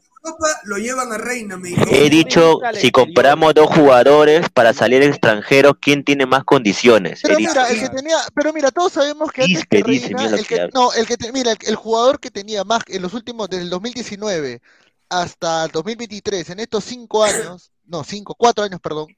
[0.65, 6.05] Lo llevan a Reina, me He dicho, si compramos dos jugadores para salir extranjeros, ¿quién
[6.05, 7.21] tiene más condiciones?
[7.23, 10.69] Pero mira, el que tenía, pero mira, todos sabemos que antes que Reina, el que,
[10.73, 14.61] no, el que mira, el, jugador que tenía más en los últimos, desde el 2019
[15.09, 19.09] hasta el 2023, en estos cinco años, no, cinco, cuatro años, perdón,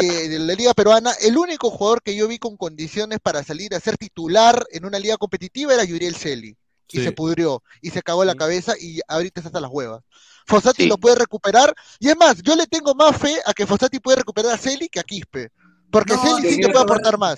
[0.00, 3.80] de la liga peruana, el único jugador que yo vi con condiciones para salir a
[3.80, 6.56] ser titular en una liga competitiva era Yuriel Celi
[6.92, 10.02] y se pudrió y se cagó la cabeza y ahorita está hasta las huevas.
[10.46, 14.00] Fossati lo puede recuperar y es más, yo le tengo más fe a que Fossati
[14.00, 15.50] puede recuperar a Celi que a Quispe.
[15.90, 17.36] Porque Celi sí te puede aportar más.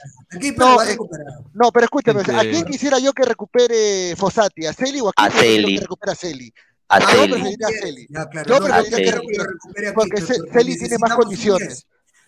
[0.56, 0.96] No, eh,
[1.54, 4.66] no, pero escúchame, ¿a quién quisiera yo que recupere Fossati?
[4.66, 5.38] ¿A Celi o a Quispe?
[5.38, 5.74] A Celi.
[5.74, 6.54] Que recupere a Celi.
[6.88, 7.16] A ah, Celi.
[7.16, 8.08] Yo preferiría a Celi.
[8.46, 10.22] yo preferiría que recupere porque
[10.52, 11.86] Celi tiene más condiciones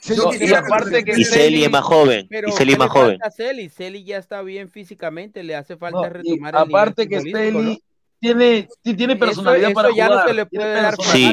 [0.09, 2.28] y aparte que y Celi es más joven.
[2.31, 3.18] y Celi es más joven.
[3.35, 3.68] Celi?
[3.68, 7.82] Celi ya está bien físicamente, le hace falta retomar el Aparte que Celi
[8.20, 10.20] tiene, tiene personalidad para ya jugar.
[10.20, 11.32] No se le puede dar sí,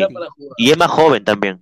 [0.58, 1.62] y es más joven también.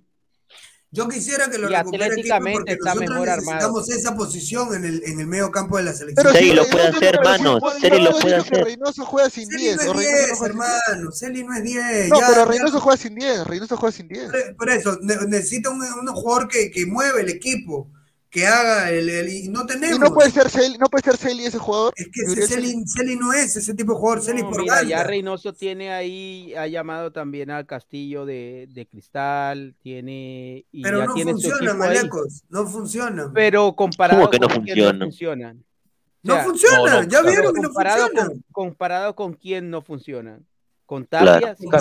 [0.92, 3.80] Yo quisiera que lo y atléticamente está mejor armado.
[3.80, 6.32] esa posición en el, en el medio campo de la selección.
[6.32, 7.58] Celi lo puede hacer, hermano.
[7.80, 8.64] Celi lo puede hacer.
[8.64, 9.76] Reynoso juega sin 10.
[9.76, 11.12] Celi no es 10, hermano.
[11.12, 12.08] Celi no es 10.
[12.08, 13.46] No, pero Reynoso juega sin 10.
[13.46, 14.30] Reynoso juega sin 10.
[14.58, 17.88] Por eso, necesita un, un jugador que, que mueve el equipo.
[18.30, 19.96] Que haga el, el no tenemos.
[19.96, 21.92] Y no puede ser Celi, no puede ser Celi ese jugador.
[21.96, 25.02] Es que ese Celi, Celi, no es ese tipo de jugador, Celi por mira, ya
[25.02, 31.06] Reynoso tiene ahí, ha llamado también al Castillo de, de Cristal, tiene y Pero ya
[31.06, 33.30] no tiene funciona, Malecos, no funciona.
[33.34, 34.92] Pero comparado ¿Cómo que no con funciona?
[34.92, 35.64] no funcionan.
[36.22, 38.26] No funciona, ya vieron que no funciona.
[38.26, 40.46] Con, comparado con quién no funcionan.
[40.90, 41.78] Con Tapia, está.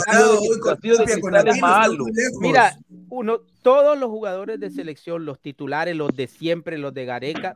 [2.41, 2.77] Mira,
[3.09, 7.55] uno, todos los jugadores de selección, los titulares, los de siempre, los de Gareca,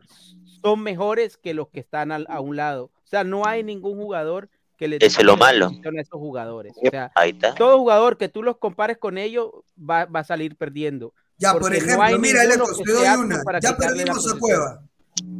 [0.63, 2.85] son mejores que los que están al- a un lado.
[2.85, 5.67] O sea, no hay ningún jugador que le es lo malo.
[5.67, 6.73] a esos jugadores.
[6.83, 7.53] O sea, Ahí está.
[7.53, 11.13] todo jugador que tú los compares con ellos va, va a salir perdiendo.
[11.37, 13.43] Ya, por no ejemplo, mira, que te doy una.
[13.43, 14.39] para Ya perdimos a.
[14.39, 14.81] Cueva.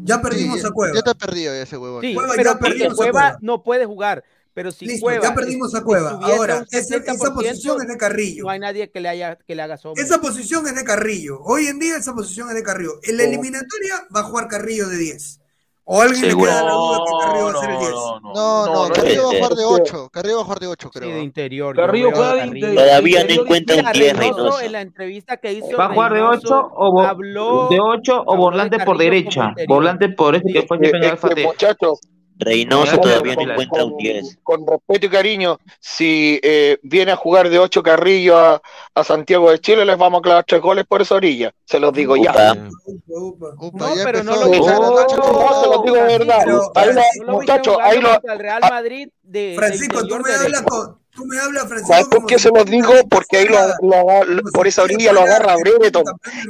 [0.03, 0.93] Ya perdimos Sí, a Cueva.
[0.95, 2.01] Ya te perdido ese huevón.
[2.01, 3.37] Sí, Cueva, pero ya perdimos a Cueva Cueva.
[3.41, 4.23] no puede jugar.
[4.53, 6.19] Pero si Listo, Cueva ya perdimos a Cueva.
[6.21, 8.43] Ahora, esa, esa 70%, posición es de Carrillo.
[8.43, 10.03] No hay nadie que le haya que le haga sombra.
[10.03, 11.39] Esa posición es de Carrillo.
[11.41, 12.99] Hoy en día esa posición es de Carrillo.
[13.03, 15.39] En la eliminatoria va a jugar Carrillo de 10.
[15.85, 17.89] O alguien le queda la duda que Carrillo va a ser el 10.
[17.91, 19.69] No, no, no, Carrillo va a jugar de no.
[19.69, 20.09] 8.
[20.13, 21.09] Carrillo va a jugar de 8, Sí, creo.
[21.15, 21.75] de interior.
[21.75, 22.75] Carrillo juega de interior.
[22.75, 24.61] Todavía no encuentra un Mira, 10 Reynoso, Reynoso.
[24.61, 28.13] en la entrevista que hizo Va a jugar de Reynoso, 8 o habló, de 8
[28.15, 29.53] o habló de volante por derecha.
[29.67, 31.43] Volante por ese que fue Eh, siempre en el es que, Alfate.
[31.43, 31.99] muchachos,
[32.37, 34.37] Reynoso Con- todavía no con- encuentra un con, 10.
[34.43, 38.61] con respeto y cariño, si eh, viene a jugar de 8 Carrillo a,
[38.95, 41.53] a Santiago de Chile, les vamos a clavar tres goles por esa orilla.
[41.65, 42.31] Se los digo ya.
[42.31, 42.69] Upa.
[42.85, 43.47] Upa, upa.
[43.59, 46.45] Upa, No, ya pero no lo Oh, Nacho no, se los digo de verdad.
[46.45, 50.61] Lo- ¿No lo muchachos, ahí lo, el Real Madrid de, de Francisco, tú me hablas
[50.63, 51.93] con, tú me hablas, Francisco.
[51.93, 52.91] ¿Sabes por qué se los digo?
[53.09, 55.91] Porque ahí lo, lo si por esa orilla lo agarra del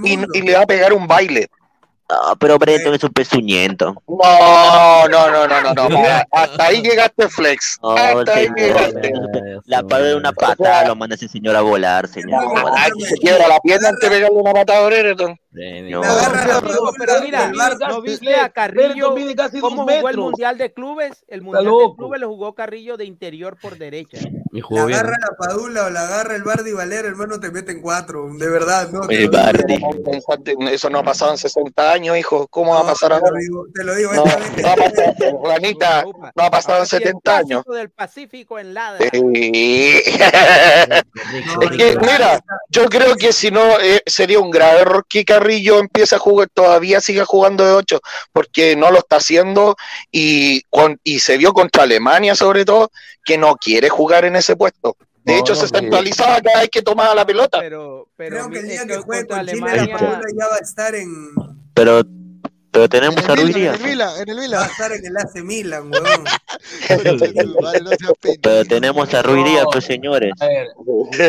[0.04, 1.50] y, y le va a pegar un baile.
[2.10, 3.96] Ah, pero Breton es un pezuñento.
[4.08, 6.04] No, no, no, no, no, no.
[6.32, 7.80] Hasta ahí llegaste, Flex.
[7.82, 9.14] No, Hasta ahí llegaste.
[9.66, 12.44] La pared de una patada lo manda ese señor a volar, señor.
[12.76, 15.40] Ay, que se quiebra la pierna antes de pegarle una patada a Brereton.
[15.54, 16.02] No.
[16.02, 17.52] Le agarra la Amigo, pero mira,
[17.88, 19.16] ¿no viste a Carrillo
[19.62, 20.18] cómo jugó el.
[20.18, 21.24] Mundial de Clubes?
[21.28, 21.96] El Mundial de.
[21.98, 24.18] Clubes lo jugó Carrillo de interior por derecha.
[24.52, 24.64] Bien.
[24.78, 28.30] agarra la Padula o le agarra el Bardi Valera, hermano, te meten cuatro.
[28.34, 29.08] De verdad, ¿no?
[29.10, 29.30] El.
[29.30, 29.80] Bardi.
[30.72, 32.48] Eso no ha pasado en 60 años, hijo.
[32.48, 33.32] ¿Cómo va a pasar ahora?
[33.40, 36.04] digo, te lo digo No, no ha pasado, Juanita,
[36.36, 37.64] no ha pasado en Ahora sí, el 70 años.
[37.66, 39.10] del Pacífico en Ladra.
[39.12, 39.94] Sí.
[41.56, 45.26] No, Es que, mira, yo creo que si no, eh, sería un grave error que
[45.44, 48.00] Carrillo empiece a jugar, todavía siga jugando de 8,
[48.32, 49.76] porque no lo está haciendo
[50.10, 52.92] y, con, y se vio contra Alemania sobre todo,
[53.26, 54.96] que no quiere jugar en ese puesto.
[55.26, 57.60] De No, hecho, no se centralizaba cada vez que tomaba la pelota.
[57.60, 60.56] Pero, pero Creo que el día que juegue con Chile, la Alemania, Padula ya va
[60.56, 61.10] a estar en.
[61.74, 62.04] Pero,
[62.74, 63.76] pero En tenemos a Ruiz Díaz.
[63.80, 66.24] en el Milan, en el Va a estar en el AC Milan, weón.
[67.62, 68.14] Vale, no.
[68.42, 70.34] Pero tenemos a Ruiz Díaz, pues señores.
[70.42, 70.68] A ver,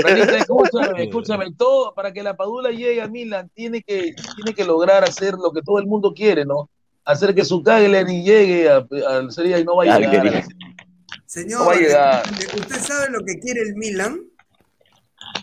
[0.02, 4.64] Ranita, escúchame, escúchame, todo para que la Padula llegue a Milan tiene que, tiene que
[4.64, 6.70] lograr hacer lo que todo el mundo quiere, ¿no?
[7.04, 10.44] Hacer que su Cagliari llegue al Serie A y no va a llegar.
[11.26, 12.22] Señor, No va a llegar.
[12.56, 14.20] ¿usted sabe lo que quiere el Milan?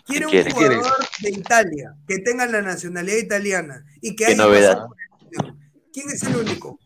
[0.06, 0.82] Quiere un jugador
[1.20, 4.72] de Italia, que tenga la nacionalidad italiana y que Qué haya novedad.
[4.72, 5.01] pasado por.
[5.92, 6.78] ¿Quién es el único?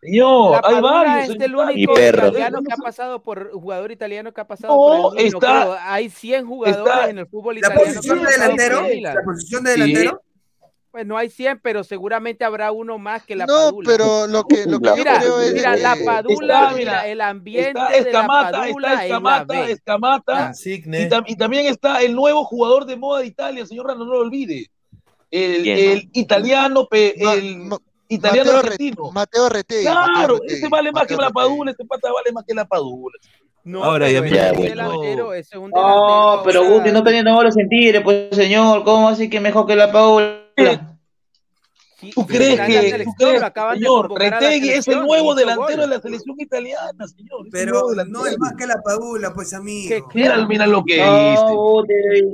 [0.00, 1.36] Señor, La hay varios.
[1.36, 2.28] es el único Y perro.
[2.28, 5.92] italiano que ha pasado por jugador italiano que ha pasado No, por el está-.
[5.94, 7.84] Hay 100 jugadores está- en el fútbol ¿La italiano.
[7.84, 8.82] que posición de delantero?
[9.00, 9.80] ¿La posición de Sí.
[9.80, 10.22] delantero?
[10.90, 13.90] Pues no hay 100, pero seguramente habrá uno más que la No, Padula.
[13.90, 15.52] pero lo que, lo que yo Mira, creo es.
[15.54, 19.04] mira, la Padula, está, mira, el ambiente Está de la Escamata, Padula está es la
[19.06, 19.68] Escamata.
[19.70, 20.48] Escamata.
[20.50, 20.52] Ah.
[20.64, 24.12] Y, tam- y también está el nuevo jugador de moda de Italia, señor Rano, no
[24.12, 24.70] lo olvide.
[25.36, 27.78] El, el italiano, el Ma-
[28.08, 29.10] italiano Mateo, Re- argentino.
[29.10, 29.84] Mateo Retegui.
[29.84, 31.48] Mateo Claro, Retegui, ese vale más que Mateo la Retegui.
[31.48, 33.18] Padula, este pata vale más que la Padula.
[33.64, 36.42] No, Ahora, pero ya mira, es un delantero, es un No, delantero.
[36.44, 38.84] pero Guti no está teniendo malos sentidos, pues señor.
[38.84, 40.40] ¿Cómo así que mejor que la Paula?
[42.12, 43.42] ¿Tú crees que, tú crees,
[43.74, 45.90] señor, Retegui es el nuevo delantero gol.
[45.90, 47.46] de la selección italiana, señor?
[47.46, 49.88] es Pero nuevo no es más que la Padula, pues amigo.
[49.88, 51.84] ¿Qué- Mira, mira lo que No, lo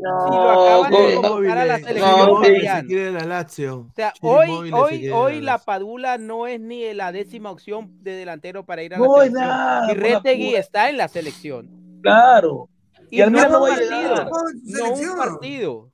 [0.02, 0.50] no.
[0.50, 1.34] acaban de no.
[1.60, 2.88] a la No, selección no, italiana.
[2.88, 3.76] se la Lazio.
[3.78, 5.58] O sea, hoy, Móvil se hoy, hoy la la.
[5.58, 9.28] Padula no es ni la décima opción de delantero para ir a la No es
[9.30, 9.48] selección.
[9.48, 9.92] nada.
[9.92, 11.68] Y Retegui está en la selección.
[12.02, 12.68] Claro.
[13.10, 13.58] Y, Y al no Milan no
[14.64, 15.16] no un selección.
[15.18, 15.90] partido.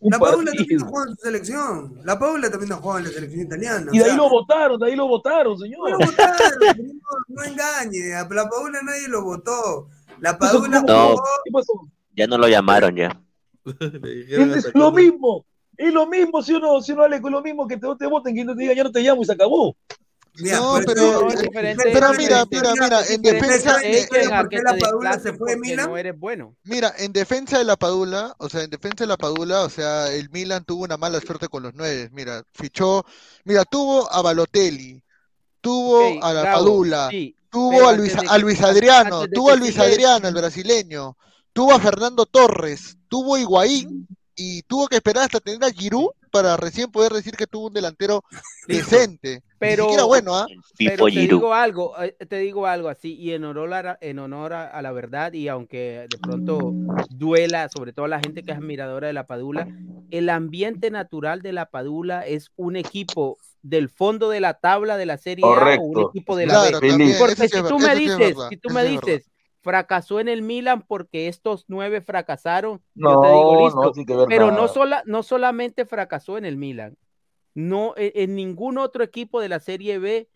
[0.00, 2.00] Un La Padula también juega en su selección.
[2.04, 3.90] La Padula también no juega en la selección italiana.
[3.92, 5.90] Y de ahí sea, lo votaron, de ahí lo votaron, señor.
[5.90, 6.36] lo votaron,
[6.76, 8.14] no, no engañe.
[8.14, 9.88] A la Padula nadie lo votó.
[10.20, 11.08] La Padula No.
[11.10, 11.22] jugó.
[11.44, 11.72] ¿Qué pasó?
[12.16, 13.20] Ya no lo llamaron ya.
[14.28, 15.44] Es lo mismo.
[15.76, 18.34] Es lo mismo si uno, si uno ale con lo mismo que te, te voten,
[18.34, 19.76] que no te digan ya no te llamo y se acabó.
[20.40, 25.90] No, pero, pero mira, mira, mira, en defensa de la Padula se fue Milan.
[25.90, 26.56] No eres bueno.
[26.64, 30.12] Mira, en defensa de la Padula, o sea, en defensa de la Padula, o sea,
[30.12, 32.08] el Milan tuvo una mala suerte con los nueve.
[32.12, 33.04] Mira, fichó,
[33.44, 35.02] mira, tuvo a Balotelli,
[35.60, 37.10] tuvo a la Padula,
[37.50, 41.16] tuvo a Luis, a Luis Adriano, tuvo a Luis Adriano, el brasileño,
[41.52, 44.06] tuvo a Fernando Torres, tuvo a Higuaín
[44.36, 47.74] y tuvo que esperar hasta tener a Giroud para recién poder decir que tuvo un
[47.74, 48.22] delantero
[48.66, 49.42] decente.
[49.58, 50.46] Pero, bueno, ¿ah?
[50.76, 54.52] pero te digo algo, eh, te digo algo así, y en honor, a, en honor
[54.52, 56.72] a, la verdad, y aunque de pronto
[57.10, 59.68] duela, sobre todo a la gente que es admiradora de la Padula,
[60.10, 65.06] el ambiente natural de la Padula es un equipo del fondo de la tabla de
[65.06, 67.16] la Serie A o un equipo de la B.
[67.18, 69.28] Porque si tú me dices, si tú me dices,
[69.60, 72.80] fracasó en el Milan porque estos nueve fracasaron.
[72.94, 74.26] No, te digo, listo.
[74.28, 76.96] pero no, sola, no solamente fracasó en el Milan,
[77.58, 80.28] no e, en, ningún otro equipo de la Serie B,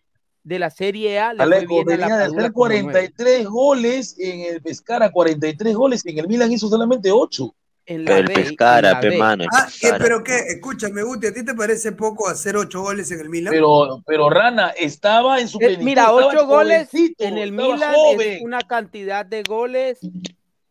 [0.43, 1.33] de la Serie A.
[1.33, 6.51] Le Alejo, venía de hacer 43 goles en el Pescara, 43 goles, en el Milan
[6.51, 7.55] hizo solamente 8
[7.85, 9.45] en la el Pescara, mano.
[9.53, 9.67] Ah,
[9.99, 13.53] pero qué, escúchame, Guti, ¿a ti te parece poco hacer ocho goles en el Milan?
[13.53, 16.89] Pero, pero Rana estaba en su eh, Mira, ocho goles
[17.19, 19.99] en el Milan es una cantidad de goles,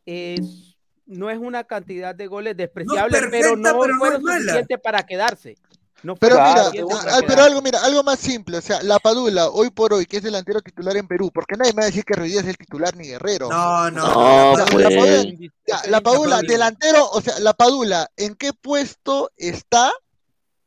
[0.04, 0.76] es,
[1.06, 5.56] no es una cantidad de goles despreciable, pero no pero fueron suficientes para quedarse
[6.18, 6.70] pero mira,
[7.26, 10.22] pero algo, mira, algo más simple, o sea, la Padula, hoy por hoy, que es
[10.22, 12.96] delantero titular en Perú, porque nadie me va a decir que Ruiz es el titular
[12.96, 13.48] ni Guerrero.
[13.48, 14.56] No, no.
[14.56, 16.02] la, pues.
[16.02, 19.92] Padula, delantero, o sea, la Padula, ¿en qué puesto está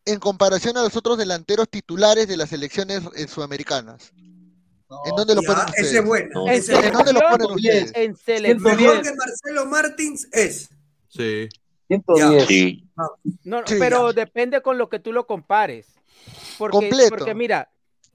[0.06, 4.14] en comparación a los otros delanteros titulares de las selecciones eh, sudamericanas?
[5.06, 5.88] ¿En dónde lo ponen ustedes?
[5.88, 6.45] Ese es bueno.
[6.48, 7.91] ¿En, dónde lo ponen ustedes?
[7.95, 8.72] En selección.
[8.72, 10.70] El mejor de Marcelo Martins es.
[11.10, 11.49] Sí.
[11.88, 12.84] 110.
[13.44, 15.95] No, pero depende con lo que tú lo compares.
[16.57, 17.70] Porque, porque mira,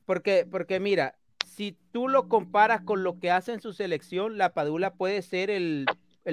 [0.07, 1.17] porque, porque mira,
[1.47, 5.51] si tú lo comparas con lo que hace en su selección, la Padula puede ser
[5.51, 5.87] el,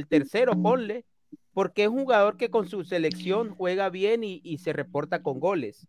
[0.10, 1.06] tercero, ponle,
[1.54, 5.40] porque es un jugador que con su selección juega bien y, y se reporta con
[5.40, 5.88] goles.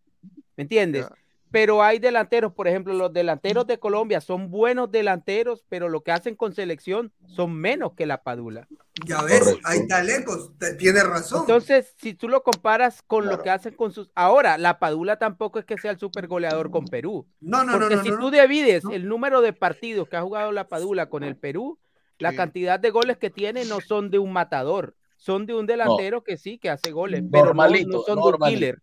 [0.57, 1.07] ¿Me entiendes?
[1.51, 6.11] Pero hay delanteros, por ejemplo, los delanteros de Colombia son buenos delanteros, pero lo que
[6.11, 8.67] hacen con selección son menos que la Padula.
[9.05, 11.41] Ya ves, hay talecos, tienes razón.
[11.41, 14.11] Entonces, si tú lo comparas con lo que hacen con sus...
[14.13, 17.27] Ahora, la Padula tampoco es que sea el super goleador con Perú.
[17.39, 18.03] No, no, porque no.
[18.03, 21.79] si tú divides el número de partidos que ha jugado la Padula con el Perú,
[22.19, 26.23] la cantidad de goles que tiene no son de un matador, son de un delantero
[26.23, 28.81] que sí, que hace goles, pero no, son de un killer.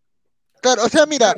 [0.67, 1.33] Claro, o sea, mira,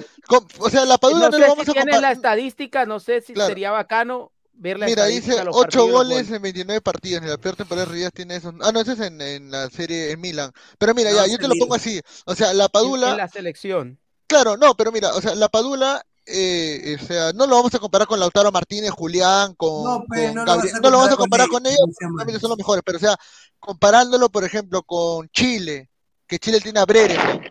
[0.59, 2.01] o sea, la Padula no, lo vamos a comparar.
[2.01, 6.81] la estadística, no sé si sería bacano ver la Mira, dice 8 goles en 29
[6.81, 7.23] partidos.
[7.23, 8.55] En la peor temporada de Rivas tiene eso.
[8.63, 10.51] Ah, no, ese es en, la serie en Milan.
[10.79, 12.01] Pero mira, ya, yo te lo pongo así.
[12.25, 13.11] O sea, la Padula.
[13.11, 13.99] En la selección.
[14.27, 17.79] Claro, no, pero mira, o sea, la Padula eh, o sea, no lo vamos a
[17.79, 20.45] comparar con Lautaro Martínez, Julián, con, no, no,
[20.91, 21.79] Lo vamos a comparar con ellos,
[22.27, 23.17] ellos son los mejores, pero o sea,
[23.59, 25.89] comparándolo, por ejemplo, con Chile,
[26.27, 27.48] que Chile tiene a Brereton,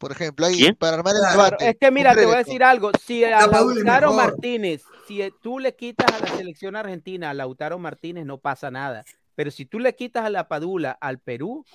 [0.00, 1.68] por ejemplo, ahí para armar el debate.
[1.68, 5.76] Es que mira, te voy a decir algo, si a Lautaro Martínez, si tú le
[5.76, 9.04] quitas a la selección argentina a Lautaro Martínez no pasa nada,
[9.34, 11.66] pero si tú le quitas a la Padula al Perú,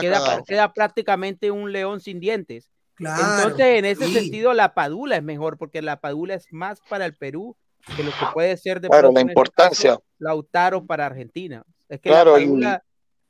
[0.00, 2.70] queda, queda, prácticamente un león sin dientes.
[2.98, 7.14] Entonces, en ese sentido, la Padula es mejor porque la Padula es más para el
[7.14, 7.54] Perú
[7.94, 9.98] que lo que puede ser de claro, la este importancia.
[10.18, 11.64] Lautaro para Argentina.
[11.90, 12.82] Es que la Padula,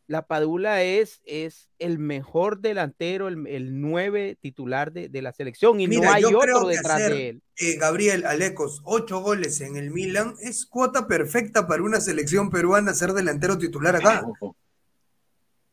[0.09, 5.81] la Padula es, es el mejor delantero, el, el nueve titular de, de, la selección
[5.81, 7.43] y no hay otro detrás de él.
[7.59, 12.95] Eh, Gabriel Alecos, ocho goles en el Milan, es cuota perfecta para una selección peruana
[12.95, 14.25] ser delantero titular acá.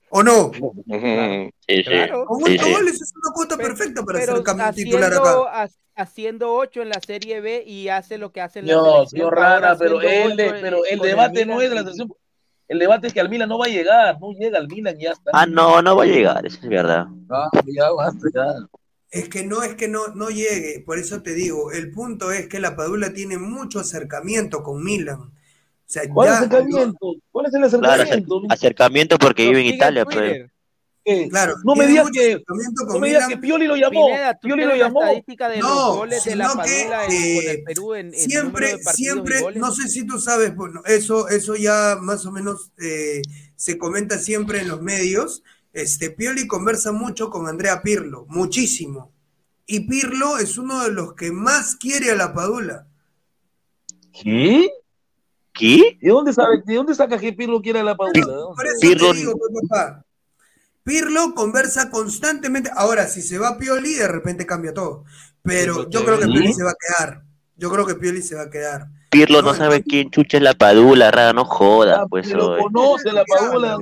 [0.10, 0.52] ¿O no?
[0.52, 2.26] Claro.
[2.26, 4.44] Con ocho goles es una cuota perfecta para ser
[4.74, 5.70] titular acá.
[5.96, 9.32] Haciendo ocho en la Serie B y hace lo que hace en la no, selección.
[9.32, 12.10] rara, pero, el, pero el debate no es de la selección
[12.74, 15.04] el debate es que al Milan no va a llegar, no llega al Milan y
[15.04, 15.32] ya está.
[15.34, 17.08] Ah, no, no va a llegar, eso es verdad.
[17.30, 18.68] Ah, ya basta, ya.
[19.12, 22.48] Es que no es que no, no llegue, por eso te digo, el punto es
[22.48, 25.20] que la Padula tiene mucho acercamiento con Milan.
[25.20, 25.32] O
[25.86, 27.14] sea, ¿Cuál acercamiento?
[27.32, 28.42] ¿Cuál es el acercamiento?
[28.50, 30.06] acercamiento porque vive en Italia,
[31.04, 31.30] pues.
[31.30, 34.08] Claro, no me digas que, no me digas que Pioli lo llamó.
[34.42, 35.02] Pioli lo llamó.
[35.02, 39.72] estadística de los goles de la Padula en, con el Perú en, siempre, siempre, no
[39.72, 43.22] sé si tú sabes, bueno, eso, eso ya más o menos eh,
[43.56, 45.44] se comenta siempre en los medios.
[45.74, 49.12] Este Pioli conversa mucho con Andrea Pirlo, muchísimo.
[49.66, 52.88] Y Pirlo es uno de los que más quiere a la Padula.
[54.12, 54.70] ¿Qué?
[55.54, 55.98] ¿Qué?
[56.02, 58.26] ¿De dónde, sabe, ¿De dónde saca que Pirlo quiere a la Padula?
[58.56, 59.12] Por eso Pirlo...
[59.12, 60.03] te digo, pues, papá,
[60.84, 62.70] Pirlo conversa constantemente.
[62.76, 65.06] Ahora, si se va Pioli, de repente cambia todo.
[65.42, 67.24] Pero yo creo que Pioli se va a quedar.
[67.56, 68.88] Yo creo que Pioli se va a quedar.
[69.10, 72.28] Pirlo no, sabe quién chucha es la Padula, rara, no joda, ah, pues.
[72.28, 73.78] Pero conoce la Padula.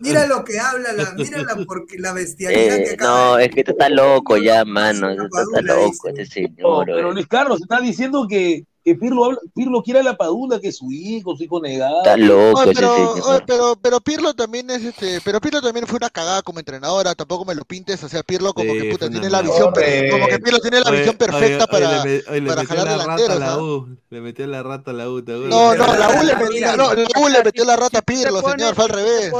[0.00, 3.50] Mira lo que habla, la, mira la, porque la bestialidad que eh, acaba No, es
[3.50, 5.14] que tú estás loco ya, mano.
[5.14, 6.84] Tú estás loco, este señor.
[6.86, 10.76] pero Luis Carlos está diciendo que que Pirlo, Pirlo quiere a la Padula, que es
[10.76, 11.98] su hijo, su hijo negado.
[11.98, 13.14] Está loco pero,
[13.44, 17.44] pero, pero, Pirlo también es este, pero Pirlo también fue una cagada como entrenadora, tampoco
[17.44, 20.60] me lo pintes, o sea, Pirlo como que puta tiene la visión, como que Pirlo
[20.60, 22.04] tiene la visión perfecta para,
[22.46, 23.88] para jalar delanteros.
[24.08, 27.20] Le metió la rata a la U, No, no, la U le metió, no, la
[27.20, 29.32] U le metió la rata a Pirlo, señor, fue al revés.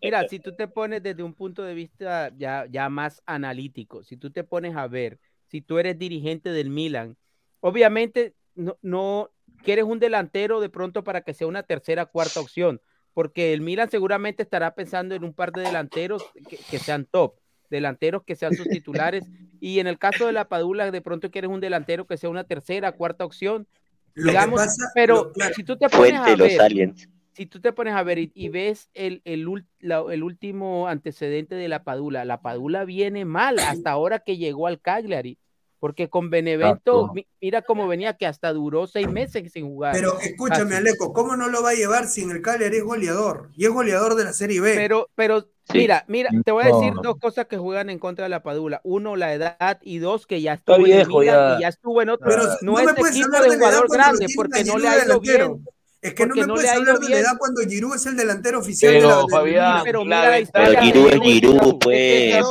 [0.00, 4.16] mira, si tú te pones desde un punto de vista ya, ya más analítico, si
[4.16, 5.18] tú te pones a ver,
[5.48, 7.16] si tú eres dirigente del Milan,
[7.58, 9.30] obviamente no, no
[9.62, 12.80] quieres un delantero de pronto para que sea una tercera, cuarta opción,
[13.14, 16.24] porque el Milan seguramente estará pensando en un par de delanteros
[16.70, 17.34] que, sean top,
[17.68, 19.24] delanteros que sean sus titulares,
[19.60, 22.44] y en el caso de la Padula, de pronto quieres un delantero que sea una
[22.44, 23.66] tercera, cuarta opción,
[24.14, 24.60] digamos,
[24.94, 26.94] pero si tú te pones a ver,
[27.32, 29.46] si tú te pones a ver y, ves el, el,
[29.80, 34.80] el, último antecedente de la Padula, la Padula viene mal hasta ahora que llegó al
[34.80, 35.38] Cagliari
[35.80, 39.94] porque con Benevento, mira cómo venía, que hasta duró seis meses sin jugar.
[39.94, 43.48] Pero escúchame, Aleco, ¿cómo no lo va a llevar si en el Cagliari es goleador?
[43.56, 44.74] Y es goleador de la Serie B.
[44.76, 48.28] Pero, pero, mira, mira, te voy a decir dos cosas que juegan en contra de
[48.28, 48.82] la Padula.
[48.84, 51.56] Uno, la edad, y dos, que ya estuvo en ya.
[51.58, 52.28] y ya estuvo en otro.
[52.28, 55.64] Pero no, es equipo de jugador grande, porque no le ha ido bien.
[56.02, 58.94] Es que no me puedes hablar de la edad cuando Giroud es el delantero oficial
[58.94, 60.80] de la Fabián, pero mira la historia.
[60.82, 62.42] Giroud es Giroud, pues.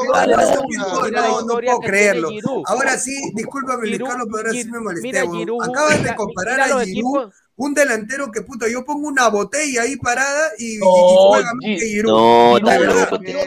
[1.11, 2.29] No, no puedo creerlo.
[2.65, 5.19] Ahora sí, discúlpame, Luis Carlos, pero ahora sí me molesté.
[5.19, 10.51] Acabas de comparar a Giroud un delantero que puta, yo pongo una botella ahí parada
[10.57, 12.09] y, no, y juega Giroud.
[12.09, 13.19] No, está loco.
[13.19, 13.45] Mira,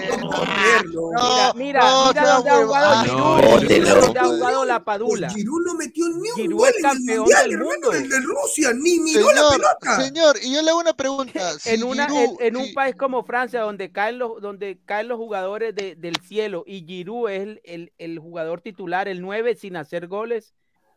[1.55, 3.05] mira, mira dónde ha jugado
[3.61, 4.01] Giroud.
[4.03, 5.31] dónde ha jugado la Padula.
[5.31, 7.93] Giroud no metió ni un Giroud gol es campeón en el del mundo.
[7.93, 10.03] El de Rusia, ni miró la pelota.
[10.05, 11.53] Señor, y yo le hago una pregunta.
[11.65, 15.17] en, una, Giroud, en, en un país como Francia, donde caen los, donde caen los
[15.17, 19.77] jugadores de, del cielo y Giroud es el, el, el jugador titular, el 9 sin
[19.77, 20.53] hacer goles,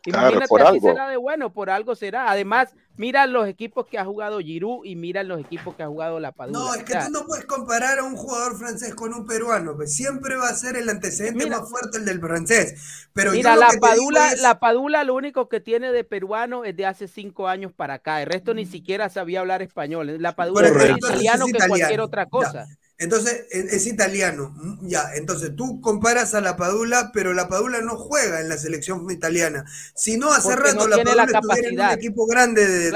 [0.06, 0.88] Imagínate, por algo.
[0.88, 2.30] será de bueno, por algo será.
[2.30, 6.19] Además, mira los equipos que ha jugado Giroud y mira los equipos que ha jugado
[6.19, 6.60] La Padula.
[6.60, 9.94] No, es que tú no puedes comparar a un jugador francés con un peruano, pues
[9.95, 13.07] siempre va a ser el antecedente más fuerte el del francés.
[13.14, 17.07] Pero mira, la Padula, la Padula lo único que tiene de peruano es de hace
[17.07, 18.22] cinco años para acá.
[18.22, 20.22] El resto ni siquiera sabía hablar español.
[20.22, 22.68] La Padula es más italiano que cualquier otra cosa.
[22.97, 25.13] Entonces es, italiano, mm, ya.
[25.15, 29.65] Entonces tú comparas a la Padula, pero la Padula no juega en la selección italiana.
[29.95, 32.88] Si no, hace rato la Padula estuviera en un equipo grande de,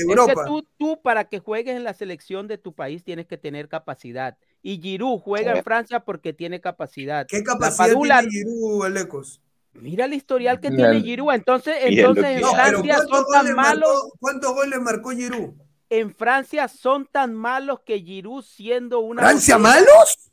[0.00, 0.44] Europa.
[0.46, 4.36] tú, tú, para que juegues en la selección de tu país tienes que tener capacidad.
[4.62, 7.24] Y Giroud juega en Francia porque tiene capacidad.
[7.28, 9.40] ¿Qué capacidad tiene Giroud, Alecos?
[9.74, 11.32] Mira el historial que tiene Giroud.
[11.32, 14.08] Entonces, entonces en Francia son tan malos.
[14.18, 15.54] ¿Cuántos goles marcó Giroud?
[15.90, 19.22] En Francia son tan malos que Giroud siendo una...
[19.22, 20.30] ¿Francia malos?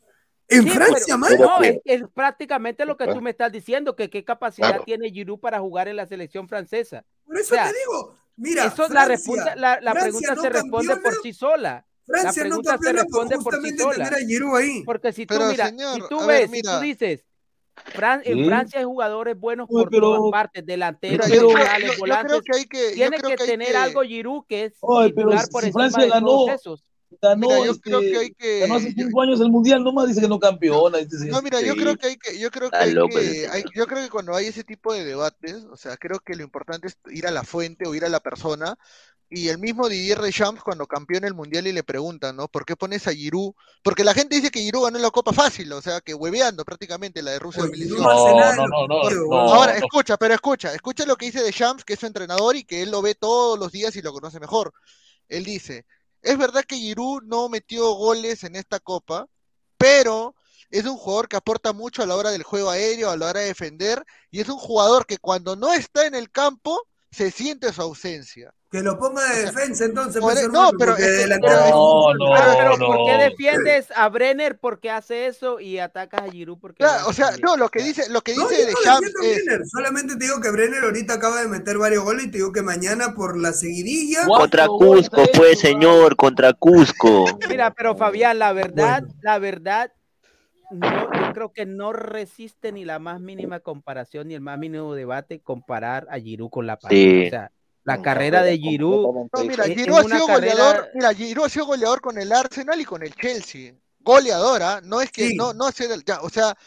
[0.47, 1.39] ¿En Francia malos?
[1.39, 5.59] No, es, prácticamente lo que tú me estás diciendo, que qué capacidad tiene Giroud para
[5.59, 7.05] jugar en la selección francesa.
[7.25, 11.85] Por eso te digo, mira, eso la, la, pregunta se responde por sí sola.
[12.05, 14.11] Francia la pregunta se responde por sí sola.
[14.85, 17.25] Porque si tú, mira, si tú ves, si tú dices,
[18.23, 22.41] en Francia hay jugadores buenos por todas partes, delanteros, centrales, volantes.
[22.93, 26.45] Tiene que, tener algo Giroud que es titular por si Francia ganó,
[27.21, 30.27] Ganó, yo creo que hay que ganó hace cinco años el mundial, nomás dice que
[30.27, 30.97] no campeona.
[31.29, 34.09] no, mira, yo creo que hay que, yo creo que, hay que yo creo que
[34.09, 37.31] cuando hay ese tipo de debates, o sea, creo que lo importante es ir a
[37.31, 38.77] la fuente o ir a la persona
[39.35, 42.47] y el mismo Didier Deschamps cuando campeó en el Mundial y le preguntan, ¿no?
[42.47, 43.53] ¿Por qué pones a Giroud?
[43.81, 47.23] Porque la gente dice que Giroud ganó la Copa fácil, o sea, que hueveando prácticamente
[47.23, 51.41] la de Rusia no, no, no, no, Ahora, escucha, pero escucha, escucha lo que dice
[51.41, 54.13] Deschamps, que es su entrenador y que él lo ve todos los días y lo
[54.13, 54.71] conoce mejor.
[55.27, 55.87] Él dice,
[56.21, 59.25] es verdad que Giroud no metió goles en esta Copa,
[59.79, 60.35] pero
[60.69, 63.39] es un jugador que aporta mucho a la hora del juego aéreo, a la hora
[63.39, 67.73] de defender, y es un jugador que cuando no está en el campo, se siente
[67.73, 68.53] su ausencia.
[68.73, 70.19] Que lo ponga de defensa entonces.
[70.19, 75.77] Pues, no, pero, no, no, pero, ¿por qué defiendes a Brenner porque hace eso y
[75.77, 79.13] atacas a Giroud porque o sea, no, lo que dice, lo que dice de Champs
[79.21, 79.69] es...
[79.69, 82.63] Solamente te digo que Brenner ahorita acaba de meter varios goles y te digo que
[82.63, 84.25] mañana por la seguidilla.
[84.25, 87.25] Contra Cusco, pues, señor, contra Cusco.
[87.47, 89.93] Mira, pero Fabián, la verdad, la verdad,
[90.71, 94.95] no, yo creo que no resiste ni la más mínima comparación ni el más mínimo
[94.95, 97.27] debate comparar a Giroud con la sí.
[97.27, 97.51] O sea,
[97.83, 99.29] la carrera de Giroud.
[99.31, 102.85] No, mira, Giroud ha sido goleador, mira, Giroud ha sido goleador con el Arsenal y
[102.85, 103.73] con el Chelsea.
[103.99, 106.57] Goleadora, no es que no no ya, o sea,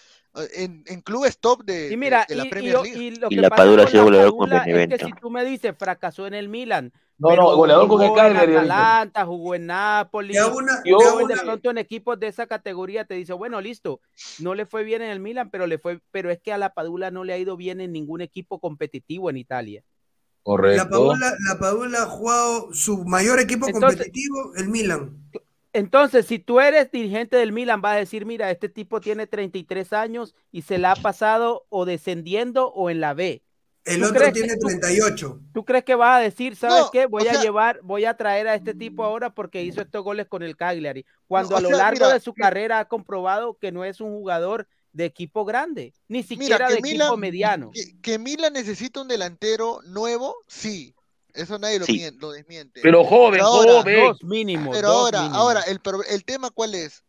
[0.54, 2.98] en, en clubes top de, y mira, de, la y, Premier League.
[2.98, 4.94] Y, lo que la Padula ha sido goleador con Benevento.
[4.94, 6.92] Es que si tú me dices, fracasó en el Milan.
[7.18, 8.52] No, no, goleador con el Cagliari.
[8.52, 10.38] En Atalanta, jugó en Napoli.
[10.38, 14.00] Una, yo, de pronto en equipos de esa categoría te dice, bueno, listo,
[14.38, 16.74] no le fue bien en el Milan, pero le fue, pero es que a la
[16.74, 19.82] Padula no le ha ido bien en ningún equipo competitivo en Italia.
[20.46, 20.84] Correcto.
[20.84, 25.18] La Padula, la Padula ha jugado su mayor equipo Entonces, competitivo, el Milan.
[25.72, 29.92] Entonces, si tú eres dirigente del Milan, vas a decir, mira, este tipo tiene 33
[29.92, 33.42] años y se la ha pasado o descendiendo o en la B.
[33.84, 35.40] El otro tiene 38.
[35.52, 37.06] Tú, crees que vas a decir, sabes qué?
[37.06, 40.44] Voy a llevar, voy a traer a este tipo ahora porque hizo estos goles con
[40.44, 41.04] el Cagliari.
[41.26, 45.04] Cuando a lo largo de su carrera ha comprobado que no es un jugador de
[45.04, 47.70] equipo grande, ni siquiera de equipo mediano.
[47.70, 50.94] Que, que Milan necesita un delantero nuevo, sí,
[51.34, 52.80] eso nadie lo, desmiente.
[52.82, 54.00] Pero joven, joven.
[54.00, 54.72] Dos mínimo.
[54.72, 57.04] Pero ahora, ahora, el, el tema cuál es?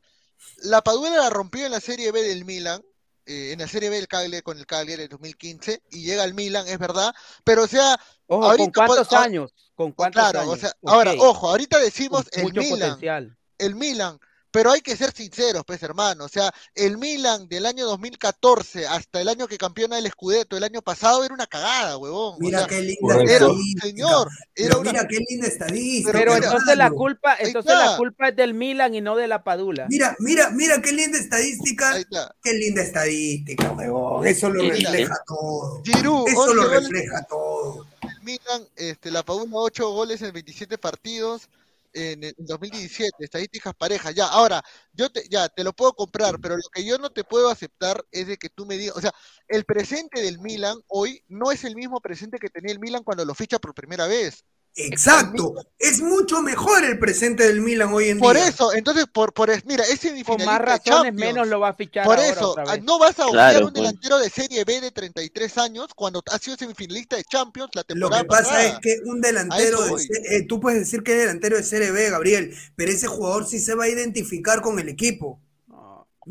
[0.64, 2.84] La Padula la rompió en la Serie B del Milan,
[3.26, 6.34] eh, en la Serie B del Cagliari con el Cagliari en 2015 y llega al
[6.34, 9.53] Milan, es verdad, pero o sea, ¿con cuántos años?
[9.76, 14.19] ¿Con cuántos claro, O sea, ahora, ojo, ahorita decimos el Milan, el Milan,
[14.52, 19.22] pero hay que ser sinceros, pues hermano, o sea, el Milan del año 2014 hasta
[19.22, 22.38] el año que campeona el Scudetto el año pasado era una cagada, huevón.
[22.40, 23.48] Mira qué linda era,
[23.82, 26.11] señor, era mira qué linda estadística.
[26.11, 29.88] Pero, entonces la culpa, entonces la culpa es del Milan y no de la Padula.
[29.90, 31.95] Mira, mira, mira qué linda estadística.
[32.44, 34.28] Qué linda estadística, huevón.
[34.28, 35.82] Eso lo refleja todo.
[35.84, 37.86] Eso lo refleja todo.
[38.02, 41.49] El Milan, este, la Padula 8 goles en 27 partidos
[41.98, 44.14] en, 2017, estadísticas parejas.
[44.14, 44.64] Ya, ahora,
[44.94, 48.03] yo te, ya te lo puedo comprar, pero lo que yo no te puedo aceptar
[48.11, 49.14] es de que tú me digas, o sea,
[49.48, 53.26] el presente del Milan hoy no es el mismo presente que tenía el Milan cuando
[53.26, 54.45] lo ficha por primera vez.
[54.80, 58.44] Exacto, es mucho mejor el presente del Milan hoy en por día.
[58.44, 62.06] Por eso, entonces, por, por mira, ese Con más razones menos lo va a fichar.
[62.06, 63.74] Por eso, no vas a buscar un pues.
[63.74, 68.22] delantero de Serie B de 33 años cuando ha sido semifinalista de Champions la temporada
[68.22, 71.58] Lo que pasa es que un delantero, de, eh, tú puedes decir que es delantero
[71.58, 75.40] de Serie B, Gabriel, pero ese jugador sí se va a identificar con el equipo.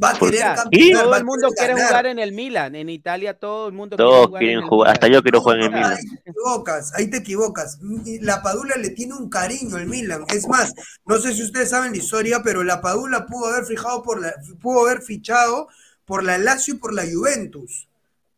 [0.02, 3.68] Va a querer campeonar, Todo el mundo quiere jugar en el Milan, en Italia todo
[3.68, 5.92] el mundo Todos quiere jugar, hasta yo quiero jugar en el Milan.
[5.92, 7.78] Ahí te equivocas, ahí te equivocas.
[8.20, 10.24] La Padula le tiene un cariño al Milan.
[10.28, 10.74] Es más,
[11.06, 14.34] no sé si ustedes saben la historia, pero la Padula pudo haber fijado por la,
[14.60, 15.68] pudo haber fichado
[16.04, 17.88] por la Lazio y por la Juventus.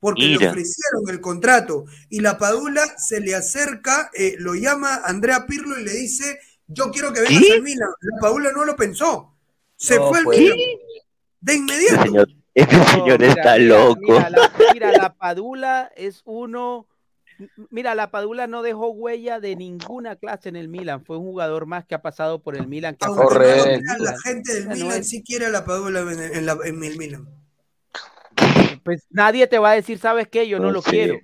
[0.00, 1.86] Porque le ofrecieron el contrato.
[2.08, 6.92] Y la Padula se le acerca, eh, lo llama Andrea Pirlo y le dice: Yo
[6.92, 7.88] quiero que vengas al Milan.
[8.00, 9.34] La Padula no lo pensó.
[9.74, 10.38] Se fue al pues.
[10.38, 10.56] Milan.
[11.40, 12.26] De inmediato.
[12.54, 14.00] Este señor, está loco.
[14.74, 16.88] Mira la, Padula es uno.
[17.70, 21.04] Mira, la Padula no dejó huella de ninguna clase en el Milan.
[21.04, 22.96] Fue un jugador más que ha pasado por el Milan.
[22.96, 27.28] Que la gente del Milan sí quiere a la Padula en, el Milan.
[28.82, 30.48] Pues nadie te va a decir, ¿sabes qué?
[30.48, 31.20] Yo no, lo quiero.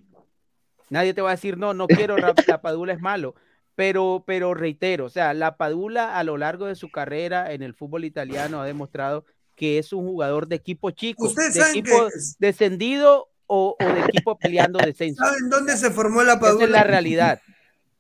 [0.89, 3.35] Nadie te va a decir, no, no quiero, la Padula es malo.
[3.75, 7.75] Pero, pero reitero, o sea, la Padula a lo largo de su carrera en el
[7.75, 9.25] fútbol italiano ha demostrado
[9.55, 12.09] que es un jugador de equipo chico, de equipo
[12.39, 15.25] descendido o, de equipo peleando descenso.
[15.25, 16.65] ¿Saben dónde se formó la Padula?
[16.65, 17.41] Esa es la realidad.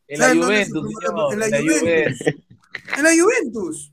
[0.06, 0.90] En la Juventus,
[1.32, 2.20] en la, Juventus.
[2.96, 3.92] En la Juventus.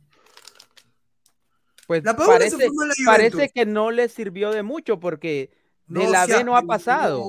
[1.88, 2.70] Pues parece,
[3.06, 5.52] parece que no le sirvió de mucho porque
[5.88, 7.26] de la B no ha pasado.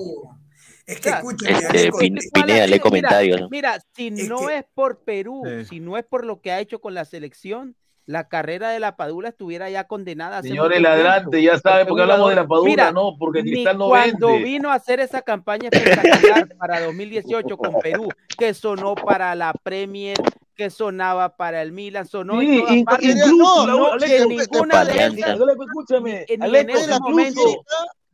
[0.87, 1.91] Es que este,
[2.33, 3.49] Pineda, le comentarios.
[3.51, 6.95] Mira, si no es por Perú, si no es por lo que ha hecho con
[6.95, 7.77] la selección,
[8.07, 10.43] la carrera de la Padula estuviera ya condenada.
[10.43, 14.39] Señores ladrantes, ya saben por qué hablamos de la Padula, no, porque Cristal no Cuando
[14.39, 20.17] vino a hacer esa campaña espectacular para 2018 con Perú, que sonó para la Premier,
[20.55, 25.39] que sonaba para el Milan, sonó sí, en todas incluso, no, que ninguna de esas,
[25.39, 27.41] escúchame, en, en ese momento,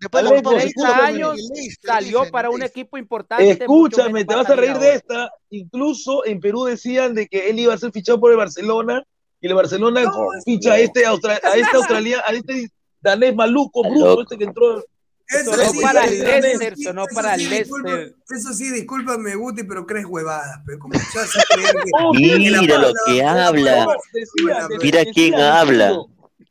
[0.00, 1.50] Después de 30 años
[1.84, 3.50] salió para un equipo importante.
[3.50, 5.32] Escúchame, te vas a reír de esta.
[5.50, 9.02] Incluso en Perú decían de que él iba a ser fichado por el Barcelona
[9.40, 10.10] y el Barcelona
[10.44, 12.70] ficha a este, Austra a este australiano, a este
[13.00, 14.84] danés maluco, bruto, este que entró.
[15.28, 18.14] Eso sí, para el Leicester, sonó para el Leicester.
[18.30, 20.60] Eso sí, discúlpame, Guti, pero crees huevadas.
[20.64, 21.38] Pero como ya se
[22.14, 23.86] Mira lo que habla.
[24.82, 25.98] Mira quién habla.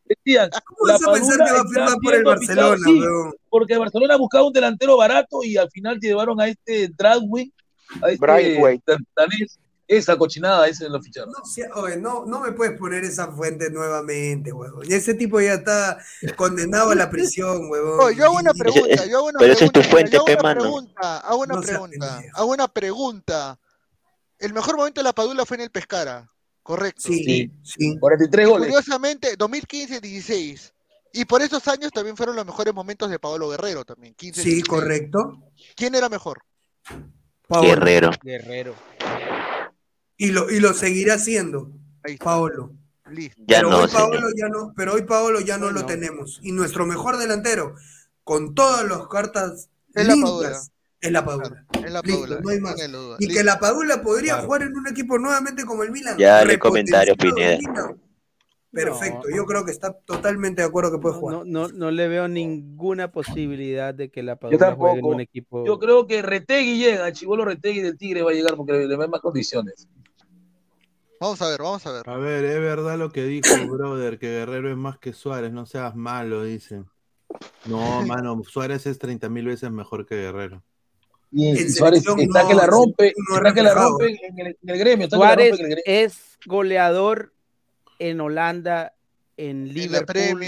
[0.06, 3.02] Decían, ¿Cómo vas a pensar que va a firmar por el Barcelona, sí,
[3.50, 7.52] Porque el Barcelona buscaba un delantero barato y al final te llevaron a este Dragway,
[8.02, 11.32] a este danés esa cochinada, ese lo ficharon.
[11.32, 14.86] No, oye, no, no me puedes poner esa fuente nuevamente, huevón.
[14.90, 15.98] Y ese tipo ya está
[16.36, 18.14] condenado a la prisión, huevón.
[18.14, 21.18] Yo hago una pregunta, yo hago una Pero esa es tu fuente, hago una pregunta,
[21.20, 23.60] hago una pregunta, hago una pregunta.
[24.40, 26.30] El mejor momento de la Padula fue en el Pescara,
[26.62, 27.04] correcto.
[27.08, 27.98] Sí, sí.
[27.98, 28.68] 43 goles.
[28.68, 30.74] Curiosamente, 2015-16.
[31.14, 34.14] Y por esos años también fueron los mejores momentos de Paolo Guerrero también.
[34.14, 35.42] 15, sí, correcto.
[35.76, 36.44] ¿Quién era mejor?
[37.50, 38.12] Guerrero.
[38.22, 38.76] Guerrero.
[40.18, 41.72] Y lo, y lo seguirá siendo,
[42.20, 42.74] Paolo.
[43.16, 46.40] Ya pero, no, hoy Paolo ya no, pero hoy Paolo ya no, lo tenemos.
[46.44, 47.76] Y nuestro mejor delantero,
[48.24, 50.08] con todas las cartas es.
[51.00, 51.66] Es la Padula.
[51.84, 52.40] Es la Padula.
[52.42, 52.76] no hay más.
[53.20, 56.18] Y que la Padula podría jugar en un equipo nuevamente como el Milan.
[56.18, 57.60] Ya le comentario, Pineda.
[58.72, 61.46] Perfecto, yo creo que está totalmente de acuerdo que puede jugar.
[61.46, 65.66] No, no, le veo ninguna posibilidad de que la Padula juegue en un equipo.
[65.66, 69.10] Yo creo que Retegui llega, Chivolo Retegui del Tigre va a llegar porque le, ven
[69.10, 69.88] más condiciones.
[71.20, 72.10] Vamos a ver, vamos a ver.
[72.10, 75.66] A ver, es verdad lo que dijo, brother, que Guerrero es más que Suárez, no
[75.66, 76.84] seas malo, dice.
[77.66, 80.64] No, mano, Suárez es 30 mil veces mejor que Guerrero.
[81.32, 85.10] Y Suárez está que la rompe, está que la rompe en el, gremio.
[85.10, 87.34] Suárez es goleador
[88.00, 88.94] en Holanda,
[89.36, 90.44] en Liverpool,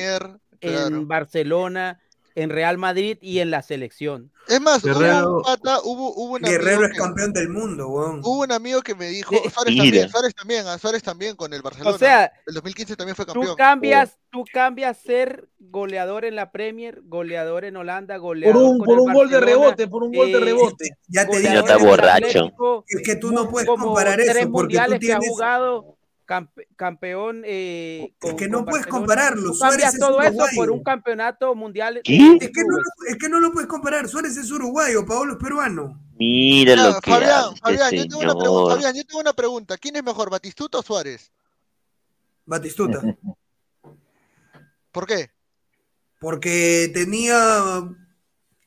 [0.62, 2.00] en Barcelona,
[2.36, 4.32] en Real Madrid y en la selección.
[4.48, 5.44] Es más, Guerrero,
[5.84, 8.22] hubo, hubo, un Guerrero es campeón del mundo, weón.
[8.24, 11.62] Hubo un amigo que me dijo, Suárez también, Suárez también, a Suárez también con el
[11.62, 11.96] Barcelona.
[11.96, 13.46] O sea, el 2015 también fue campeón.
[13.46, 18.80] Tú cambias, tú cambias ser goleador en la Premier, goleador en Holanda, goleador por un,
[18.80, 20.90] por un gol de rebote, por un gol de eh, rebote.
[21.08, 22.84] Ya te digo, está borracho.
[22.88, 25.99] Es que tú no puedes comparar eso porque tú tienes que ha jugado
[26.76, 27.44] campeón.
[27.46, 29.54] Eh, es que no puedes compararlo.
[29.54, 31.98] Suárez es todo eso por un campeonato mundial.
[31.98, 32.78] Es que, no,
[33.08, 34.08] es que, no, lo puedes comparar.
[34.08, 36.00] Suárez es uruguayo, Paolo es peruano.
[36.18, 39.78] Mira lo que Fabián, Fabián, yo tengo una pregunta, Fabián, yo tengo una pregunta.
[39.78, 41.32] ¿Quién es mejor, Batistuta o Suárez?
[42.46, 43.02] Batistuta.
[44.92, 45.32] ¿Por qué?
[46.20, 47.90] Porque tenía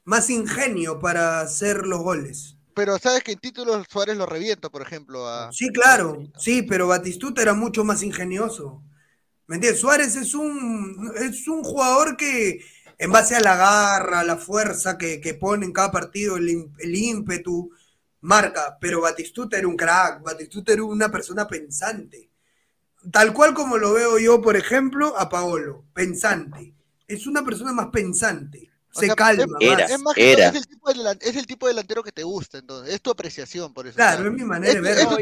[0.05, 2.57] más ingenio para hacer los goles.
[2.75, 5.29] Pero sabes que en títulos Suárez lo revienta, por ejemplo.
[5.29, 5.53] A...
[5.53, 8.83] Sí, claro, sí, pero Batistuta era mucho más ingenioso.
[9.47, 9.81] ¿Me entiendes?
[9.81, 12.65] Suárez es un, es un jugador que,
[12.99, 16.95] en base a la garra, a la fuerza que, pone en cada partido, el, el,
[16.95, 17.71] ímpetu,
[18.21, 18.79] marca.
[18.81, 22.31] Pero Batistuta era un crack, Batistuta era una persona pensante.
[23.11, 26.73] Tal cual como lo veo yo, por ejemplo, a Paolo, pensante.
[27.07, 29.45] Es una persona más pensante se calma.
[29.61, 30.49] Era, es, más era.
[30.49, 32.95] Es, el tipo de, es, el tipo de, delantero que te gusta, entonces.
[32.95, 33.97] Es tu apreciación, por eso.
[33.97, 35.19] Claro, es mi manera de verlo.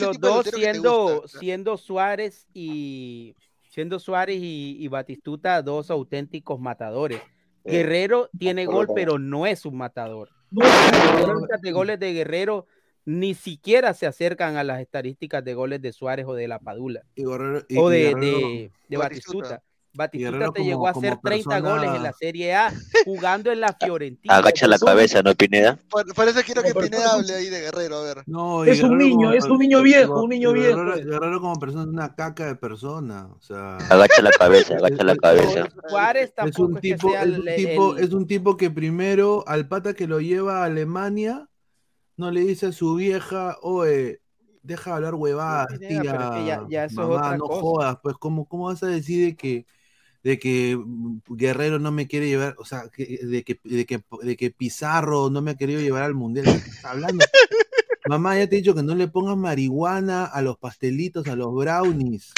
[0.00, 3.34] Los dos siendo, siendo Suárez y
[3.70, 7.20] siendo Suárez y, y, Batistuta dos auténticos matadores.
[7.64, 10.30] Guerrero tiene gol, pero no es un matador.
[10.50, 12.66] Las de goles de Guerrero
[13.04, 17.02] ni siquiera se acercan a las estadísticas de goles de Suárez o de la Padula.
[17.76, 19.62] o de, de, de Batistuta.
[19.96, 22.72] Batistuta te llegó a hacer 30 goles en la Serie A
[23.04, 24.36] jugando en la Fiorentina.
[24.36, 25.78] Agacha la cabeza, ¿no, Pineda?
[25.88, 28.22] Por, eso quiero que Pineda hable ahí de Guerrero, a ver.
[28.26, 30.84] No, es un niño, es un niño viejo, un niño viejo.
[30.84, 33.28] Guerrero, como persona es una caca de persona.
[33.36, 33.76] O sea...
[33.76, 35.68] Agacha la cabeza, agacha la cabeza.
[35.88, 40.06] Juárez es un tipo, es, un tipo es un tipo que primero al pata que
[40.06, 41.48] lo lleva a Alemania
[42.16, 44.20] no le dice a su vieja, oye,
[44.62, 48.86] deja de hablar huevadas, tía, ya, ya mamá, no jodas, pues ¿cómo, cómo vas a
[48.86, 49.66] decir que
[50.26, 54.36] de que mm, Guerrero no me quiere llevar, o sea, de, que, de, que, de
[54.36, 56.46] que Pizarro no me ha querido llevar al mundial.
[56.82, 57.24] hablando?
[58.08, 61.54] Mamá, ya te he dicho que no le pongas marihuana a los pastelitos, a los
[61.54, 62.32] brownies.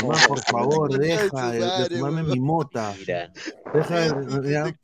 [0.00, 2.94] Mamá, por favor, deja de, fumarme mi mota.
[2.96, 4.00] Deja
[4.40, 4.74] de,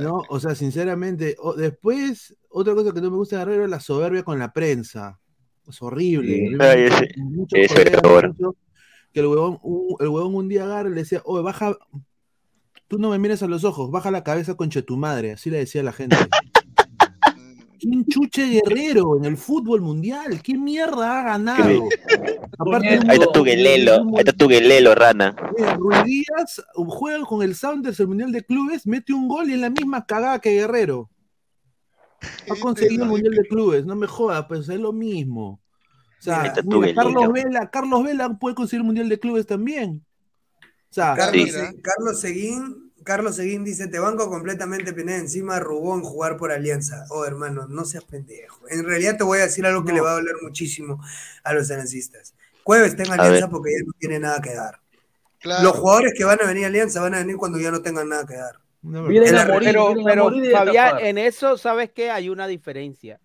[0.00, 3.80] no, o sea, sinceramente, después, otra cosa que no me gusta de Guerrero es la
[3.80, 5.20] soberbia con la prensa.
[5.68, 6.56] Es horrible.
[7.52, 7.72] es
[9.18, 9.58] que el huevón,
[9.98, 11.76] el huevón un día agarra y le decía, oye, baja,
[12.86, 15.58] tú no me mires a los ojos, baja la cabeza concha tu madre, así le
[15.58, 16.16] decía a la gente.
[17.80, 20.40] ¿Quién chuche guerrero en el fútbol mundial?
[20.42, 21.88] ¿Qué mierda ha ganado?
[22.58, 25.34] Aparte, ahí está tu guelelo, ahí está tu guelelo, rana.
[25.78, 29.60] Ruiz Díaz juega con el Sounders el Mundial de Clubes, mete un gol y en
[29.60, 31.08] la misma cagada que Guerrero.
[32.50, 35.60] Ha conseguido el Mundial de Clubes, no me jodas, pues es lo mismo.
[36.18, 40.04] O sea, Carlos Vela, Carlos Vela puede conseguir el Mundial de Clubes también.
[40.90, 41.50] O sea, Carlos,
[41.82, 47.04] Carlos Seguín, Carlos Seguín dice, te banco completamente Pineda encima rubó en jugar por Alianza.
[47.10, 48.68] Oh, hermano, no seas pendejo.
[48.68, 51.02] En realidad te voy a decir algo que le va a doler muchísimo
[51.44, 52.34] a los analistas.
[52.64, 54.80] Cueves está en Alianza porque ya no tiene nada que dar.
[55.42, 58.08] Los jugadores que van a venir a Alianza van a venir cuando ya no tengan
[58.08, 58.58] nada que dar.
[58.82, 62.10] pero, pero Fabián, en eso, ¿sabes qué?
[62.10, 63.20] Hay una diferencia.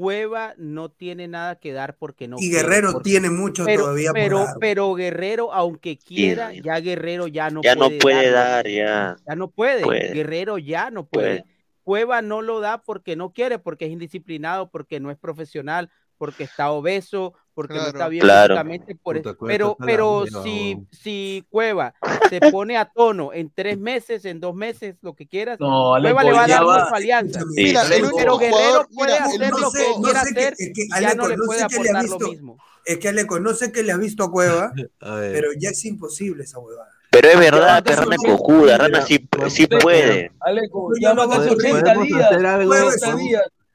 [0.00, 2.38] Cueva no tiene nada que dar porque no.
[2.40, 4.56] Y Guerrero tiene mucho todavía pero, por dar.
[4.58, 7.90] Pero Guerrero, aunque quiera, ya Guerrero ya no ya puede.
[7.90, 9.16] no puede dar, ya.
[9.28, 9.82] Ya no puede.
[10.14, 11.44] Guerrero ya no puede.
[11.82, 16.44] Cueva no lo da porque no quiere, porque es indisciplinado, porque no es profesional, porque
[16.44, 19.36] está obeso, porque no está bien físicamente por eso.
[19.46, 21.94] Pero, pero si, si Cueva
[22.28, 26.12] se pone a tono en tres meses, en dos meses, lo que quieras, Cueva le
[26.12, 27.40] va a dar mucha alianza.
[27.54, 30.54] Mira, pero Guerrero puede hacer lo que quiera hacer,
[31.00, 32.58] ya no le puede aportar lo mismo.
[32.84, 36.44] Es que Aleco, no sé qué le has visto a Cueva, pero ya es imposible
[36.44, 36.90] esa huevada.
[37.10, 40.30] Pero es verdad que Rana es cojuda, Rana sí, sí puede.
[40.40, 42.30] Aleco, ya no hace 80 días.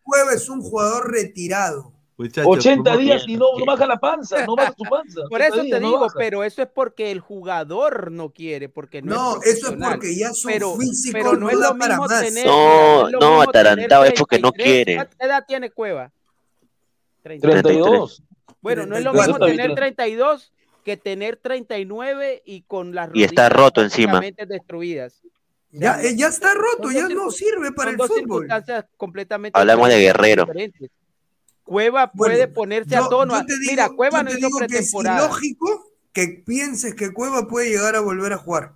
[0.02, 1.94] Cueva es un jugador retirado.
[2.17, 5.21] 80 días y no, baja la panza, no baja su panza.
[5.29, 9.41] Por eso te digo, pero eso es porque el jugador no quiere, porque no, no
[9.43, 13.41] eso es porque ya su pero, físico pero no, es lo mismo tener, no, no,
[13.41, 15.07] atarantado es porque no quiere.
[15.19, 16.11] ¿Qué edad tiene Cueva?
[17.23, 18.23] 32.
[18.61, 20.51] Bueno, no es lo mismo tener 32
[20.83, 25.21] que tener 39 y con las y está roto encima destruidas.
[25.71, 28.47] Ya, eh, ya está roto, ya no sirve para el fútbol.
[28.95, 30.47] Completamente Hablamos de Guerrero.
[31.65, 33.33] Cueva puede ponerse a tono.
[33.67, 35.17] Mira, Cueva no hizo pretemporada.
[35.17, 38.75] es ilógico que pienses que Cueva puede llegar a volver a jugar.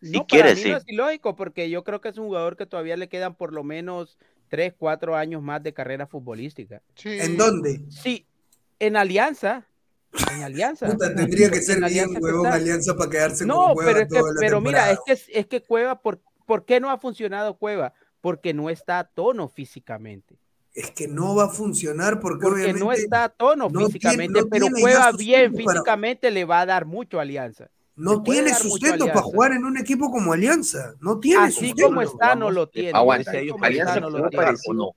[0.00, 2.64] Si no, para mí no es ilógico, porque yo creo que es un jugador que
[2.64, 4.16] todavía le quedan por lo menos
[4.48, 6.80] 3, 4 años más de carrera futbolística.
[7.04, 7.82] ¿En dónde?
[7.90, 8.26] Sí,
[8.78, 9.66] en Alianza.
[10.32, 10.96] En Alianza.
[10.96, 14.06] tendría que ser bien huevón Alianza para quedarse no, con Cueva.
[14.08, 17.92] pero, pero mira, es que, es que Cueva, por, ¿por qué no ha funcionado Cueva?
[18.22, 20.38] Porque no está a tono físicamente
[20.78, 25.10] es que no va a funcionar porque, porque no está a tono físicamente, pero juega
[25.10, 27.68] bien físicamente, le va a dar mucho Alianza.
[27.96, 30.94] No tiene sustento para jugar en un equipo como Alianza.
[31.00, 32.96] No tiene Así como está, no lo tiene.
[32.96, 34.46] Aguanta, Alianza no lo tiene.
[34.68, 34.92] ¿O no?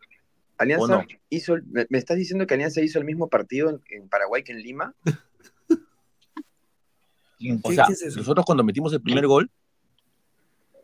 [0.59, 4.59] Alianza hizo, me, estás diciendo que Alianza hizo el mismo partido en, Paraguay que en
[4.59, 4.93] Lima?
[7.63, 9.49] o sea, nosotros cuando metimos el primer gol,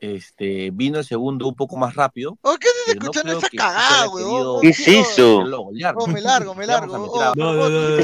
[0.01, 2.37] este, vino el segundo un poco más rápido.
[2.41, 4.61] ¿Por qué se escuchando esa cagada, weón?
[4.61, 5.43] ¿Qué es eso?
[5.43, 5.71] No,
[6.07, 7.33] me largo, me largo.
[7.35, 7.97] No, no, no,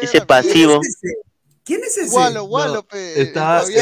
[0.00, 0.80] ese, pasivo.
[1.64, 2.10] ¿Quién es ese?
[2.10, 3.20] Gualo, Gualo, pe.
[3.22, 3.74] Está, el,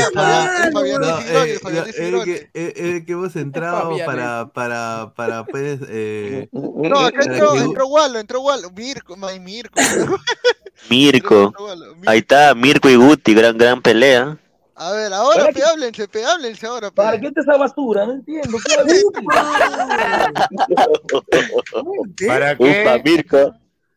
[3.07, 8.71] que hemos entrado para, para, para, pues, eh, No, acá entró, entró Gualo, entró Gualo.
[8.71, 9.81] Mirko, Mirko.
[10.91, 11.55] Mirko.
[12.07, 14.39] Ahí está, Mirko y Guti, gran, gran pelea.
[14.81, 16.89] A ver, ahora pe, háblense, pe, háblense ahora.
[16.91, 16.95] Pe.
[16.95, 18.07] ¿Para qué te esa basura?
[18.07, 18.59] No entiendo.
[18.65, 18.77] ¿Qué
[22.29, 22.83] ¿Para qué?
[22.83, 23.53] Upa, Mirko.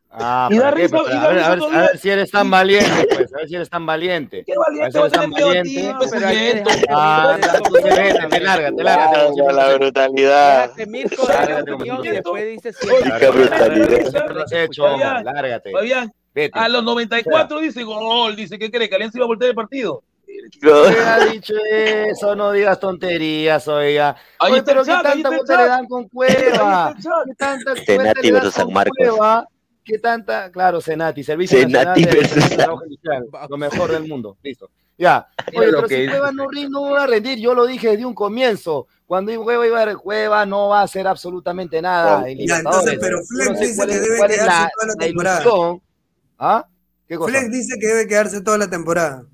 [0.09, 0.81] Ah, y ¿para qué?
[0.81, 3.47] Risa, pues, a, ver, a, ver, a, ver, si eres tan valiente, pues, a ver
[3.47, 4.43] si eres tan valiente.
[4.43, 4.97] ¿Qué valiente?
[4.97, 5.95] A ver si eres tan valiente.
[5.99, 6.13] Pues,
[6.89, 7.37] ah,
[8.29, 9.53] te lárgate, lárgate.
[9.53, 10.71] La brutalidad.
[10.87, 11.27] Mirko,
[12.03, 12.75] y después dices
[13.19, 15.23] Qué brutalidad.
[15.23, 15.71] Lárgate.
[15.71, 16.11] Fabián,
[16.53, 18.89] a los 94 dice gol, dice, ¿qué cree?
[18.89, 20.01] Que Alianza iba a voltear el partido.
[20.61, 20.83] No.
[20.83, 22.35] ha dicho eso?
[22.35, 24.15] No digas tonterías, oiga.
[24.39, 26.95] Oye, pero ¿qué tanta vuelta le dan con Cueva?
[26.95, 28.95] ¿Qué tanta Senati versus San Marcos.
[28.97, 29.47] Cueva?
[29.83, 30.51] ¿Qué tanta?
[30.51, 32.77] Claro, Senati, Servicio Senati Nacional
[33.49, 34.37] lo mejor del mundo.
[34.43, 34.69] Listo.
[34.97, 35.27] Ya.
[35.55, 38.87] Oye, pero si Cueva no, no va a rendir, yo lo dije desde un comienzo.
[39.07, 42.23] Cuando Cueva iba a Cueva no va a hacer absolutamente nada.
[42.29, 45.43] ya, entonces, pero Flex dice que debe quedarse toda la temporada.
[46.37, 46.65] ¿Ah?
[47.07, 47.31] ¿Qué cosa?
[47.31, 49.25] Flex dice que debe quedarse toda la temporada.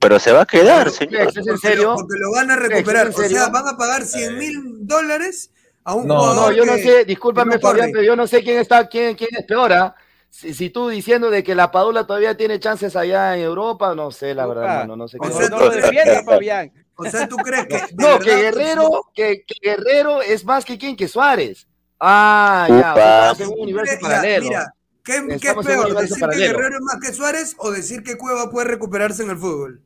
[0.00, 1.28] Pero se va a quedar, señor.
[1.28, 1.94] ¿Es en serio?
[1.94, 3.08] Porque lo van a recuperar.
[3.08, 5.50] O sea, van a pagar 100 mil dólares
[5.84, 6.50] a un no, jugador.
[6.50, 9.44] No, yo no sé, discúlpame, Fabián, pero yo no sé quién está, quién, quién es
[9.44, 9.74] peor.
[9.74, 9.94] ¿ah?
[10.30, 14.10] Si, si, tú diciendo de que la Padula todavía tiene chances allá en Europa, no
[14.10, 15.18] sé, la verdad, hermano, no sé.
[15.20, 16.72] O sea, no lo defiende, Fabián.
[16.96, 17.94] O sea, ¿tú crees que.?
[17.98, 21.66] No, que Guerrero, que, que, Guerrero es más que quién, que Suárez.
[21.98, 24.48] Ah, ya, estamos en un universo paralelo.
[24.48, 24.74] Mira,
[25.04, 25.94] ¿qué, ¿qué es peor?
[26.00, 29.36] ¿Decir que Guerrero es más que Suárez o decir que Cueva puede recuperarse en el
[29.36, 29.82] fútbol?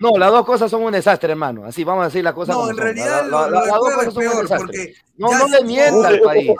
[0.00, 1.66] No, las dos cosas son un desastre, hermano.
[1.66, 2.56] Así vamos a decir las cosas.
[2.56, 4.94] No, en realidad las dos cosas son un desastre.
[5.18, 6.50] No, no le mienta al país.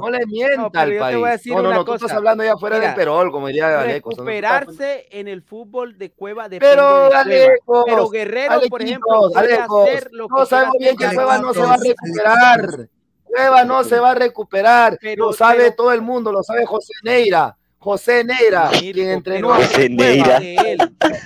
[0.00, 1.46] No le mienta al país.
[1.46, 4.10] No, no, no, tú estás hablando ya fuera del perol, como diría Galeco.
[4.10, 10.08] Recuperarse en el fútbol de Cueva de Pero, Aleco, Pero Guerrero, por ejemplo, puede hacer
[10.10, 12.88] lo que No sabemos bien que Cueva no se va a recuperar.
[13.22, 14.98] Cueva no se va a recuperar.
[15.16, 17.56] Lo sabe todo el mundo, lo sabe José Neira.
[17.80, 20.38] José Neira, quien entrenó a José Neira.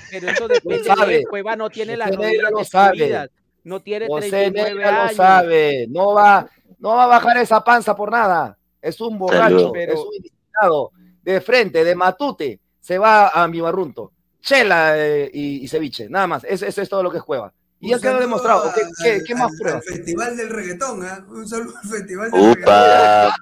[0.09, 1.25] Pero eso depende de él.
[1.29, 3.29] Cueva no tiene las rodillas lo sabe.
[3.65, 5.87] No tiene José Neira lo sabe.
[5.91, 6.49] No va,
[6.79, 8.57] no va a bajar esa panza por nada.
[8.81, 9.95] Es un borracho, pero...
[9.95, 10.93] es un indisciplinado.
[11.23, 14.13] De frente, de matute, se va a mi barrunto.
[14.41, 16.45] Chela eh, y, y, ceviche, nada más.
[16.45, 17.53] Eso, eso, es todo lo que es Cueva.
[17.81, 18.71] Y ya quedó demostrado.
[18.75, 19.85] ¿Qué, qué, qué más pruebas?
[19.85, 21.25] Festival del Reggaetón, ¿eh?
[21.29, 23.33] Un saludo al Festival del Reggaetón.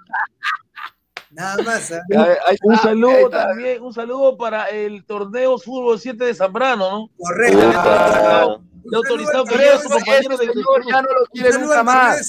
[1.32, 1.90] Nada más.
[1.90, 2.00] ¿eh?
[2.62, 7.10] un saludo también, un saludo para el torneo Fútbol 7 de Zambrano, ¿no?
[7.16, 8.58] Correcto.
[8.58, 12.20] un Le autorizado que su compañero de señor ya no lo quiere nunca más.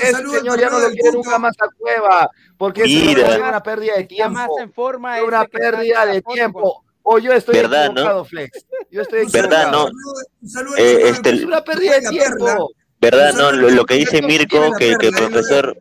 [0.00, 2.30] Ese señor ya no lo quiere nunca más a Cueva.
[2.56, 4.32] Porque es una pérdida de tiempo.
[4.32, 6.84] Más en forma es una pérdida de tiempo.
[7.02, 8.24] O yo estoy ¿verdad, equivocado, no?
[8.24, 8.64] Flex.
[8.90, 9.48] Yo estoy equivocado.
[9.48, 10.76] ¿Verdad, no?
[10.76, 12.70] Eh, este, es una pérdida de tiempo.
[13.00, 13.50] ¿Verdad, no?
[13.50, 15.76] Lo, lo que dice Mirko, que, que el profesor,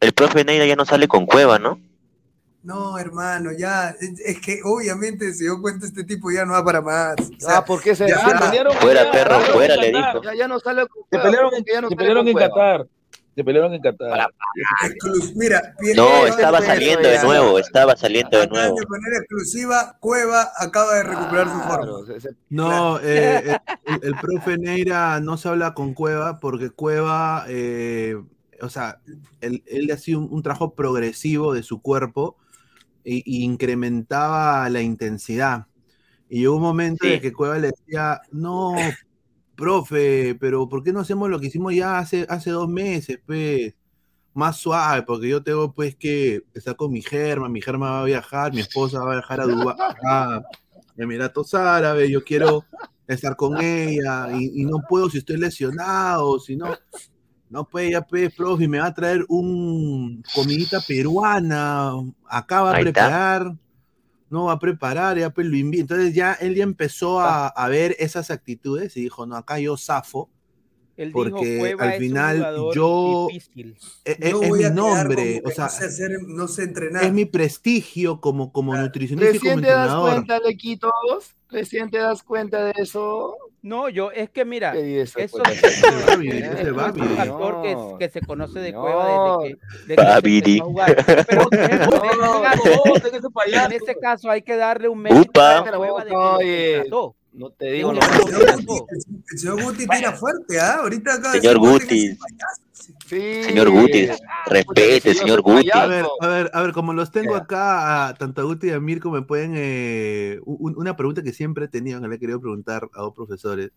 [0.00, 1.78] el profe Neira ya no sale con Cueva, ¿no?
[2.62, 6.82] No, hermano, ya, es que obviamente se dio cuenta este tipo ya no va para
[6.82, 7.16] más.
[7.48, 8.18] ah, ¿por qué se ya,
[8.80, 10.22] Fuera, perro, fuera, le dijo.
[10.22, 12.86] Ya, ya no sale con Se pelearon en, ya no se pelearon en Qatar.
[13.34, 14.28] Se pelearon en Qatar.
[15.36, 18.76] Mira, no, estaba saliendo de nuevo, estaba saliendo de nuevo.
[18.78, 22.34] De manera exclusiva, Cueva acaba de recuperar su forma.
[22.50, 23.56] No, eh,
[23.86, 28.20] el, el, profe Neira no se habla con Cueva porque Cueva, eh,
[28.62, 29.00] o sea,
[29.40, 32.36] él, él hacía un, un trabajo progresivo de su cuerpo
[33.04, 35.66] y, incrementaba la intensidad.
[36.28, 38.74] Y hubo un momento en que Cueva le decía, no,
[39.56, 43.74] profe, pero ¿por qué no hacemos lo que hicimos ya hace, hace dos meses, pues?
[44.32, 48.04] Más suave, porque yo tengo pues que estar con mi germa, mi germa va a
[48.04, 49.76] viajar, mi esposa va a viajar a Dubái,
[50.08, 50.40] a
[50.96, 52.64] Emiratos Árabes, yo quiero
[53.08, 56.68] estar con ella y, y, no puedo si estoy lesionado, si no.
[57.50, 61.92] No, pues ya, pues, profe, me va a traer un comidita peruana,
[62.24, 63.52] acá va a preparar,
[64.30, 65.82] no va a preparar, ya pues lo invito.
[65.82, 69.76] Entonces ya él ya empezó a, a, ver esas actitudes y dijo, no, acá yo
[69.76, 70.30] zafo.
[70.96, 73.50] Él porque dijo, al final yo es,
[74.04, 77.02] es, no mi nombre, o sea, no sé, hacer, no sé entrenar.
[77.02, 80.24] Es mi prestigio como, como nutricionista y como entrenador.
[80.24, 80.38] ¿Te das
[81.48, 83.34] cuenta, te das cuenta de eso?
[83.62, 85.44] No, yo, es que mira, eso, es un
[87.16, 89.58] factor que, que, se conoce de Cueva desde que,
[89.96, 90.96] desde que se jugar.
[91.26, 91.46] Pero
[93.66, 96.10] en ese caso hay que darle un mérito a Cueva de
[96.40, 96.84] que
[97.32, 98.00] no te digo no,
[99.30, 100.78] El señor Guti tira fuerte, ¿ah?
[100.80, 102.18] Ahorita acá Señor Guti.
[103.10, 103.42] Sí.
[103.42, 104.06] Señor Guti,
[104.46, 105.68] respete, señor Guti.
[105.72, 108.70] A ver, a ver, a ver, como los tengo acá, a, tanto a Guti y
[108.70, 109.54] a Mirko me pueden.
[109.56, 113.12] Eh, un, una pregunta que siempre he tenido, que le he querido preguntar a dos
[113.12, 113.72] profesores,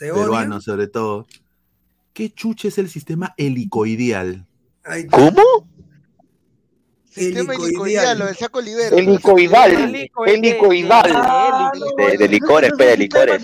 [0.00, 1.26] peruanos sobre todo.
[2.14, 4.46] ¿Qué chuche es el sistema helicoidial?
[5.10, 5.68] ¿Cómo?
[7.10, 8.96] Sistema helicoidal, lo del saco libero.
[8.96, 9.94] Helicoidal.
[10.26, 11.12] Helicoidal.
[12.18, 13.42] De, licores, de licores.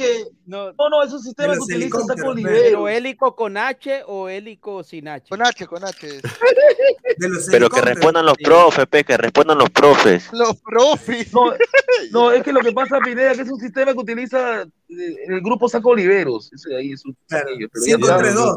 [0.49, 2.89] No, no, es un sistema que utiliza saco libero.
[2.89, 5.29] hélico con H o hélico sin H.
[5.29, 6.21] Con H, con H.
[7.51, 10.31] Pero que respondan los profes, pe, que respondan los profes.
[10.33, 11.35] Los profes.
[11.35, 11.53] No,
[12.13, 15.69] no, es que lo que pasa, Pineda, que es un sistema que utiliza el grupo
[15.69, 16.51] Saco Oliveros.
[16.51, 17.15] Ese ahí es un.
[17.29, 18.57] Claro, 5 3 2.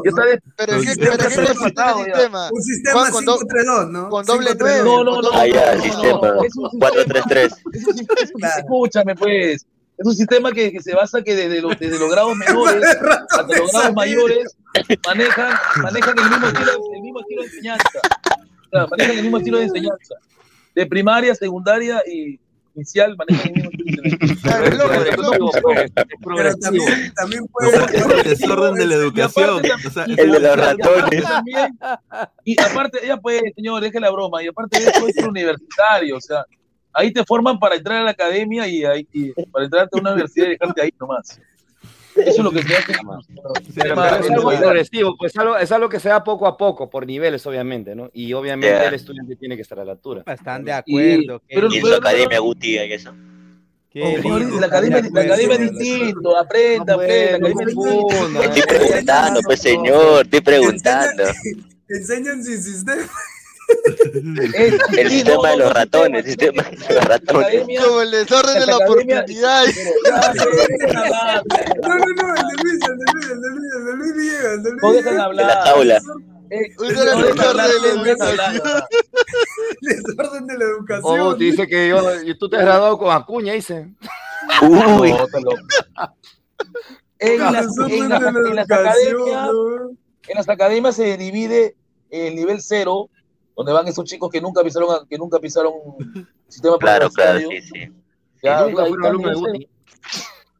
[0.56, 2.50] Pero es que es un sistema.
[2.50, 4.08] Un sistema 5 3 2, ¿no?
[4.08, 4.82] Con doble 9.
[4.82, 5.28] No, no, no.
[5.34, 6.36] Ah, ya, el sistema.
[6.78, 7.52] 4 3 3.
[8.56, 9.66] Escúchame, pues.
[9.98, 12.84] Es un sistema que, que se basa que desde los, desde los grados menores
[13.30, 14.56] hasta los grados mayores
[15.06, 18.00] manejan, manejan el, mismo estilo, el mismo estilo de enseñanza.
[18.66, 20.14] O sea, manejan el mismo estilo de enseñanza.
[20.74, 22.40] De primaria, secundaria y
[22.74, 24.32] inicial manejan el mismo estilo de enseñanza.
[26.34, 28.20] Pero también, también puede...
[28.20, 29.62] El desorden de la educación.
[29.86, 31.24] O sea, el de los ratones.
[32.44, 36.20] Y aparte, ella puede, señor, deje la broma, y aparte de eso es universitario, o
[36.20, 36.44] sea,
[36.92, 40.12] ahí te forman para entrar a la academia y, ahí, y para entrar a una
[40.12, 41.40] universidad y dejarte ahí nomás.
[42.14, 42.92] Eso es lo que se hace.
[42.92, 47.46] Es algo progresivo, pues algo, es algo que se da poco a poco, por niveles,
[47.46, 48.10] obviamente, ¿no?
[48.12, 48.88] Y obviamente yeah.
[48.88, 50.22] el estudiante tiene que estar a la altura.
[50.26, 51.42] Están de acuerdo.
[51.48, 53.14] Y, pero, y en su academia, Guti, y eso.
[53.94, 57.48] Oh, la, academia, la academia es distinto, aprenda, aprenda.
[57.48, 61.24] Estoy preguntando, pues señor, estoy preguntando.
[61.88, 63.02] Enseñan sin sistema.
[64.98, 67.66] El sistema de los ratones, el sistema de los ratones.
[67.84, 69.66] Como el desorden de la oportunidad.
[71.82, 74.16] No, no, no, el de Luis, el de Luis, el de Luis, el de Luis
[74.16, 75.46] Villegas, el de Luis No dejan hablar.
[75.46, 76.00] La tabla.
[79.80, 81.20] Desorden de la educación.
[81.20, 82.02] Oh, dice que yo,
[82.38, 83.88] tú te has graduado con Acuña, dice.
[84.62, 85.14] Uy.
[87.18, 89.50] En las, en, las, en, las academias,
[90.26, 91.76] en las academias se divide
[92.10, 93.08] el nivel cero
[93.62, 95.72] donde van esos chicos que nunca pisaron, que nunca pisaron
[96.48, 97.92] sistema Claro, claro, sí, sí.
[98.42, 99.68] Ya, nunca fueron alumnos de.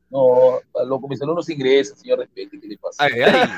[0.08, 3.02] No, loco, mis alumnos ingresan, señor, respete, ¿qué le pasa?
[3.02, 3.48] Ay, ay,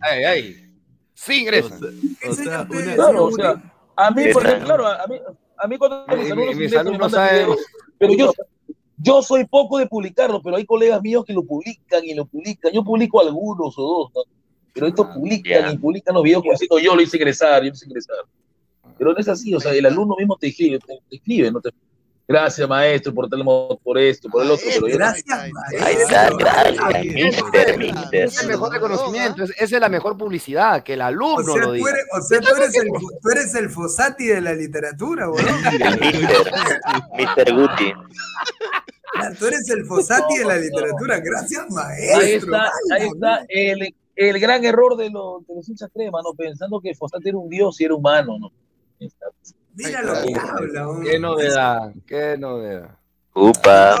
[0.00, 0.74] ay, ay.
[1.14, 1.80] Sí ingresan.
[2.28, 2.94] O sea, una...
[2.94, 5.16] Claro, o sea, a mí, por ejemplo, claro, a mí,
[5.56, 7.48] a mí cuando mis alumnos mis ingresan, alumnos saben...
[7.96, 8.32] pero yo,
[8.98, 12.72] yo soy poco de publicarlo, pero hay colegas míos que lo publican y lo publican.
[12.72, 14.22] Yo publico algunos o dos, ¿no?
[14.74, 15.72] Pero estos ah, publican yeah.
[15.72, 18.16] y publican los videos como diciendo yo lo hice ingresar, yo lo hice ingresar.
[18.98, 21.60] Pero no es así, o sea, el alumno mismo te escribe, te, te escribe, no
[21.60, 21.70] te...
[22.30, 23.26] Gracias, maestro, por,
[23.82, 24.66] por esto, por el otro.
[24.68, 25.86] Pero gracias, maestro.
[25.86, 28.24] Ahí está, gracias, mister, mister.
[28.24, 31.90] Es el mejor reconocimiento, esa es la mejor publicidad, que el alumno lo diga.
[32.12, 32.88] o sea, tú eres, el,
[33.22, 35.48] tú eres el Fosati de la literatura, boludo.
[35.70, 36.52] Mister,
[37.16, 37.92] mister Guti.
[39.38, 42.20] Tú eres el Fosati de la literatura, gracias, maestro.
[42.20, 46.34] Ahí está, ahí está el, el gran error de los, de los hinchas crema, ¿no?
[46.34, 48.52] Pensando que Fosati era un dios y era humano, ¿no?
[49.74, 50.86] Mira lo que habla.
[51.04, 52.98] Qué novedad, qué novedad.
[53.34, 53.96] Upa.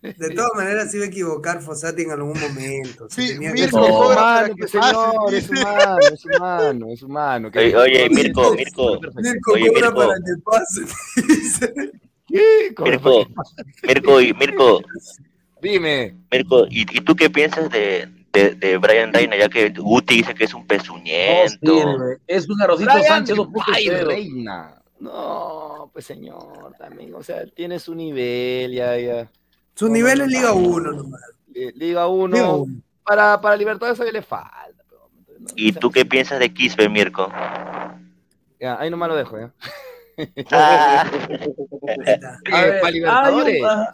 [0.00, 3.08] De todas maneras, se iba a equivocar Fossati en algún momento.
[3.10, 7.50] Sí, Mirko, es humano, que señor, es humano, es humano, es humano.
[7.54, 9.00] Oye, oye, Mirko, Mirko.
[9.16, 9.94] Mirko, oye, Mirko.
[9.94, 11.90] para que pase.
[12.28, 12.74] ¿Qué?
[12.78, 13.26] Mirko,
[13.82, 14.82] Mirko, y Mirko.
[15.60, 16.14] Dime.
[16.30, 18.08] Mirko, ¿y, ¿y tú qué piensas de,
[18.38, 22.16] de, de Brian Reina, ya que Guti dice que es un pezuñento.
[22.26, 24.74] es un arrocito Brian Sánchez Reina.
[25.00, 29.30] No, pues señor, también, o sea, tiene su nivel, ya, ya.
[29.74, 31.20] Su nivel es Liga 1 nomás.
[31.74, 32.66] Liga 1.
[33.04, 34.74] Para, para Libertadores le falta.
[35.54, 37.30] ¿Y tú qué piensas de Quispe, Mirko?
[38.60, 39.52] Ya, ahí nomás lo dejo, ya.
[40.50, 41.08] Ah.
[42.50, 43.86] para Libertadores hay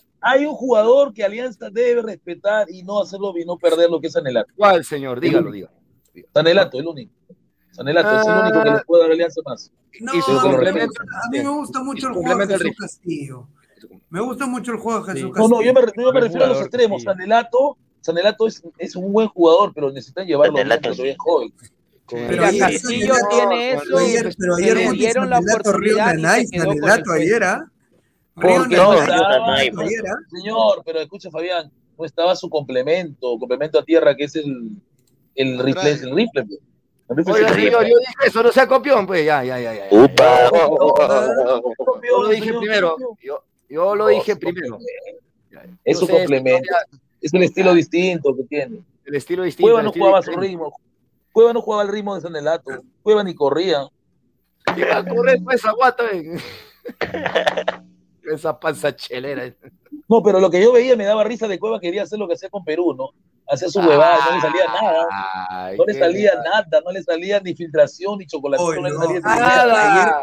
[0.47, 4.13] un jugador que Alianza debe respetar y no hacerlo y no perder lo que es
[4.15, 4.53] Sanelato.
[4.57, 5.21] ¿Cuál, señor?
[5.21, 5.75] Dígalo, dígalo.
[6.33, 7.13] Sanelato, el único.
[7.71, 9.73] Sanelato es el único que le puede dar Alianza más.
[10.01, 11.03] No, y su complemento.
[11.03, 13.49] A mí me gusta mucho el juego de Jesús Castillo.
[14.11, 15.49] Me gusta mucho el juego de Jesús Castillo.
[15.49, 17.03] No, no, yo me, yo me refiero a los extremos.
[17.03, 21.53] Sanelato, Sanelato es, es, un buen jugador, pero necesitan llevarlo a todavía joven.
[22.09, 23.83] Pero Castillo tiene eso,
[24.39, 26.15] pero ayer, le dieron la oportunidad.
[26.17, 27.71] Sanelato ayer, ¿ah?
[28.35, 29.57] Porque no, estaba,
[30.29, 34.71] señor, pero escucha Fabián, no estaba su complemento, complemento a tierra, que es el,
[35.37, 36.45] el rifle, el rifle.
[36.45, 37.27] Pues.
[37.27, 39.75] Señor, yo dije eso, no sea copión, pues, ya, ya, ya.
[39.75, 39.87] ya.
[39.91, 40.51] Upa.
[42.09, 44.79] Yo lo dije primero, yo, yo lo dije primero.
[45.85, 46.69] Es su complemento,
[47.21, 48.83] es el estilo distinto que tiene.
[49.05, 49.71] El estilo distinto.
[49.71, 50.75] Cueva no jugaba su ritmo,
[51.31, 53.87] Cueva no jugaba el ritmo de Sanelato, Cueva ni corría.
[54.77, 56.37] Iba a correr pues esa guata, eh.
[58.33, 59.55] Esa panza chelera.
[60.09, 62.35] No, pero lo que yo veía me daba risa de Cueva, quería hacer lo que
[62.35, 63.11] hacía con Perú, ¿no?
[63.47, 65.73] Hacía su huevada, no le salía nada.
[65.77, 70.23] no le salía nada, no le salía ni filtración, ni chocolate, no, le salía nada.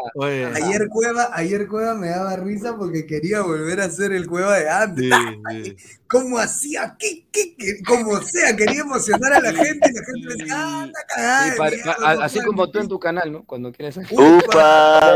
[0.54, 4.68] Ayer, Cueva, ayer Cueva me daba risa porque quería volver a hacer el Cueva de
[4.68, 5.10] antes.
[6.12, 6.94] ¿Cómo hacía?
[6.98, 10.90] ¿Qué, qué, Como sea, quería emocionar a la gente y la gente le decía, ah,
[11.08, 12.24] cagada.
[12.24, 13.44] así como tú en tu canal, ¿no?
[13.44, 13.96] Cuando quieres.
[13.96, 15.14] ¡Upa!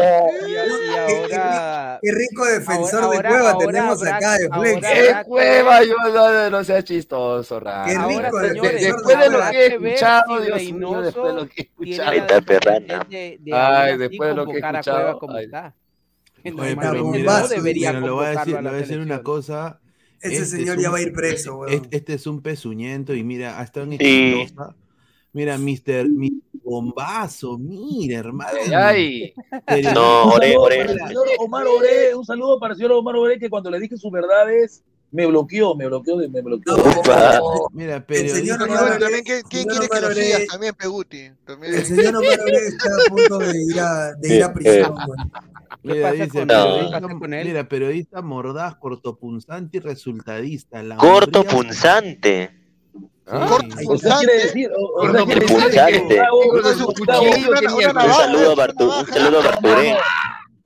[2.00, 4.86] Qué rico defensor de Cueva tenemos acá de Flex.
[4.86, 5.84] ¿Qué Cueva?
[5.84, 7.95] Yo no, no sea chistoso, Raro.
[7.96, 11.64] Ahora, señores, después de lo que he escuchado, Dios mío, después de lo que he
[11.64, 12.10] escuchado.
[12.10, 13.06] Ahí está perrana.
[13.52, 15.20] Ay, después de lo que he escuchado.
[16.58, 19.80] Oye, pero mira, debería le voy a decir, le voy a decir una cosa.
[20.20, 21.72] Ese este señor ya va a ir preso, weón.
[21.72, 24.46] Este, este, es un pezuñento y mira, ha estado en sí.
[25.32, 26.06] Mira, Mr.
[26.64, 28.58] Bombazo, mira, hermano.
[28.74, 29.34] Ay.
[29.92, 30.86] No, Ore, Ore.
[31.38, 34.82] Omar Ore, un saludo para el señor Omar Ore, que cuando le dije sus verdades,
[35.10, 36.76] me bloqueó, me bloqueó, me bloqueó.
[36.76, 40.46] No, mira, pero el señor Omar también, ¿quién, quiere que lo sigas?
[40.46, 41.30] También Peguti.
[41.44, 41.74] También.
[41.74, 44.94] El señor Omar está a punto de ir a, de ir a prisión,
[45.82, 47.00] Mira, dice, periodista,
[47.44, 50.82] mira, periodista mordaz, cortopunzante y resultadista.
[50.82, 52.50] La cortopunzante.
[53.26, 53.46] ¿Ah?
[53.48, 54.32] Cortopunzante.
[54.32, 54.70] decir?
[54.96, 56.20] Cortopunzante.
[56.50, 59.96] Un saludo a Barturén.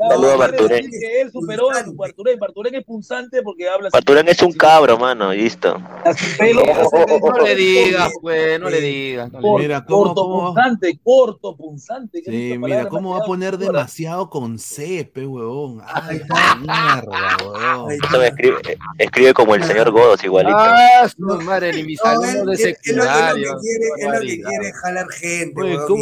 [0.09, 0.91] Saludos a Barturén.
[0.91, 2.39] Que él superó a Barturén.
[2.39, 3.91] Barturén es punzante porque habla.
[3.93, 5.77] Barturén es un cabro, mano, listo.
[5.79, 9.31] No le digas, pues, no le digas.
[9.59, 12.23] Mira, corto punzante, corto punzante.
[12.25, 15.83] Sí, mira, ¿cómo va a poner demasiado con C, pe, huevón?
[15.87, 16.23] Ay,
[16.61, 17.93] mierda, huevón.
[17.93, 20.57] escribe, escribe como el señor Godos, igualito.
[20.57, 23.57] Ah, su madre, ni mis alumnos de secundario.
[23.99, 25.61] Es lo que quiere jalar gente,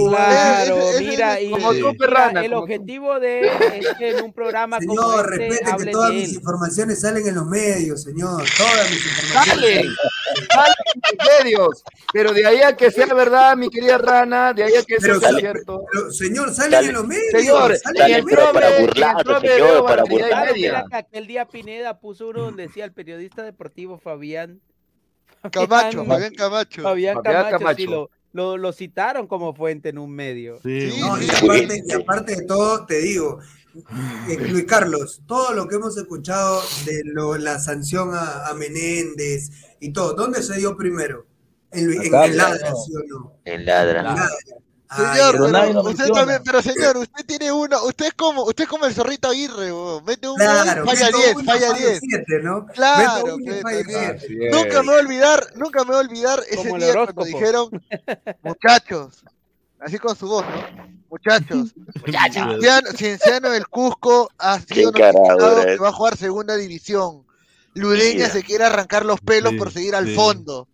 [0.09, 1.53] Claro, mira, y
[2.45, 3.51] el objetivo de
[4.01, 8.03] en un programa señor, como este, respete que todas mis informaciones salen en los medios,
[8.03, 8.45] señor.
[8.57, 9.33] Todas mis informaciones.
[9.33, 11.85] Salen, salen en los medios.
[12.13, 15.19] Pero de ahí a que sea verdad, mi querida Rana, de ahí a que sea
[15.39, 15.85] cierto.
[15.93, 17.31] Pero, señor, salen en los medios.
[17.33, 20.05] Señor, salen en para burlar, señor, para.
[20.93, 24.61] Aquel día Pineda puso uno donde decía el periodista deportivo Fabián.
[25.51, 26.83] Camacho, Fabián Camacho.
[26.83, 30.59] Fabián Camacho, lo, lo, citaron como fuente en un medio.
[30.63, 33.41] Sí, no, y, aparte, y, aparte, de todo, te digo,
[34.29, 39.51] eh, Luis Carlos, todo lo que hemos escuchado de lo, la sanción a, a, Menéndez
[39.81, 41.27] y todo, ¿dónde se dio primero?
[41.71, 43.33] En, en, en Ladra, ¿sí o no?
[43.45, 44.01] En Ladra.
[44.01, 44.29] En Ladra.
[44.97, 48.87] Señor, pero, usted también, pero señor, usted tiene uno, usted es como, usted es como
[48.87, 49.71] el zorrito Aguirre,
[50.07, 52.01] mete un claro, falla 10, falla 10.
[52.43, 52.67] ¿no?
[52.69, 57.69] Claro, nunca me voy a olvidar, nunca me voy a olvidar ese día cuando dijeron,
[58.43, 59.23] muchachos,
[59.81, 60.99] así con su voz, ¿no?
[61.11, 61.75] Muchachos,
[62.97, 67.25] Cienciano, del Cusco ha sido notificado que va a jugar segunda división.
[67.75, 70.69] Ludeña se quiere arrancar los pelos por seguir al fondo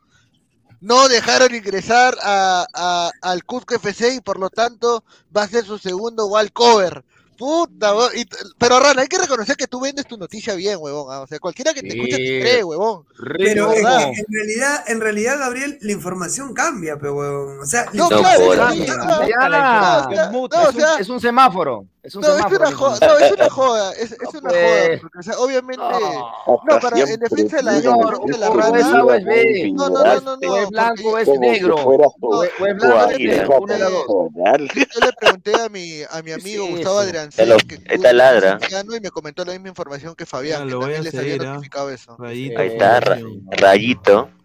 [0.85, 5.03] no dejaron ingresar a, al Cusco FC y por lo tanto
[5.35, 7.03] va a ser su segundo wall cover.
[7.37, 7.93] Puta,
[8.59, 11.13] pero Rana, hay que reconocer que tú vendes tu noticia bien, huevón.
[11.13, 11.21] ¿ah?
[11.21, 13.05] O sea, cualquiera que te escuche te cree, huevón.
[13.37, 13.85] Pero en
[14.29, 17.61] realidad, en realidad, Gabriel, la información cambia, pero huevón.
[17.61, 18.53] O sea, no, claro,
[20.99, 21.87] es un semáforo.
[22.05, 25.19] Es un no, es una joda, no, es una joda, es, es una joda, porque,
[25.19, 29.91] o sea, obviamente, no, para, en defensa de la, no, de la rana, no, no,
[30.05, 33.59] no, no, no, es blanco, es negro, o es blanco, es negro,
[34.37, 39.11] Yo le pregunté a mi, a mi amigo Gustavo Adrián, que está ladra, y me
[39.11, 42.19] comentó la misma información que Fabián, que también les había notificado eso.
[42.21, 44.29] Ahí está, rayito.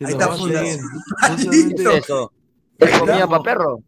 [0.00, 2.32] Ahí está, Rayito.
[2.78, 3.80] ¿Es comida para perro?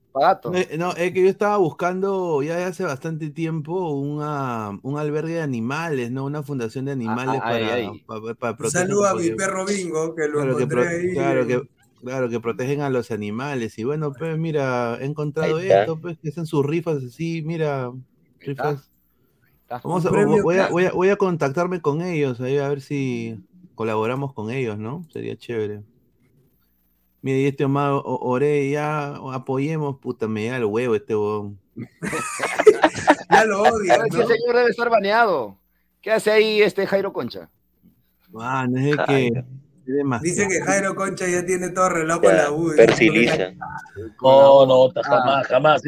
[0.78, 6.10] No, es que yo estaba buscando ya hace bastante tiempo una, un albergue de animales,
[6.10, 6.24] ¿no?
[6.24, 8.88] Una fundación de animales para, para, proteger.
[8.88, 11.12] Saluda a mi perro Bingo, que lo claro, encontré ahí.
[11.12, 11.68] Claro que,
[12.02, 13.78] claro, que protegen a los animales.
[13.78, 17.92] Y bueno, pues mira, he encontrado esto, pues que hacen sus rifas así, mira,
[18.40, 18.90] rifas.
[19.68, 23.40] Vamos a, voy, a, voy, a, voy a contactarme con ellos, ahí a ver si
[23.74, 25.04] colaboramos con ellos, ¿no?
[25.12, 25.82] Sería chévere.
[27.26, 31.58] Mire, y este Omar Ore, ya apoyemos, puta, me da el huevo este huevón.
[33.32, 33.94] ya lo odio.
[34.04, 35.58] Ese señor debe estar baneado.
[36.00, 37.50] ¿Qué hace ahí este Jairo Concha?
[38.30, 39.44] Man, es que.
[40.22, 42.72] Dice que Jairo Concha ya tiene todo reloj con la U.
[42.76, 43.54] Persiliza.
[44.22, 45.82] No, no, jamás, jamás.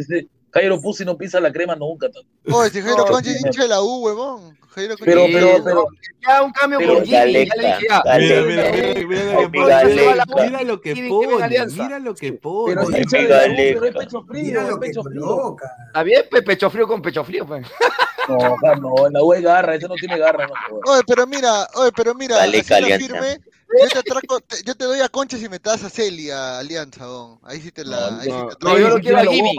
[0.51, 2.09] Jairo Pussy no pisa la crema nunca.
[2.53, 4.58] Oye, si Jairo Concha es hincha de la U, huevón.
[4.75, 4.95] Pero,
[5.33, 5.87] pero, pero.
[6.21, 7.89] Ya un cambio por Jimmy, ya le dije
[9.51, 12.75] Mira lo que pone, mira lo que pone.
[12.75, 15.57] Pero es pecho frío, es pecho frío.
[15.87, 17.67] Está bien, pecho frío con pecho frío, pues.
[18.29, 20.47] No, no, la U hay garra, eso no tiene garra.
[20.47, 24.85] No, oye, pero mira, oye, pero mira, Dale, firme, yo te, atraco, te, yo te
[24.85, 27.39] doy a Concha si me das a Celia, Alianza, don.
[27.43, 28.11] Ahí sí te la.
[28.11, 29.57] No, ahí sí te no, yo lo quiero a Jimmy.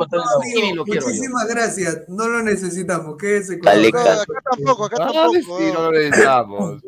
[0.77, 3.17] Muchísimas gracias, no lo necesitamos.
[3.17, 5.59] Quédese con Acá tampoco, acá tampoco.
[5.59, 6.81] Sí, no lo necesitamos.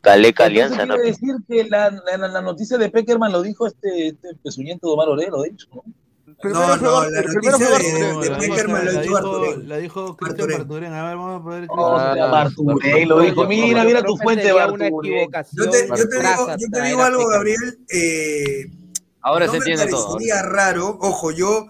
[0.00, 0.94] Caleca Alianza, ¿no?
[0.94, 4.92] Quiere decir que la, la, la, noticia de Peckerman lo dijo este, este pezuñento de
[4.92, 5.82] Omar Orero, de hecho, ¿no?
[6.44, 10.50] No, no, la noticia de, de, Peckerman lo dicho La dijo Cristian.
[10.52, 11.66] A ver, vamos a poder.
[11.68, 11.98] Oh,
[12.30, 13.46] Marturén lo dijo.
[13.46, 15.30] Mira, mira tu fuente, Marturén.
[15.52, 17.78] Yo te, yo te digo, yo te digo algo, Gabriel.
[17.88, 18.70] Eh,
[19.20, 20.18] Ahora no se entiende todo.
[20.18, 21.66] Sería raro, ojo, yo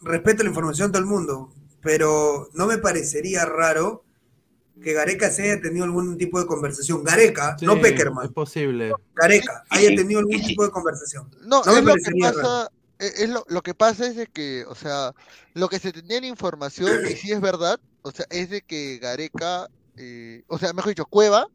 [0.00, 4.04] respeto la información de todo el mundo, pero no me parecería raro
[4.82, 7.04] que Gareca se haya tenido algún tipo de conversación.
[7.04, 8.26] Gareca, no Peckerman.
[8.26, 8.92] Es posible.
[9.14, 11.28] Gareca haya tenido algún tipo de conversación.
[11.44, 14.74] No, no me parecería raro e, es lo, lo, que pasa es de que, o
[14.74, 15.14] sea,
[15.54, 18.98] lo que se tenía en información, y sí es verdad, o sea, es de que
[18.98, 21.46] Gareca, eh, o sea, mejor dicho, Cueva,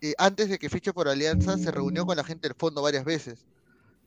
[0.00, 3.04] eh, antes de que fiche por Alianza, se reunió con la gente del fondo varias
[3.04, 3.46] veces.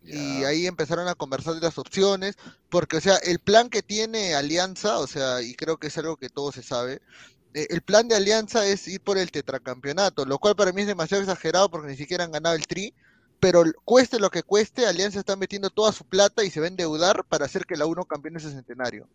[0.06, 2.35] Y ahí empezaron a conversar de las opciones,
[2.69, 6.18] porque, o sea, el plan que tiene Alianza, o sea, y creo que es algo
[6.18, 7.02] que todo se sabe,
[7.53, 10.88] eh, el plan de Alianza es ir por el tetracampeonato, lo cual para mí es
[10.88, 12.94] demasiado exagerado porque ni siquiera han ganado el tri
[13.44, 16.70] pero cueste lo que cueste, Alianza está metiendo toda su plata y se va a
[16.70, 19.06] endeudar para hacer que la uno campeone ese centenario.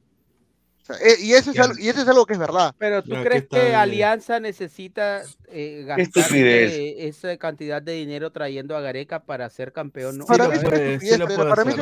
[1.03, 2.75] Eh, y, eso es algo, y eso es algo que es verdad.
[2.79, 9.21] Pero tú crees que Alianza necesita eh, gastar esa cantidad de dinero trayendo a Gareca
[9.21, 10.19] para ser campeón.
[10.27, 11.79] Para, mí, para mí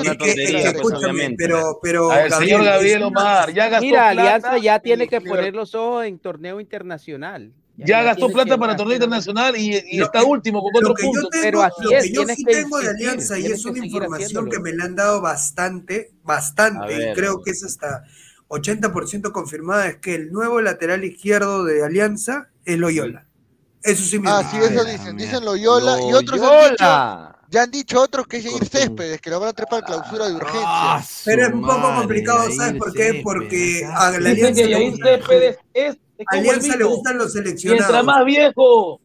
[1.36, 6.05] pero, pero señor Gabriel Omar, ya gastó Mira, Alianza ya tiene que poner los ojos
[6.05, 7.52] en torneo internacional.
[7.78, 11.28] Ya, gastó plata para el torneo internacional y, está último con cuatro puntos.
[11.30, 14.72] pero así lo que yo sí tengo de Alianza y es una información que me
[14.72, 18.04] la han dado bastante, bastante, y creo que es hasta
[18.48, 23.26] 80% confirmada, es que el nuevo lateral izquierdo de Alianza es Loyola.
[23.82, 25.16] Eso sí me Ah, sí, eso dicen.
[25.16, 29.31] Dicen Loyola, y otros han dicho, ya han dicho otros que es Jair Céspedes, que
[29.31, 30.62] lo van a trepar clausura de urgencia.
[30.64, 33.20] Ah, pero es un poco complicado, ¿sabes por qué?
[33.23, 34.62] Porque a la Alianza.
[34.62, 35.97] Que Jair Céspedes es
[36.27, 37.81] Alianza le gustan los seleccionados.
[37.81, 39.01] Mientras más viejo,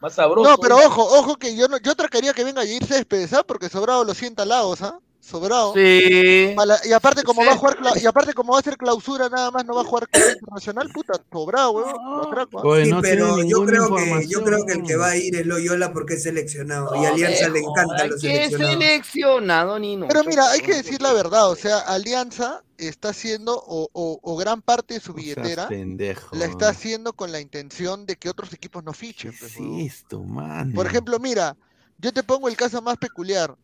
[0.00, 0.48] más sabroso.
[0.48, 3.42] No, pero ojo, ojo que yo no, yo trataría que venga a Jair Céspedes, ¿ah?
[3.42, 4.98] Porque sobrado lo sienta Lagos, ¿ah?
[5.20, 5.74] Sobrado.
[5.74, 6.54] Sí.
[6.84, 9.64] y aparte como va a jugar y aparte como va a ser clausura nada más,
[9.64, 12.84] no va a jugar internacional, puta, sobrado, weón.
[12.84, 15.92] sí, pero yo creo que yo creo que el que va a ir es Loyola
[15.92, 18.72] porque es seleccionado y Alianza le encanta los seleccionados.
[18.72, 20.08] seleccionado, Nino.
[20.08, 24.62] Pero mira, hay que decir la verdad, o sea, Alianza está haciendo o, o, gran
[24.62, 28.92] parte de su billetera la está haciendo con la intención de que otros equipos no
[28.92, 29.34] fichen.
[29.38, 30.72] Pues, esto, man?
[30.72, 31.56] Por ejemplo, mira,
[31.98, 33.54] yo te pongo el caso más peculiar.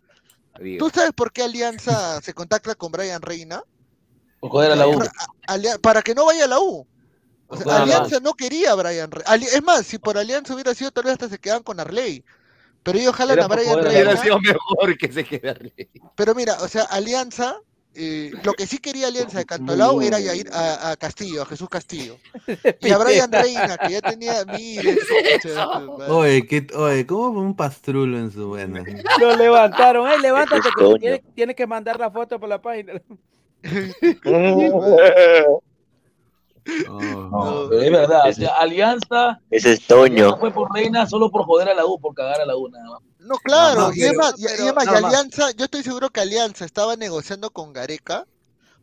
[0.79, 3.63] ¿Tú sabes por qué Alianza se contacta con Brian Reina?
[4.41, 5.01] Por joder a la U.
[5.81, 6.87] Para, que no vaya a la U.
[7.49, 9.35] Alianza no quería a Brian Reina.
[9.35, 12.25] Es más, si por Alianza hubiera sido, tal vez hasta se quedan con Arley.
[12.83, 13.89] Pero ellos jalan a Brian Reina.
[13.89, 15.91] Hubiera sido mejor que se quede Arley.
[16.15, 17.61] Pero mira, o sea, Alianza
[17.99, 22.19] eh, lo que sí quería Alianza de Cantolao era ir a, Castillo, a Jesús Castillo.
[22.81, 24.99] Y a Brian Reina, que ya tenía miles.
[26.09, 28.85] oye, ¿qué, oye, ¿cómo un pastrulo en su buena?
[29.21, 33.01] Lo levantaron, eh, levántate, que tiene, tiene, que mandar la foto por la página.
[36.89, 37.71] Oh.
[37.73, 38.23] es verdad,
[38.59, 39.41] Alianza.
[39.51, 40.37] Ese es Toño.
[40.37, 42.91] fue por Reina solo por joder a la U, por cagar a la U, nada
[42.91, 43.03] más.
[43.27, 48.25] No, claro, y, además, y, Alianza, yo estoy seguro que Alianza estaba negociando con Gareca,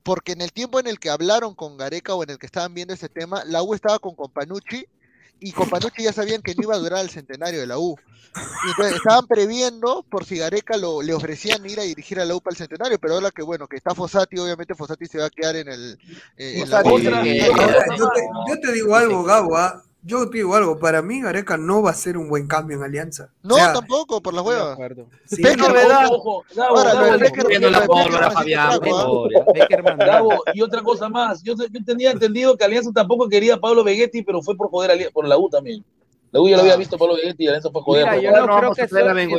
[0.04, 2.74] porque en el tiempo en el que hablaron con Gareca o en el que estaban
[2.74, 4.86] viendo ese tema, la U estaba con Companucci
[5.40, 7.96] y Companucci ya sabían que no iba a durar el centenario de la U.
[8.36, 12.36] Y entonces estaban previendo por si Gareca lo, le ofrecían ir a dirigir a la
[12.36, 15.26] U para el centenario, pero ahora que bueno, que está Fossati, obviamente Fossati se va
[15.26, 16.00] a quedar en el...
[16.38, 19.84] Eh, yo, te, digo algo, Gabo, ¿ah?
[20.06, 22.84] Yo te digo algo, para mí Gareca no va a ser un buen cambio en
[22.84, 23.30] Alianza.
[23.42, 24.78] No, tampoco, por la hueva.
[25.26, 26.10] Sí, verdad.
[30.54, 34.24] y otra cosa más, yo, yo tenía entendido que Alianza tampoco quería a Pablo Vegetti,
[34.24, 35.84] pero fue por poder por la U también.
[36.34, 38.06] La U ya lo había visto Pablo Vegetti y Alianza fue joder.
[38.10, 38.88] Mira, yo no, creo que,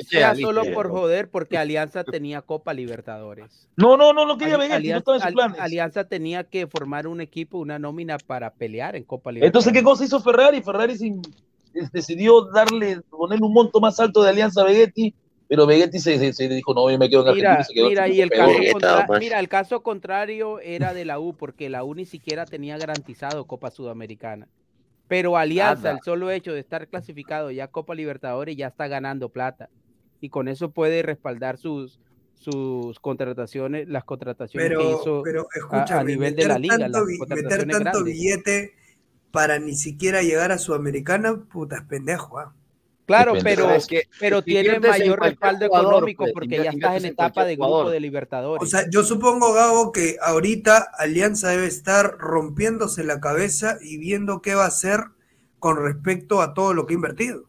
[0.05, 3.69] sea solo por joder, porque Alianza tenía Copa Libertadores.
[3.77, 5.61] No, no, no, no quería Vegetti, no estaba en sus planes.
[5.61, 9.49] Alianza tenía que formar un equipo, una nómina para pelear en Copa Libertadores.
[9.49, 10.63] Entonces, ¿qué cosa hizo Ferrari?
[10.63, 10.97] Ferrari
[11.93, 15.13] decidió darle, ponerle un monto más alto de Alianza a Vegetti,
[15.49, 17.51] pero Vegetti se, se, dijo, no, yo me quedo en Argentina.
[17.55, 18.53] Mira, se quedó mira, y el caso
[19.19, 23.49] mira, el caso contrario era de la U, porque la U ni siquiera tenía garantizado
[23.49, 24.47] Copa Sudamericana.
[25.09, 29.69] Pero Alianza, el solo hecho de estar clasificado ya Copa Libertadores, ya está ganando plata.
[30.21, 32.01] Y con eso puede respaldar sus,
[32.35, 35.23] sus contrataciones, las contrataciones que hizo
[35.71, 36.89] a, nivel de la liga.
[37.29, 38.75] meter tanto billete
[39.31, 42.39] para ni siquiera llegar a Sudamericana, puta, es pendejo.
[42.39, 42.55] ¿ah?
[43.07, 43.69] Claro, pero,
[44.19, 48.63] pero tiene mayor respaldo económico porque ya estás en etapa de grupo de Libertadores.
[48.63, 54.41] O sea, yo supongo, Gabo, que ahorita Alianza debe estar rompiéndose la cabeza y viendo
[54.41, 55.01] qué va a hacer
[55.59, 57.45] con respecto a todo lo que ha invertido.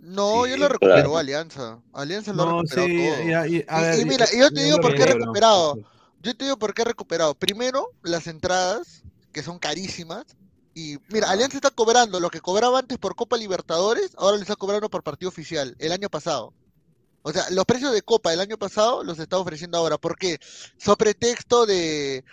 [0.00, 1.80] No, yo lo recuperó Alianza.
[1.92, 3.46] Alianza lo ha recuperado todo.
[3.46, 5.76] y, mira, yo te digo por qué he recuperado.
[6.22, 7.34] Yo te digo por qué he recuperado.
[7.34, 10.24] Primero, las entradas, que son carísimas,
[10.76, 14.56] y mira, Alianza está cobrando lo que cobraba antes por Copa Libertadores, ahora le está
[14.56, 16.52] cobrando por partido oficial, el año pasado.
[17.22, 19.96] O sea, los precios de Copa del año pasado los está ofreciendo ahora.
[19.96, 20.38] ¿Por qué?
[20.76, 22.24] Sobre texto de,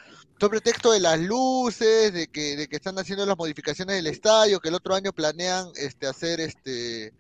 [0.41, 4.60] sobre texto de las luces, de que, de que están haciendo las modificaciones del estadio,
[4.60, 7.14] que el otro año planean este hacer este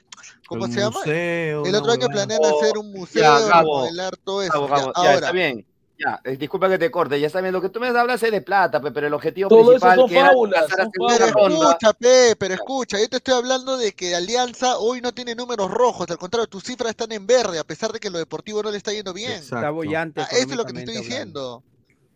[0.45, 0.99] ¿cómo se llama?
[1.05, 4.53] el otro año planean hacer un museo, ya, todo eso.
[4.93, 5.65] ahora, está bien.
[6.03, 8.41] Ya, eh, disculpa que te corte, ya sabes, lo que tú me hablas es de
[8.41, 11.93] plata, pero el objetivo principal eso pero escucha,
[12.37, 16.17] pero escucha, yo te estoy hablando de que Alianza hoy no tiene números rojos, al
[16.17, 18.91] contrario, tus cifras están en verde, a pesar de que lo deportivo no le está
[18.91, 19.31] yendo bien.
[19.31, 20.21] Está bollante.
[20.21, 21.63] Ah, eso es lo que te estoy diciendo.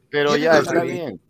[0.09, 1.22] Pero ya está bien.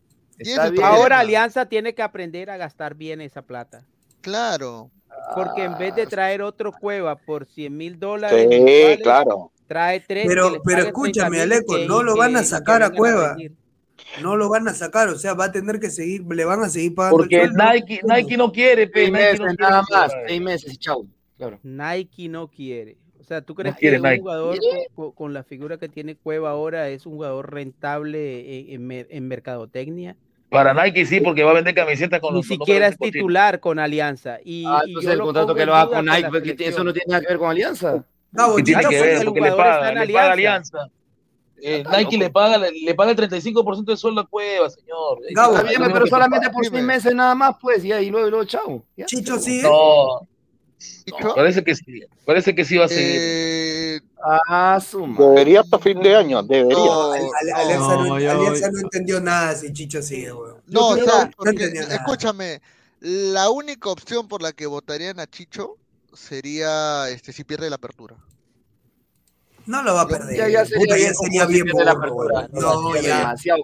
[0.84, 3.86] Ahora Alianza tiene que aprender a gastar bien esa plata.
[4.22, 4.90] Claro.
[5.36, 10.00] Porque en vez de ah, traer otro cueva por 100 mil dólares, sí, claro trae
[10.00, 10.26] tres.
[10.28, 13.36] Pero, pero escúchame, Aleco, no lo van a sacar a Cueva.
[14.22, 16.70] No lo van a sacar, o sea, va a tener que seguir, le van a
[16.70, 17.18] seguir pagando.
[17.18, 21.08] Porque Nike, Nike no quiere, seis meses, nada más, seis meses, chau.
[21.64, 22.98] Nike no quiere.
[23.20, 24.58] O sea, ¿tú crees que un jugador
[25.16, 30.16] con, la figura que tiene Cueva ahora es un jugador rentable en, en, mercadotecnia?
[30.50, 34.38] Para Nike sí, porque va a vender camisetas con Ni siquiera es titular con Alianza.
[34.46, 37.28] Y, ah, entonces el contrato que lo haga con Nike, eso no tiene nada que
[37.28, 38.06] ver con Alianza.
[38.32, 40.90] No, tiene que ver, porque le paga, le paga Alianza.
[41.60, 45.20] Eh, Nike le paga, le, paga el 35% de sueldo a Cueva, señor.
[45.32, 45.58] Gabo,
[45.92, 48.84] pero solamente por seis meses nada más, pues, y ahí luego, luego chao.
[49.06, 49.62] Chicho sí.
[49.64, 50.28] No.
[51.36, 53.16] Parece que sí, parece que sí va a seguir.
[53.20, 54.02] Eh...
[54.24, 55.18] Ah, suma.
[55.18, 56.76] Debería hasta fin de año, debería.
[56.76, 60.62] No, Alianza, no, Alianza no, entendió nada si Chicho sigue, weón.
[60.68, 61.32] No, o sea,
[61.90, 62.62] escúchame,
[63.00, 65.78] la única opción por la que votarían a Chicho
[66.18, 68.18] sería este si pierde la apertura.
[69.68, 70.38] No lo va a perder.
[70.38, 72.48] Ya, ya sería, bien, sería bien la apertura.
[72.54, 73.18] No, ya.
[73.18, 73.64] Demasiado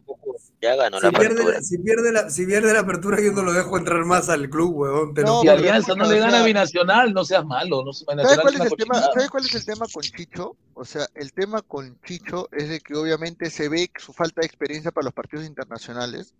[0.61, 1.61] Ya ganó si la pierde, apertura.
[1.61, 4.75] Si pierde la, si pierde la apertura, yo no lo dejo entrar más al club,
[4.75, 5.13] weón.
[5.13, 7.85] no, si Alianza no le gana a Binacional, no seas malo.
[7.85, 10.57] No ¿Sabes, cuál es el tema, ¿Sabes cuál es el tema con Chicho?
[10.73, 14.47] O sea, el tema con Chicho es de que obviamente se ve su falta de
[14.47, 16.34] experiencia para los partidos internacionales.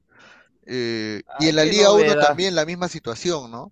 [0.66, 3.72] Eh, y en la Liga 1 también la misma situación, ¿no?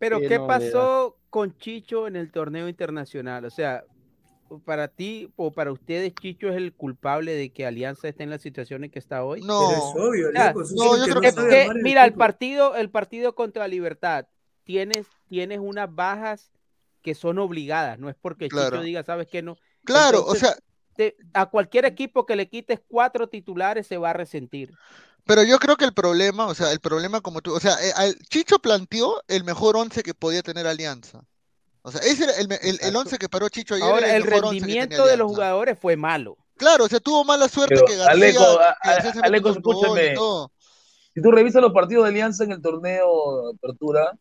[0.00, 3.44] Pero, ¿qué pasó con Chicho en el torneo internacional?
[3.44, 3.84] O sea,
[4.64, 8.38] para ti o para ustedes Chicho es el culpable de que Alianza esté en la
[8.38, 9.42] situación en que está hoy?
[9.42, 10.28] No, es obvio,
[11.82, 14.26] mira, el partido, el partido contra Libertad,
[14.64, 16.50] tienes, tienes unas bajas
[17.02, 19.56] que son obligadas, no es porque Chicho diga, sabes que no.
[19.84, 20.54] Claro, o sea,
[21.32, 24.72] a cualquier equipo que le quites cuatro titulares se va a resentir.
[25.28, 28.14] Pero yo creo que el problema, o sea, el problema como tú, o sea, eh,
[28.30, 31.22] Chicho planteó el mejor once que podía tener Alianza.
[31.82, 33.86] O sea, ese era el, el, el once que paró Chicho ayer.
[33.86, 36.38] Ahora, el, rendimiento de los jugadores fue malo.
[36.56, 38.10] Claro, o sea, tuvo mala suerte que García.
[38.10, 38.58] Aleco,
[39.22, 40.14] Aleco escúchame.
[41.14, 44.18] Si tú revisas los partidos de Alianza en el torneo de apertura,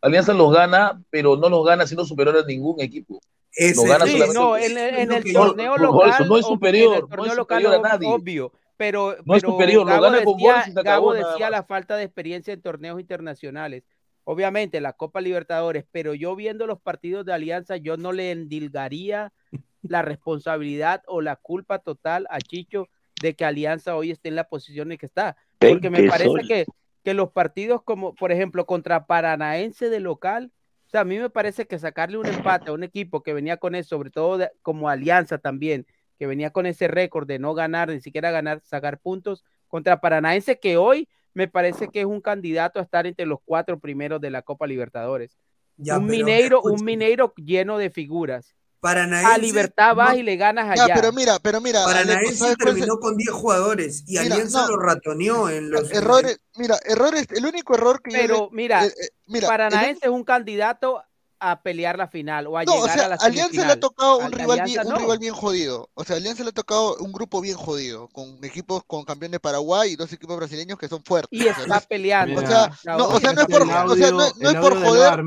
[0.00, 3.20] Alianza los gana, pero no los gana siendo superior a ningún equipo.
[3.52, 6.26] Ese, gana sí, no, en, en, el torneo local.
[6.26, 8.08] No es superior, no es superior a nadie.
[8.08, 12.52] Obvio, pero, no es superior, Gabo lo gana decía, Gabo decía la falta de experiencia
[12.52, 13.84] en torneos internacionales
[14.26, 19.32] obviamente la Copa Libertadores, pero yo viendo los partidos de Alianza, yo no le endilgaría
[19.82, 22.88] la responsabilidad o la culpa total a Chicho
[23.22, 25.36] de que Alianza hoy esté en la posición en que está.
[25.58, 26.66] Porque me parece que,
[27.04, 30.52] que, los partidos como, por ejemplo, contra Paranaense de local,
[30.86, 33.56] o sea, a mí me parece que sacarle un empate a un equipo que venía
[33.58, 35.86] con eso, sobre todo como Alianza también,
[36.18, 40.58] que venía con ese récord de no ganar, ni siquiera ganar, sacar puntos, contra Paranaense
[40.58, 44.30] que hoy me parece que es un candidato a estar entre los cuatro primeros de
[44.30, 45.36] la Copa Libertadores.
[45.78, 48.54] un Mineiro, un Mineiro lleno de figuras.
[48.80, 50.94] Paranaense, a Libertad vas y le ganas allá.
[50.94, 51.84] pero mira, pero mira.
[51.84, 56.38] Paranaense terminó con 10 jugadores y Alianza lo ratoneó en los errores.
[56.56, 61.02] Mira, errores, el único error que Pero mira, eh, eh, mira Paranaense es un candidato
[61.40, 63.22] a pelear la final o a llegar a la semifinal.
[63.22, 65.90] Alianza le ha tocado un, rival bien, un rival bien jodido.
[65.94, 69.40] O sea, Alianza le ha tocado un grupo bien jodido, con equipos con campeón de
[69.40, 71.28] Paraguay y dos equipos brasileños que son fuertes.
[71.30, 72.40] Y está peleando.
[72.40, 75.24] o sea, no, o sea, no es por, o sea, no, no es por joder,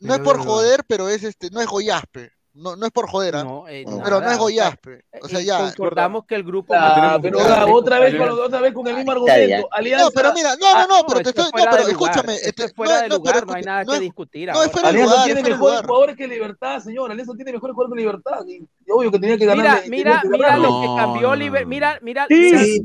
[0.00, 2.37] no es por joder, pero es este, no es Goyaspe.
[2.58, 3.62] No, no es por joder, ¿ah?
[3.68, 5.04] eh, pero no es Goyaspe.
[5.22, 5.58] O sea, ya.
[5.58, 6.74] Concordamos que el grupo.
[6.76, 7.38] Ah, pero
[7.72, 9.68] otra, vez con, otra vez con el mismo argumento.
[9.70, 10.04] Alianza...
[10.04, 11.44] No, pero mira, no, no, no, pero te estoy.
[11.44, 12.34] No, pero escúchame.
[12.34, 14.50] Este, fuera de lugar, no hay nada que discutir.
[14.52, 15.24] No, es fuera de lugar.
[15.26, 17.12] tiene mejores jugadores que Libertad, señor.
[17.12, 18.46] Alianza tiene mejores jugadores que Libertad.
[18.48, 19.82] Y obvio que tenía que ganar.
[19.88, 21.68] Mira, mira, mira lo que cambió Libertad.
[21.68, 22.26] Mira, mira.
[22.28, 22.82] Sí,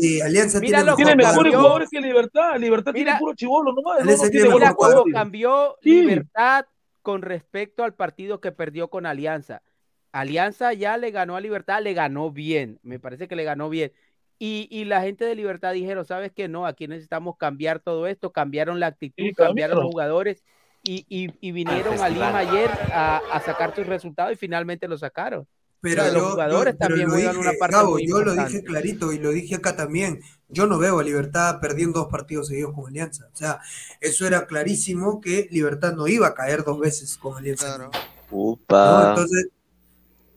[0.00, 2.56] sí, Alianza tiene mejores jugadores que Libertad.
[2.58, 4.04] Libertad tiene puro chivolo nomás.
[4.04, 6.66] Mira cómo cambió Libertad
[7.06, 9.62] con respecto al partido que perdió con Alianza.
[10.10, 13.92] Alianza ya le ganó a Libertad, le ganó bien, me parece que le ganó bien.
[14.40, 16.48] Y, la gente de Libertad dijeron, ¿sabes qué?
[16.48, 20.42] No, aquí necesitamos cambiar todo esto, cambiaron la actitud, cambiaron los jugadores
[20.82, 25.46] y, vinieron a Lima ayer a, sacar sus resultados y finalmente lo sacaron.
[25.94, 27.76] Pero los jugadores también juegan una parte
[28.06, 30.20] Yo lo dije clarito y lo dije acá también.
[30.48, 33.28] Yo no veo a Libertad perdiendo dos partidos seguidos con Alianza.
[33.32, 33.60] O sea,
[34.00, 37.90] eso era clarísimo que Libertad no iba a caer dos veces con Alianza.
[38.30, 39.10] Upa.
[39.10, 39.48] Entonces,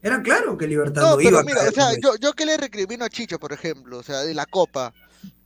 [0.02, 1.70] era claro que Libertad no, iba a caer.
[1.70, 4.46] O sea, yo, yo que le recrimino a Chicho, por ejemplo, o sea, de la
[4.46, 4.94] Copa.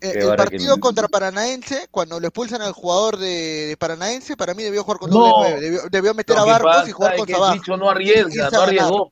[0.03, 4.83] Eh, el partido contra Paranaense, cuando lo expulsan al jugador de, Paranaense, para mí debió
[4.83, 7.61] jugar con doble nueve, debió, debió, meter a Barcos y jugar con Sabaj.
[7.69, 9.11] No arriesga, no arriesgó.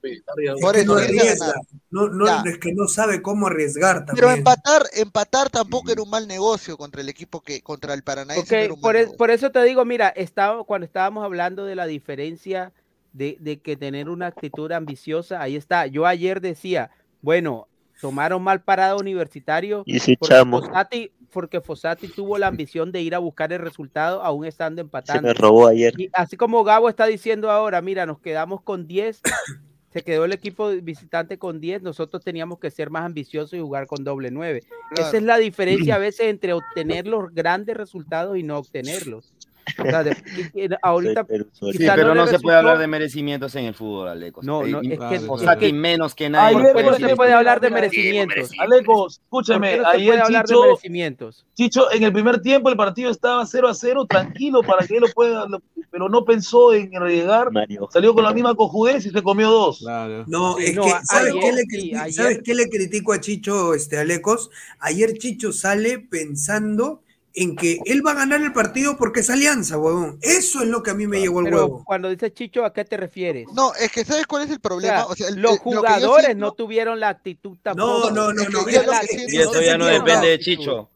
[0.60, 1.54] Por eso, no arriesga.
[1.92, 4.16] No, no, es que no sabe cómo arriesgar también.
[4.16, 8.70] Pero empatar, empatar tampoco era un mal negocio contra el equipo que, contra el Paranaense.
[8.82, 12.74] por, e, por, eso te digo, mira, estaba, cuando estábamos hablando de la diferencia
[13.14, 15.88] de, de que tener una actitud ambiciosa, ahí está.
[15.88, 17.70] Yo ayer decía, bueno,
[18.02, 23.16] tomaron mal parado universitario y si porque, Fossati, porque Fossati tuvo la ambición de ir
[23.16, 25.22] a buscar el resultado aún estando empatando.
[25.22, 25.94] Se me robó ayer.
[25.98, 29.22] Y así como Gabo está diciendo ahora, mira, nos quedamos con 10,
[29.94, 33.88] se quedó el equipo visitante con 10, nosotros teníamos que ser más ambiciosos y jugar
[33.88, 34.64] con doble 9.
[34.98, 39.34] Esa es la diferencia a veces entre obtener los grandes resultados y no obtenerlos
[40.82, 44.42] ahorita, sí, pero no, se puede hablar de merecimientos en el fútbol, Aleco.
[44.44, 46.58] No, no, es que, o sea, que menos que nadie.
[46.58, 48.52] ¿Por qué no se puede hablar de merecimientos?
[48.60, 51.46] Aleco, escúchame, no ayer Chicho, merecimientos?
[51.54, 55.02] Chicho, en el primer tiempo el partido estaba 0 a 0, tranquilo para que él
[55.02, 55.48] lo pueda,
[55.90, 57.50] pero no pensó en arriesgar,
[57.92, 59.80] salió con la misma cojudez y se comió dos.
[59.80, 60.24] Claro.
[60.28, 64.50] No, es que, ¿sabes, qué le, ¿sabes qué le critico a Chicho, este, Alecos?
[64.80, 69.78] Ayer Chicho sale pensando en que él va a ganar el partido porque es alianza,
[69.78, 70.18] huevón.
[70.22, 71.84] Eso es lo que a mí me llegó el huevo.
[71.86, 73.48] Cuando dice Chicho, ¿a qué te refieres?
[73.54, 75.06] No, es que ¿sabes cuál es el problema?
[75.06, 78.12] O sea, los jugadores no tuvieron la actitud tampoco.
[78.12, 78.70] No, no, no, no.
[78.70, 80.90] Y eso ya no depende de Chicho.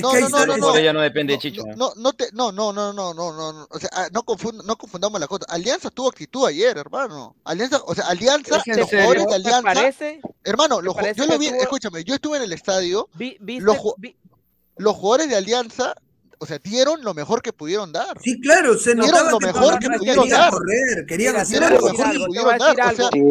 [0.00, 1.64] no, no, no, no, no, ya no depende de Chicho.
[1.76, 4.24] No, no, no, no, no, no, no, no, o sea, ah, no,
[4.64, 5.44] no confundamos la cosa.
[5.48, 7.36] Alianza tuvo actitud ayer, hermano.
[7.44, 12.04] Alianza, o sea, Alianza, los jugadores de Alianza, parece, hermano, los, yo lo vi, escúchame,
[12.04, 13.76] yo estuve en el estadio, vi, viste, los
[14.76, 15.94] jugadores de Alianza
[16.42, 18.20] o sea, dieron lo mejor que pudieron dar.
[18.20, 20.50] Sí, claro, se dieron lo mejor que pudieron dar.
[20.50, 22.76] Correr, querían hacer lo mejor que pudieron dar.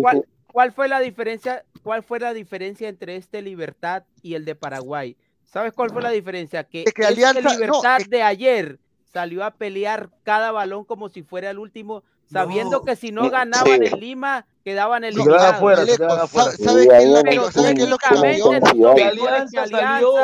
[0.01, 1.65] ¿Cuál, ¿Cuál, fue la diferencia?
[1.84, 5.18] ¿Cuál fue la diferencia entre este Libertad y el de Paraguay?
[5.43, 6.63] ¿Sabes cuál fue la diferencia?
[6.63, 8.80] Que, es que este Alianza, Libertad de ayer
[9.11, 13.84] salió a pelear cada balón como si fuera el último, sabiendo que si no ganaban
[13.84, 15.59] en Lima quedaban el eliminados.
[15.59, 18.51] Fuera, ¿Sabes qué es lo que, ¿sabe qué es lo que cambió?
[18.51, 20.15] Alianza salió,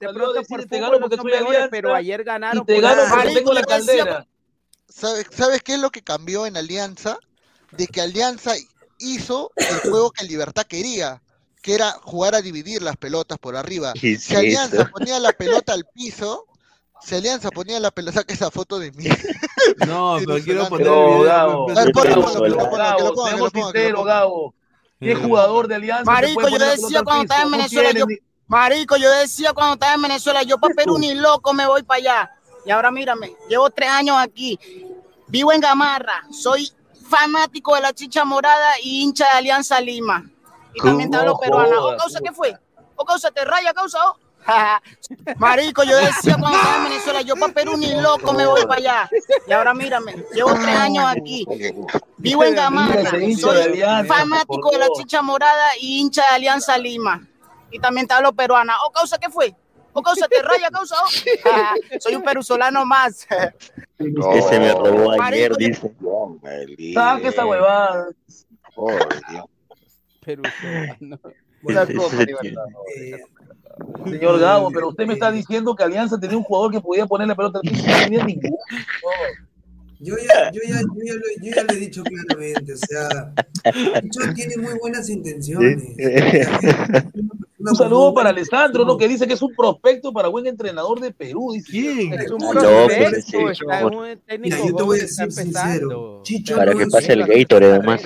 [0.00, 2.62] de pronto por te gano porque soy Alianza, pero ayer ganaron.
[2.62, 4.26] Y te gano porque tengo la caldera.
[4.88, 7.18] ¿Sabes, ¿Sabes qué es lo que cambió en Alianza?
[7.72, 8.54] De que Alianza
[8.98, 11.20] hizo el juego que Libertad quería,
[11.62, 13.92] que era jugar a dividir las pelotas por arriba.
[13.94, 16.46] Si Alianza ponía la pelota al piso,
[17.04, 19.04] si Alianza ponía la pelota, saca esa foto de mí.
[19.86, 21.66] No, pero quiero poner el Gabo.
[23.24, 24.54] Seamos sinceros, Gabo.
[25.00, 26.10] ¿Qué jugador de Alianza?
[26.10, 28.04] Marico, yo decía cuando estaba en Venezuela, yo,
[28.46, 31.98] Marico, yo decía cuando estaba en Venezuela, yo para Perú ni loco me voy para
[31.98, 32.30] allá.
[32.66, 34.58] Y ahora mírame, llevo tres años aquí,
[35.28, 36.70] vivo en Gamarra, soy
[37.08, 40.30] fanático de la chicha morada y hincha de Alianza Lima.
[40.74, 41.80] Y también te hablo peruana.
[41.80, 42.56] ¿O causa qué fue?
[42.96, 43.98] ¿O causa te raya, causa?
[44.08, 44.16] Oh?
[45.38, 48.76] Marico, yo decía cuando estaba en Venezuela, yo para Perú ni loco me voy para
[48.76, 49.10] allá.
[49.46, 51.46] Y ahora mírame, llevo tres años aquí.
[52.18, 57.26] Vivo en Gamarra, soy fanático de la chicha morada y hincha de Alianza Lima.
[57.70, 58.74] Y también te hablo peruana.
[58.86, 59.54] ¿O causa qué fue?
[59.92, 60.96] ¿O causa te raya, causa?
[61.02, 61.08] Oh?
[62.00, 63.26] soy un perusolano más.
[63.98, 65.90] Ese me robó ayer, dice.
[66.94, 68.08] Saca esa huevada.
[70.20, 71.18] Perusolano.
[74.04, 77.28] Señor Gabo, pero usted me está diciendo que Alianza tenía un jugador que podía poner
[77.28, 78.56] la pelota al piso no tenía ninguno.
[80.00, 83.32] Yo ya, yo, ya, yo, ya lo, yo ya lo he dicho claramente, o sea,
[84.02, 85.82] Chicho tiene muy buenas intenciones.
[87.58, 88.98] Un saludo para Alessandro, ¿no?
[88.98, 91.52] Que dice que es un prospecto para buen entrenador de Perú.
[91.54, 91.70] Dice.
[91.70, 92.12] ¿Quién?
[92.12, 96.20] Es un prospecto, está un técnico Mira, yo te voy a decir sincero.
[96.22, 98.02] Chicho para no que pase el Gator, además.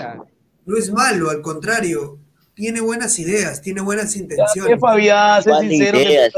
[0.65, 2.21] No es malo, al contrario
[2.59, 4.75] tiene buenas ideas, tiene buenas intenciones.
[4.75, 5.41] ¿Qué Fabián?
[5.45, 6.01] Sé sincero.
[6.01, 6.33] Ideas.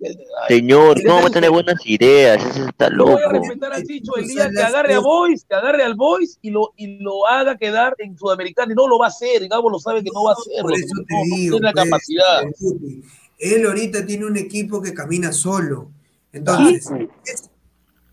[0.00, 0.16] Que...
[0.48, 2.44] Señor, ¿cómo va a tener buenas ideas?
[2.44, 3.12] Eso está loco.
[3.12, 6.40] Voy a respetar a Chicho el día que agarre a Boys, que agarre al Boys
[6.42, 8.72] y lo, y lo haga quedar en Sudamericana.
[8.72, 10.62] Y no lo va a hacer, Gabo lo sabe que no va a hacerlo.
[10.62, 11.60] Por eso te no, digo.
[11.60, 12.42] No tiene la pues, capacidad.
[13.38, 15.92] Él ahorita tiene un equipo que camina solo.
[16.32, 16.90] Entonces,
[17.26, 17.48] es,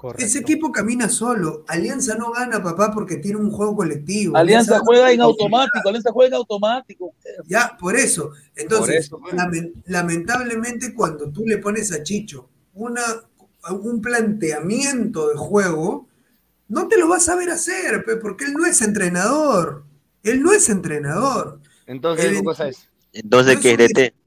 [0.02, 0.26] Correcto.
[0.26, 1.64] Ese equipo camina solo.
[1.68, 4.36] Alianza no gana, papá, porque tiene un juego colectivo.
[4.36, 5.88] Alianza, Alianza juega en automático.
[5.88, 7.14] Alianza juega en automático.
[7.46, 8.32] Ya, por eso.
[8.56, 13.04] Entonces, por eso, lament lamentablemente, cuando tú le pones a Chicho una,
[13.70, 16.08] un planteamiento de juego,
[16.68, 19.84] no te lo vas a ver hacer, porque él no es entrenador.
[20.24, 21.60] Él no es entrenador.
[21.86, 22.90] Entonces, ¿qué cosa es?
[23.14, 24.21] Entonces, ¿qué es DT?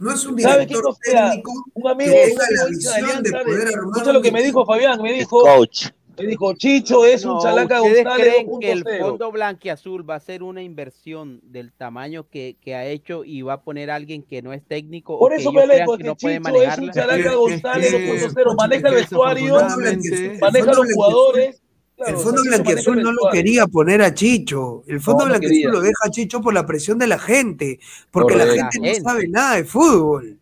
[0.00, 3.90] No es un director técnico un amigo que tenga la visión de poder armar.
[3.92, 5.88] Escucha lo que me dijo Fabián, me dijo, coach.
[6.16, 10.14] me dijo, Chicho es no, un chalaca ¿ustedes González creen que el fondo blanquiazul va
[10.14, 13.96] a ser una inversión del tamaño que, que, ha hecho y va a poner a
[13.96, 16.66] alguien que no es técnico Por o eso que me le que no Chicho puede
[16.66, 19.54] es un chalaca González 2.0, maneja el vestuario,
[20.40, 21.62] maneja los jugadores.
[22.00, 24.84] Claro, el Fondo Blanquiazul no lo quería poner a Chicho.
[24.86, 27.78] El Fondo no, Blanquiazul no lo deja a Chicho por la presión de la gente,
[28.10, 29.02] porque la gente no gente.
[29.02, 30.38] sabe nada de fútbol.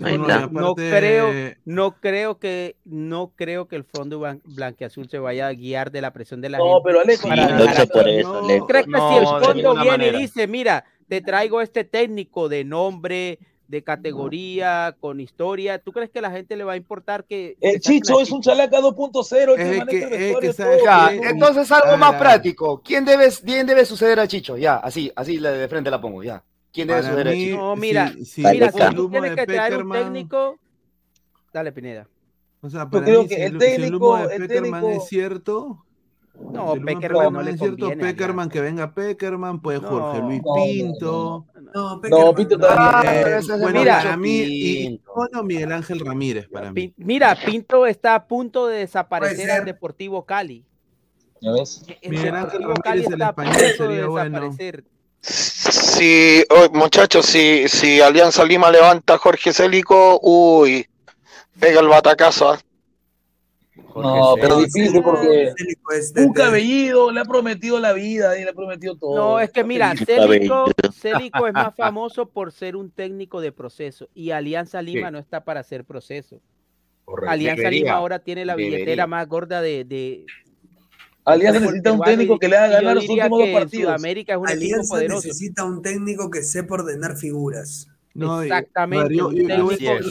[0.00, 5.48] No, no, no, creo, no creo que no creo que el fondo blanqueazul se vaya
[5.48, 6.80] a guiar de la presión de la no, gente.
[6.84, 10.18] pero Alejo, sí, para, por eso, ¿Tú crees que si el fondo viene manera.
[10.18, 13.38] y dice, mira, te traigo este técnico de nombre,
[13.72, 17.56] de categoría, con historia, ¿tú crees que la gente le va a importar que...
[17.58, 22.82] El Chicho es un chalaca 2.0, es que, es que ya, entonces algo más práctico.
[22.84, 24.58] ¿Quién debe, ¿Quién debe suceder a Chicho?
[24.58, 26.44] Ya, así, así de frente la pongo, ya.
[26.70, 27.56] ¿Quién debe su derecho?
[27.56, 30.58] No, mira, si, si mira, si tú tienes que traer un técnico,
[31.50, 32.06] dale Pineda.
[32.60, 34.34] O sea, Yo para creo mí, que si el el, si el técnico, humo de
[34.36, 35.84] el Peckerman técnico- es cierto,
[36.34, 38.02] No, Peckerman no le es cierto, conviene.
[38.02, 41.46] Peckerman, que venga Peckerman, puede No, Jorge Luis no, Pinto.
[41.74, 43.38] No, No, Pinto eh, todavía.
[43.38, 45.12] ese es bueno, Mira, para mí, y, Pinto.
[45.14, 46.92] bueno, Miguel Ángel Ramírez, para mí.
[46.96, 50.64] Mira, Pinto está a punto de desaparecer al Deportivo Cali.
[51.40, 51.84] ¿Ya ves?
[52.00, 54.40] El Miguel Ángel Deportivo Cali Ramírez, el a español, sería bueno.
[54.40, 54.84] desaparecer.
[55.20, 60.86] Si, oh, muchachos, si, si Alianza Lima levanta a Jorge Célico, uy,
[61.60, 62.58] Pega el batacazo.
[63.74, 65.52] No, pero difícil porque
[66.16, 69.16] un cabellido le ha prometido la vida y le ha prometido todo.
[69.16, 74.08] No, es que mira, Célico, Célico es más famoso por ser un técnico de proceso
[74.14, 76.40] y Alianza Lima no está para hacer proceso.
[77.26, 80.26] Alianza Lima ahora tiene la billetera más gorda de,
[81.24, 83.94] Alianza necesita un técnico que le haga ganar los últimos dos partidos.
[83.94, 87.88] América es un Alianza necesita un técnico que sepa ordenar figuras.
[88.14, 89.14] Exactamente.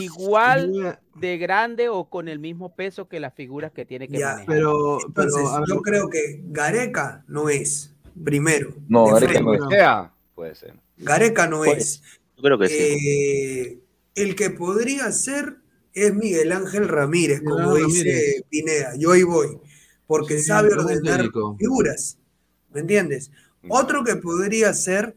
[0.00, 4.46] igual de grande o con el mismo peso que las figuras que tiene que manejar.
[4.46, 4.98] Pero,
[5.66, 8.74] yo creo que Gareca no es, primero.
[8.88, 9.60] No, Gareca no es.
[10.34, 10.74] Puede ser.
[10.98, 12.02] Gareca no es.
[12.36, 12.74] Yo creo que sí.
[12.74, 13.78] Eh,
[14.14, 15.56] el que podría ser
[15.94, 18.94] es Miguel Ángel Ramírez, como dice Pineda.
[18.98, 19.58] Yo ahí voy.
[20.06, 22.18] Porque sabe ordenar figuras.
[22.72, 23.30] ¿Me entiendes?
[23.62, 23.70] Mm.
[23.70, 25.16] Otro que podría ser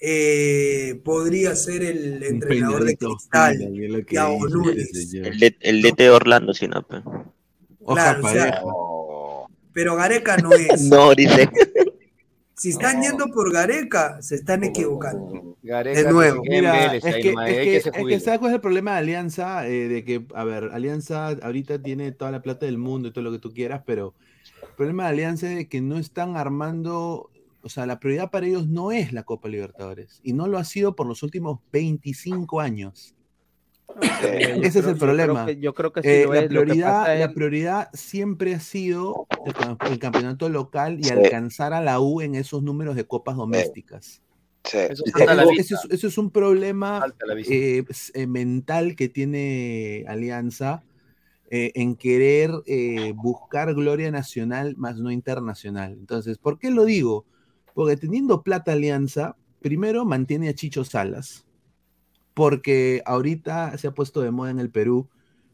[0.00, 3.60] eh, podría ser el entrenador de Cristal,
[5.60, 7.02] El, DT Orlando Sinape.
[7.84, 8.22] Claro,
[9.72, 10.82] pero Gareca no es.
[10.90, 11.48] no, dice.
[12.54, 15.56] Si están yendo por Gareca, se están equivocando.
[15.62, 16.42] de nuevo.
[16.42, 19.68] Mira, es que, es que, ¿sabes cuál es el problema de Alianza?
[19.68, 23.22] Eh, de que, a ver, Alianza ahorita tiene toda la plata del mundo y todo
[23.22, 24.14] lo que tú quieras, pero
[24.62, 27.30] el problema de Alianza es que no están armando
[27.68, 30.64] o sea, la prioridad para ellos no es la Copa Libertadores y no lo ha
[30.64, 33.14] sido por los últimos 25 años.
[34.62, 35.50] Ese es el problema.
[35.50, 39.26] Yo creo que, sí eh, la, prioridad, la prioridad siempre ha sido
[39.84, 44.22] el, campeonato local y alcanzar a la U en esos números de copas domésticas.
[44.64, 45.04] Eso,
[45.90, 47.04] es, un problema
[47.50, 50.84] eh, eh, mental que tiene Alianza
[51.50, 52.50] en querer
[53.14, 55.92] buscar gloria nacional más no internacional.
[55.92, 57.26] Entonces, ¿por qué lo digo?
[57.78, 61.46] Porque teniendo plata alianza, primero mantiene a Chicho Salas,
[62.34, 65.08] porque ahorita se ha puesto de moda en el Perú.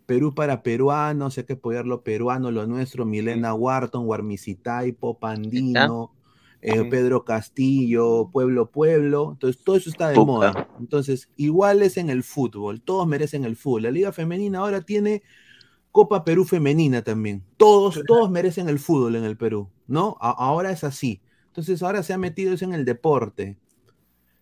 [0.07, 6.13] Perú para peruanos, hay que apoyar peruano, lo nuestro, Milena Wharton, Guarmicitaipo, Pandino,
[6.63, 10.71] eh, Pedro Castillo, Pueblo Pueblo, entonces todo eso está de moda.
[10.81, 13.83] Entonces, igual es en el fútbol, todos merecen el fútbol.
[13.83, 15.23] La Liga Femenina ahora tiene
[15.93, 17.45] Copa Perú Femenina también.
[17.59, 20.17] Todos, todos merecen el fútbol en el Perú, ¿no?
[20.19, 21.21] ahora es así.
[21.55, 23.57] Entonces ahora se ha metido eso en el deporte.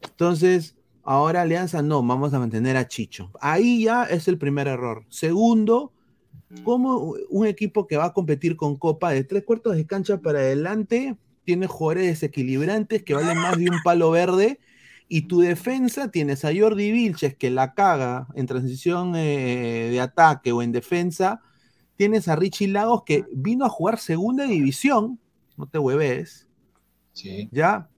[0.01, 3.31] Entonces, ahora Alianza no, vamos a mantener a Chicho.
[3.39, 5.05] Ahí ya es el primer error.
[5.11, 5.93] Segundo,
[6.65, 10.39] como un equipo que va a competir con Copa de tres cuartos de cancha para
[10.39, 14.59] adelante tiene jugadores desequilibrantes que valen más de un palo verde
[15.07, 20.51] y tu defensa tienes a Jordi Vilches que la caga en transición eh, de ataque
[20.51, 21.43] o en defensa.
[21.97, 25.21] Tienes a Richie Lagos que vino a jugar segunda división,
[25.59, 26.49] no te hueves,
[27.51, 27.89] ¿Ya?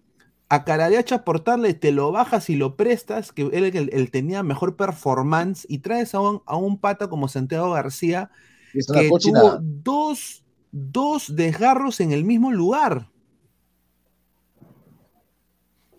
[0.48, 5.78] A Caradiacha aportarle, te lo bajas y lo prestas, que él, tenía mejor performance, y
[5.78, 8.30] traes a un, a un pata como Santiago García,
[8.72, 13.08] que tuvo dos, dos desgarros en el mismo lugar.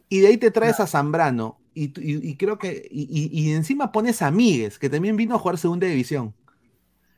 [0.10, 1.60] Y de ahí te traes a Zambrano.
[1.74, 2.88] Y, creo que.
[2.90, 6.34] Y, encima pones a Migues, que también vino a jugar segunda división.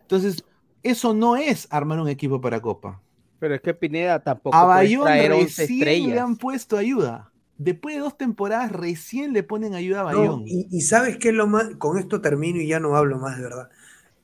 [0.01, 0.43] Entonces,
[0.81, 3.01] eso no es armar un equipo para Copa.
[3.39, 7.31] Pero es que Pineda tampoco a Bayón recién le han puesto ayuda.
[7.57, 10.43] Después de dos temporadas recién le ponen ayuda a Bayón.
[10.45, 13.43] y, sabes qué es lo más, con esto termino y ya no hablo más de
[13.43, 13.69] verdad.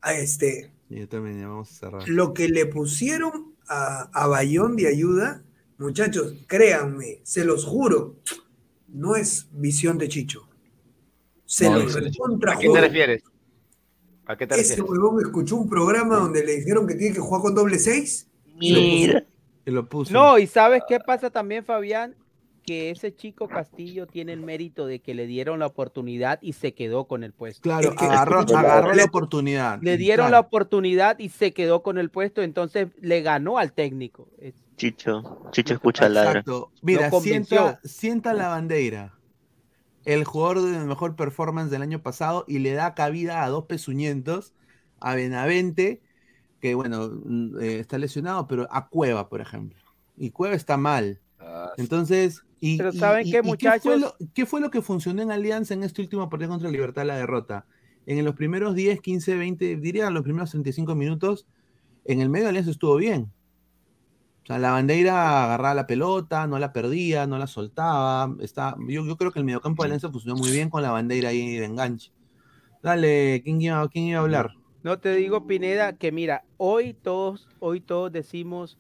[0.02, 2.10] A este, yo también, ya vamos a cerrar.
[2.10, 5.44] Lo que le pusieron a, Bayón de ayuda,
[5.78, 8.16] muchachos, créanme, se los juro,
[8.88, 10.48] no es visión de Chicho.
[11.46, 11.86] Se ¿A
[12.60, 13.24] qué te refieres?
[14.26, 17.42] ¿A qué te Ese huevón escuchó un programa donde le dijeron que tiene que jugar
[17.42, 18.28] con doble seis
[19.66, 22.16] lo No, y ¿sabes qué pasa también, Fabián?
[22.66, 26.74] Que ese chico Castillo tiene el mérito de que le dieron la oportunidad y se
[26.74, 27.62] quedó con el puesto.
[27.62, 28.44] Claro, agarró,
[28.94, 29.80] la oportunidad.
[29.82, 34.30] Le dieron la oportunidad y se quedó con el puesto, entonces le ganó al técnico.
[34.78, 36.44] Chicho, Chicho escucha la
[36.82, 39.14] Mira, sienta, sienta la bandera
[40.06, 44.54] el jugador de mejor performance del año pasado y le da cabida a dos pezuñentos,
[45.00, 46.02] a Benavente
[46.64, 49.78] que bueno, mm, eh, está lesionado, pero a Cueva, por ejemplo.
[50.16, 51.20] Y Cueva está mal.
[51.38, 54.16] Ah, Entonces, y, pero ¿saben qué, muchachos?
[54.34, 57.66] ¿qué fue, lo, que funcionó en Alianza en este último partido contra Libertad, la derrota?
[58.06, 61.48] En los primeros 10, 15, 20, diría los primeros 35 minutos,
[62.06, 63.30] en el medio de Alianza estuvo bien.
[64.44, 68.34] O sea, la bandera agarraba la pelota, no la perdía, no la soltaba.
[68.40, 71.28] Está, yo, yo creo que el mediocampo de Alianza funcionó muy bien con la bandera
[71.28, 72.14] ahí de enganche.
[72.82, 74.63] Dale, ¿quién iba, quién iba a hablar?
[74.84, 78.78] No te digo, Pineda, que mira, hoy todos, hoy todos decimos,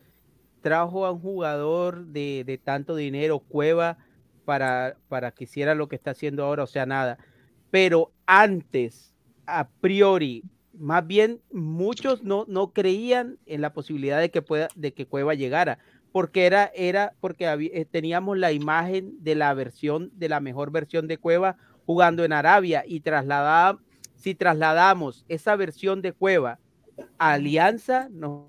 [0.61, 3.98] trajo a un jugador de, tanto dinero, Cueva,
[4.43, 7.17] para, para que hiciera lo que está haciendo ahora, o sea, nada.
[7.72, 9.15] Pero antes,
[9.45, 14.93] a priori, más bien muchos no, no creían en la posibilidad de que pueda, de
[14.93, 15.80] que Cueva llegara,
[16.11, 21.07] porque era, era porque eh, teníamos la imagen de la versión, de la mejor versión
[21.07, 23.80] de Cueva jugando en Arabia y trasladaba,
[24.23, 26.57] si trasladamos esa versión de Cueva
[27.17, 28.45] a Alianza, nos,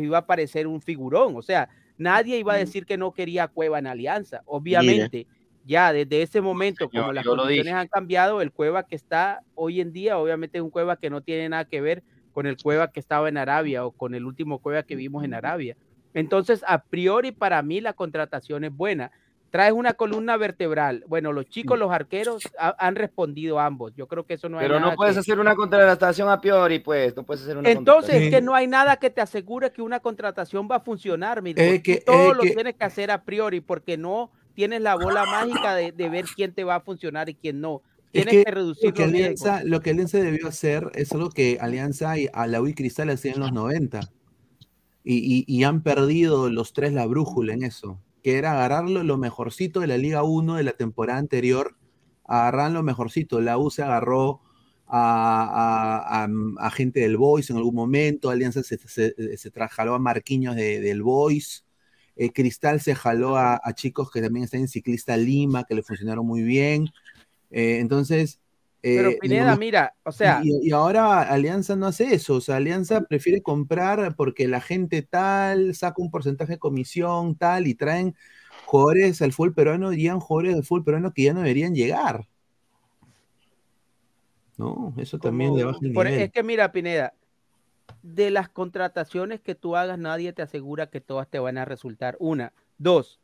[0.00, 3.78] iba a parecer un figurón, o sea, nadie iba a decir que no quería Cueva
[3.78, 5.26] en Alianza, obviamente.
[5.66, 9.92] Ya desde ese momento, como las condiciones han cambiado, el Cueva que está hoy en
[9.92, 13.00] día, obviamente es un Cueva que no tiene nada que ver con el Cueva que
[13.00, 15.76] estaba en Arabia o con el último Cueva que vimos en Arabia.
[16.14, 19.10] Entonces, a priori, para mí la contratación es buena.
[19.50, 21.04] Traes una columna vertebral.
[21.08, 23.94] Bueno, los chicos, los arqueros han respondido ambos.
[23.96, 27.16] Yo creo que eso no hay Pero no puedes hacer una contratación a priori, pues.
[27.16, 30.00] No puedes hacer una Entonces, es que no hay nada que te asegure que una
[30.00, 31.40] contratación va a funcionar.
[31.40, 35.74] Mi que, todo lo tienes que hacer a priori porque no tienes la bola mágica
[35.74, 37.82] de, ver quién te va a funcionar y quién no.
[38.10, 42.18] Tienes que, reducir lo que, Alianza, lo que Alianza debió hacer es algo que Alianza
[42.18, 44.00] y a la Cristal hacía en los 90.
[45.04, 49.86] Y, han perdido los tres la brújula en eso, que era agarrarlo lo mejorcito de
[49.86, 51.76] la Liga 1 de la temporada anterior,
[52.24, 53.40] agarrar lo mejorcito.
[53.40, 54.40] La U se agarró
[54.86, 56.28] a,
[56.72, 61.64] gente del Boys en algún momento, Alianza se, se, se a Marquinhos del Boys,
[62.16, 66.26] eh, Cristal se jaló a, chicos que también están en Ciclista Lima, que le funcionaron
[66.26, 66.88] muy bien.
[67.50, 68.40] Eh, entonces.
[68.80, 70.40] Pero eh, Pineda, mira, o sea.
[70.42, 72.36] Y, ahora Alianza no hace eso.
[72.36, 77.66] O sea, Alianza prefiere comprar porque la gente tal saca un porcentaje de comisión tal
[77.66, 78.14] y traen
[78.66, 82.28] jugadores al fútbol peruano, llegan jugadores del fútbol peruano que ya no deberían llegar.
[84.56, 86.06] No, eso también le baja el nivel.
[86.14, 87.14] Es que mira, Pineda,
[88.02, 92.16] de las contrataciones que tú hagas, nadie te asegura que todas te van a resultar.
[92.20, 92.52] Una.
[92.76, 93.20] Dos,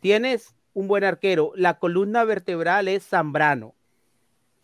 [0.00, 1.52] tienes un buen arquero.
[1.56, 3.74] La columna vertebral es Zambrano.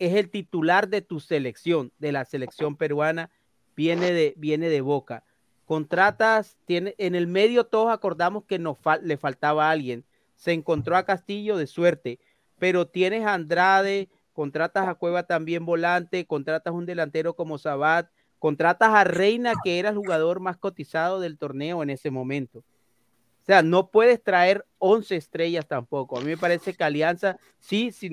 [0.01, 3.29] Es el titular de tu selección, de la selección peruana.
[3.75, 5.23] Viene de, viene de Boca.
[5.65, 8.59] Contratas, tiene, en el medio todos acordamos que
[9.03, 10.03] le faltaba alguien.
[10.35, 12.19] Se encontró a Castillo de suerte,
[12.57, 18.89] pero tienes a Andrade, contratas a Cueva también volante, contratas un delantero como Sabat, contratas
[18.89, 22.63] a Reina, que era el jugador más cotizado del torneo en ese momento.
[23.41, 26.17] O sea, no puedes traer 11 estrellas tampoco.
[26.17, 28.09] A mí me parece que Alianza, sí, si,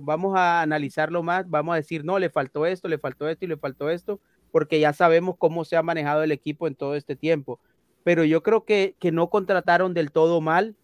[0.00, 3.48] vamos a analizarlo más, vamos a decir, no, le faltó esto, le faltó esto y
[3.48, 4.20] le faltó esto,
[4.52, 7.58] porque ya sabemos cómo se ha manejado el equipo en todo este tiempo.
[8.04, 10.76] Pero yo creo que, que no contrataron del todo mal,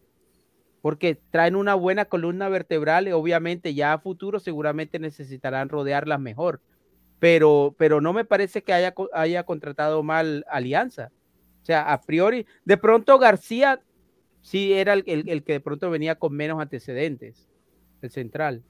[0.80, 6.60] porque traen una buena columna vertebral y obviamente ya a futuro seguramente necesitarán rodearlas mejor
[7.22, 11.12] pero, pero no me parece que haya, haya contratado mal Alianza.
[11.62, 13.80] O sea, a priori, de pronto García
[14.40, 17.48] sí era el, el que de pronto venía con menos antecedentes,
[18.02, 18.62] el central.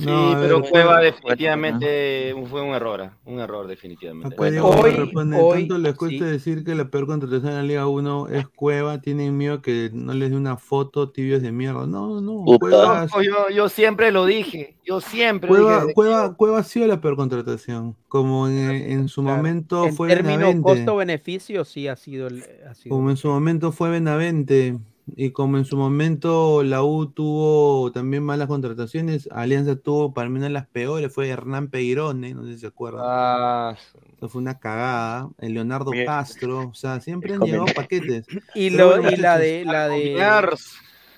[0.00, 3.18] Sí, pero Cueva definitivamente fue un error, ¿ah?
[3.26, 4.34] un error definitivamente.
[4.38, 8.48] hoy, hoy, tanto les cuesta decir que la peor contratación en la Liga 1 es
[8.48, 11.86] Cueva, tienen miedo que no les dé una foto tibios de mierda.
[11.86, 16.86] No, no, Cueva, yo, yo, siempre lo dije, yo siempre Cueva, Cueva, Cueva, ha sido
[16.86, 22.28] la peor contratación, como en, su momento fue en términos costo-beneficio sí ha sido,
[22.68, 24.78] ha sido, Como en su momento fue Benavente.
[25.16, 30.36] Y como en su momento la U tuvo también malas contrataciones, Alianza tuvo para mí
[30.36, 33.02] una de las peores, fue Hernán Peirone, no sé si se acuerdan.
[33.04, 33.76] Ah,
[34.16, 35.30] Eso fue una cagada.
[35.38, 38.26] El Leonardo Castro, o sea, siempre han llegado paquetes.
[38.54, 40.14] Y, lo, y la de la de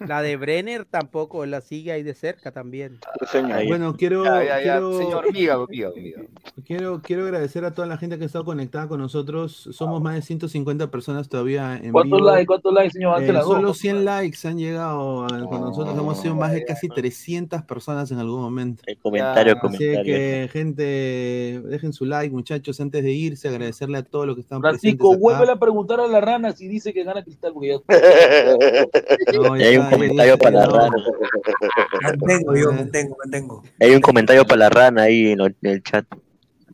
[0.07, 2.99] la de Brenner tampoco la sigue ahí de cerca también.
[3.67, 5.69] Bueno, quiero, quiero,
[6.65, 9.69] quiero, quiero agradecer a toda la gente que ha estado conectada con nosotros.
[9.73, 13.23] Somos más de 150 personas todavía en ¿Cuántos likes, cuántos likes, señor?
[13.23, 15.97] Eh, solo 100 likes han llegado con nosotros.
[15.97, 18.83] Hemos sido más de casi 300 personas en algún momento.
[18.87, 24.27] El comentario, Así que, gente, dejen su like, muchachos, antes de irse, agradecerle a todos
[24.27, 27.53] los que están Francisco, vuelve a preguntar a la rana si dice que gana Cristal,
[27.53, 27.69] porque
[29.33, 29.39] ya...
[29.39, 30.97] no, ya comentario para la rana.
[32.03, 33.63] Mantengo, yo mantengo, mantengo.
[33.81, 36.07] Hay un comentario para la rana ahí en el chat.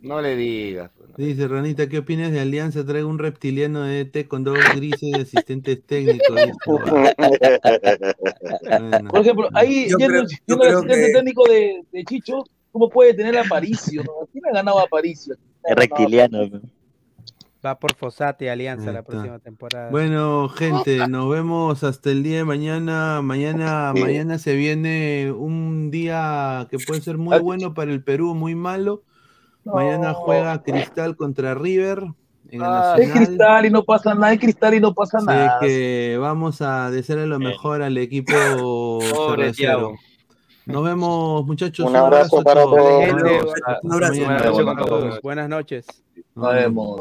[0.00, 0.92] No le digas.
[0.96, 2.86] Pues, Dice Ranita, ¿qué opinas de Alianza?
[2.86, 6.28] Traigo un reptiliano de ET con dos grises de asistentes técnicos.
[9.10, 14.04] Por ejemplo, ahí, yo el asistente técnico de, de, Chicho, ¿cómo puede tener a Aparicio?
[14.32, 15.34] ¿Quién ha ganado a Aparicio?
[15.64, 16.48] Es reptiliano.
[17.64, 19.90] Va por Fosate Alianza la próxima temporada.
[19.90, 23.20] Bueno, gente, nos vemos hasta el día de mañana.
[23.20, 28.54] Mañana, mañana se viene un día que puede ser muy bueno para el Perú, muy
[28.54, 29.02] malo.
[29.64, 32.04] Mañana juega Cristal contra River.
[32.50, 35.58] En ah, es Cristal y no pasa nada, es Cristal y no pasa nada.
[35.60, 38.32] que vamos a desearle lo mejor al equipo
[39.30, 39.94] cervecero.
[40.64, 41.86] Nos vemos, muchachos.
[41.86, 43.12] Un abrazo, para todos.
[43.82, 44.20] Un abrazo.
[44.22, 44.44] Buenas
[44.76, 45.20] noches.
[45.22, 45.86] Buenas noches.
[46.34, 47.00] Nos vemos.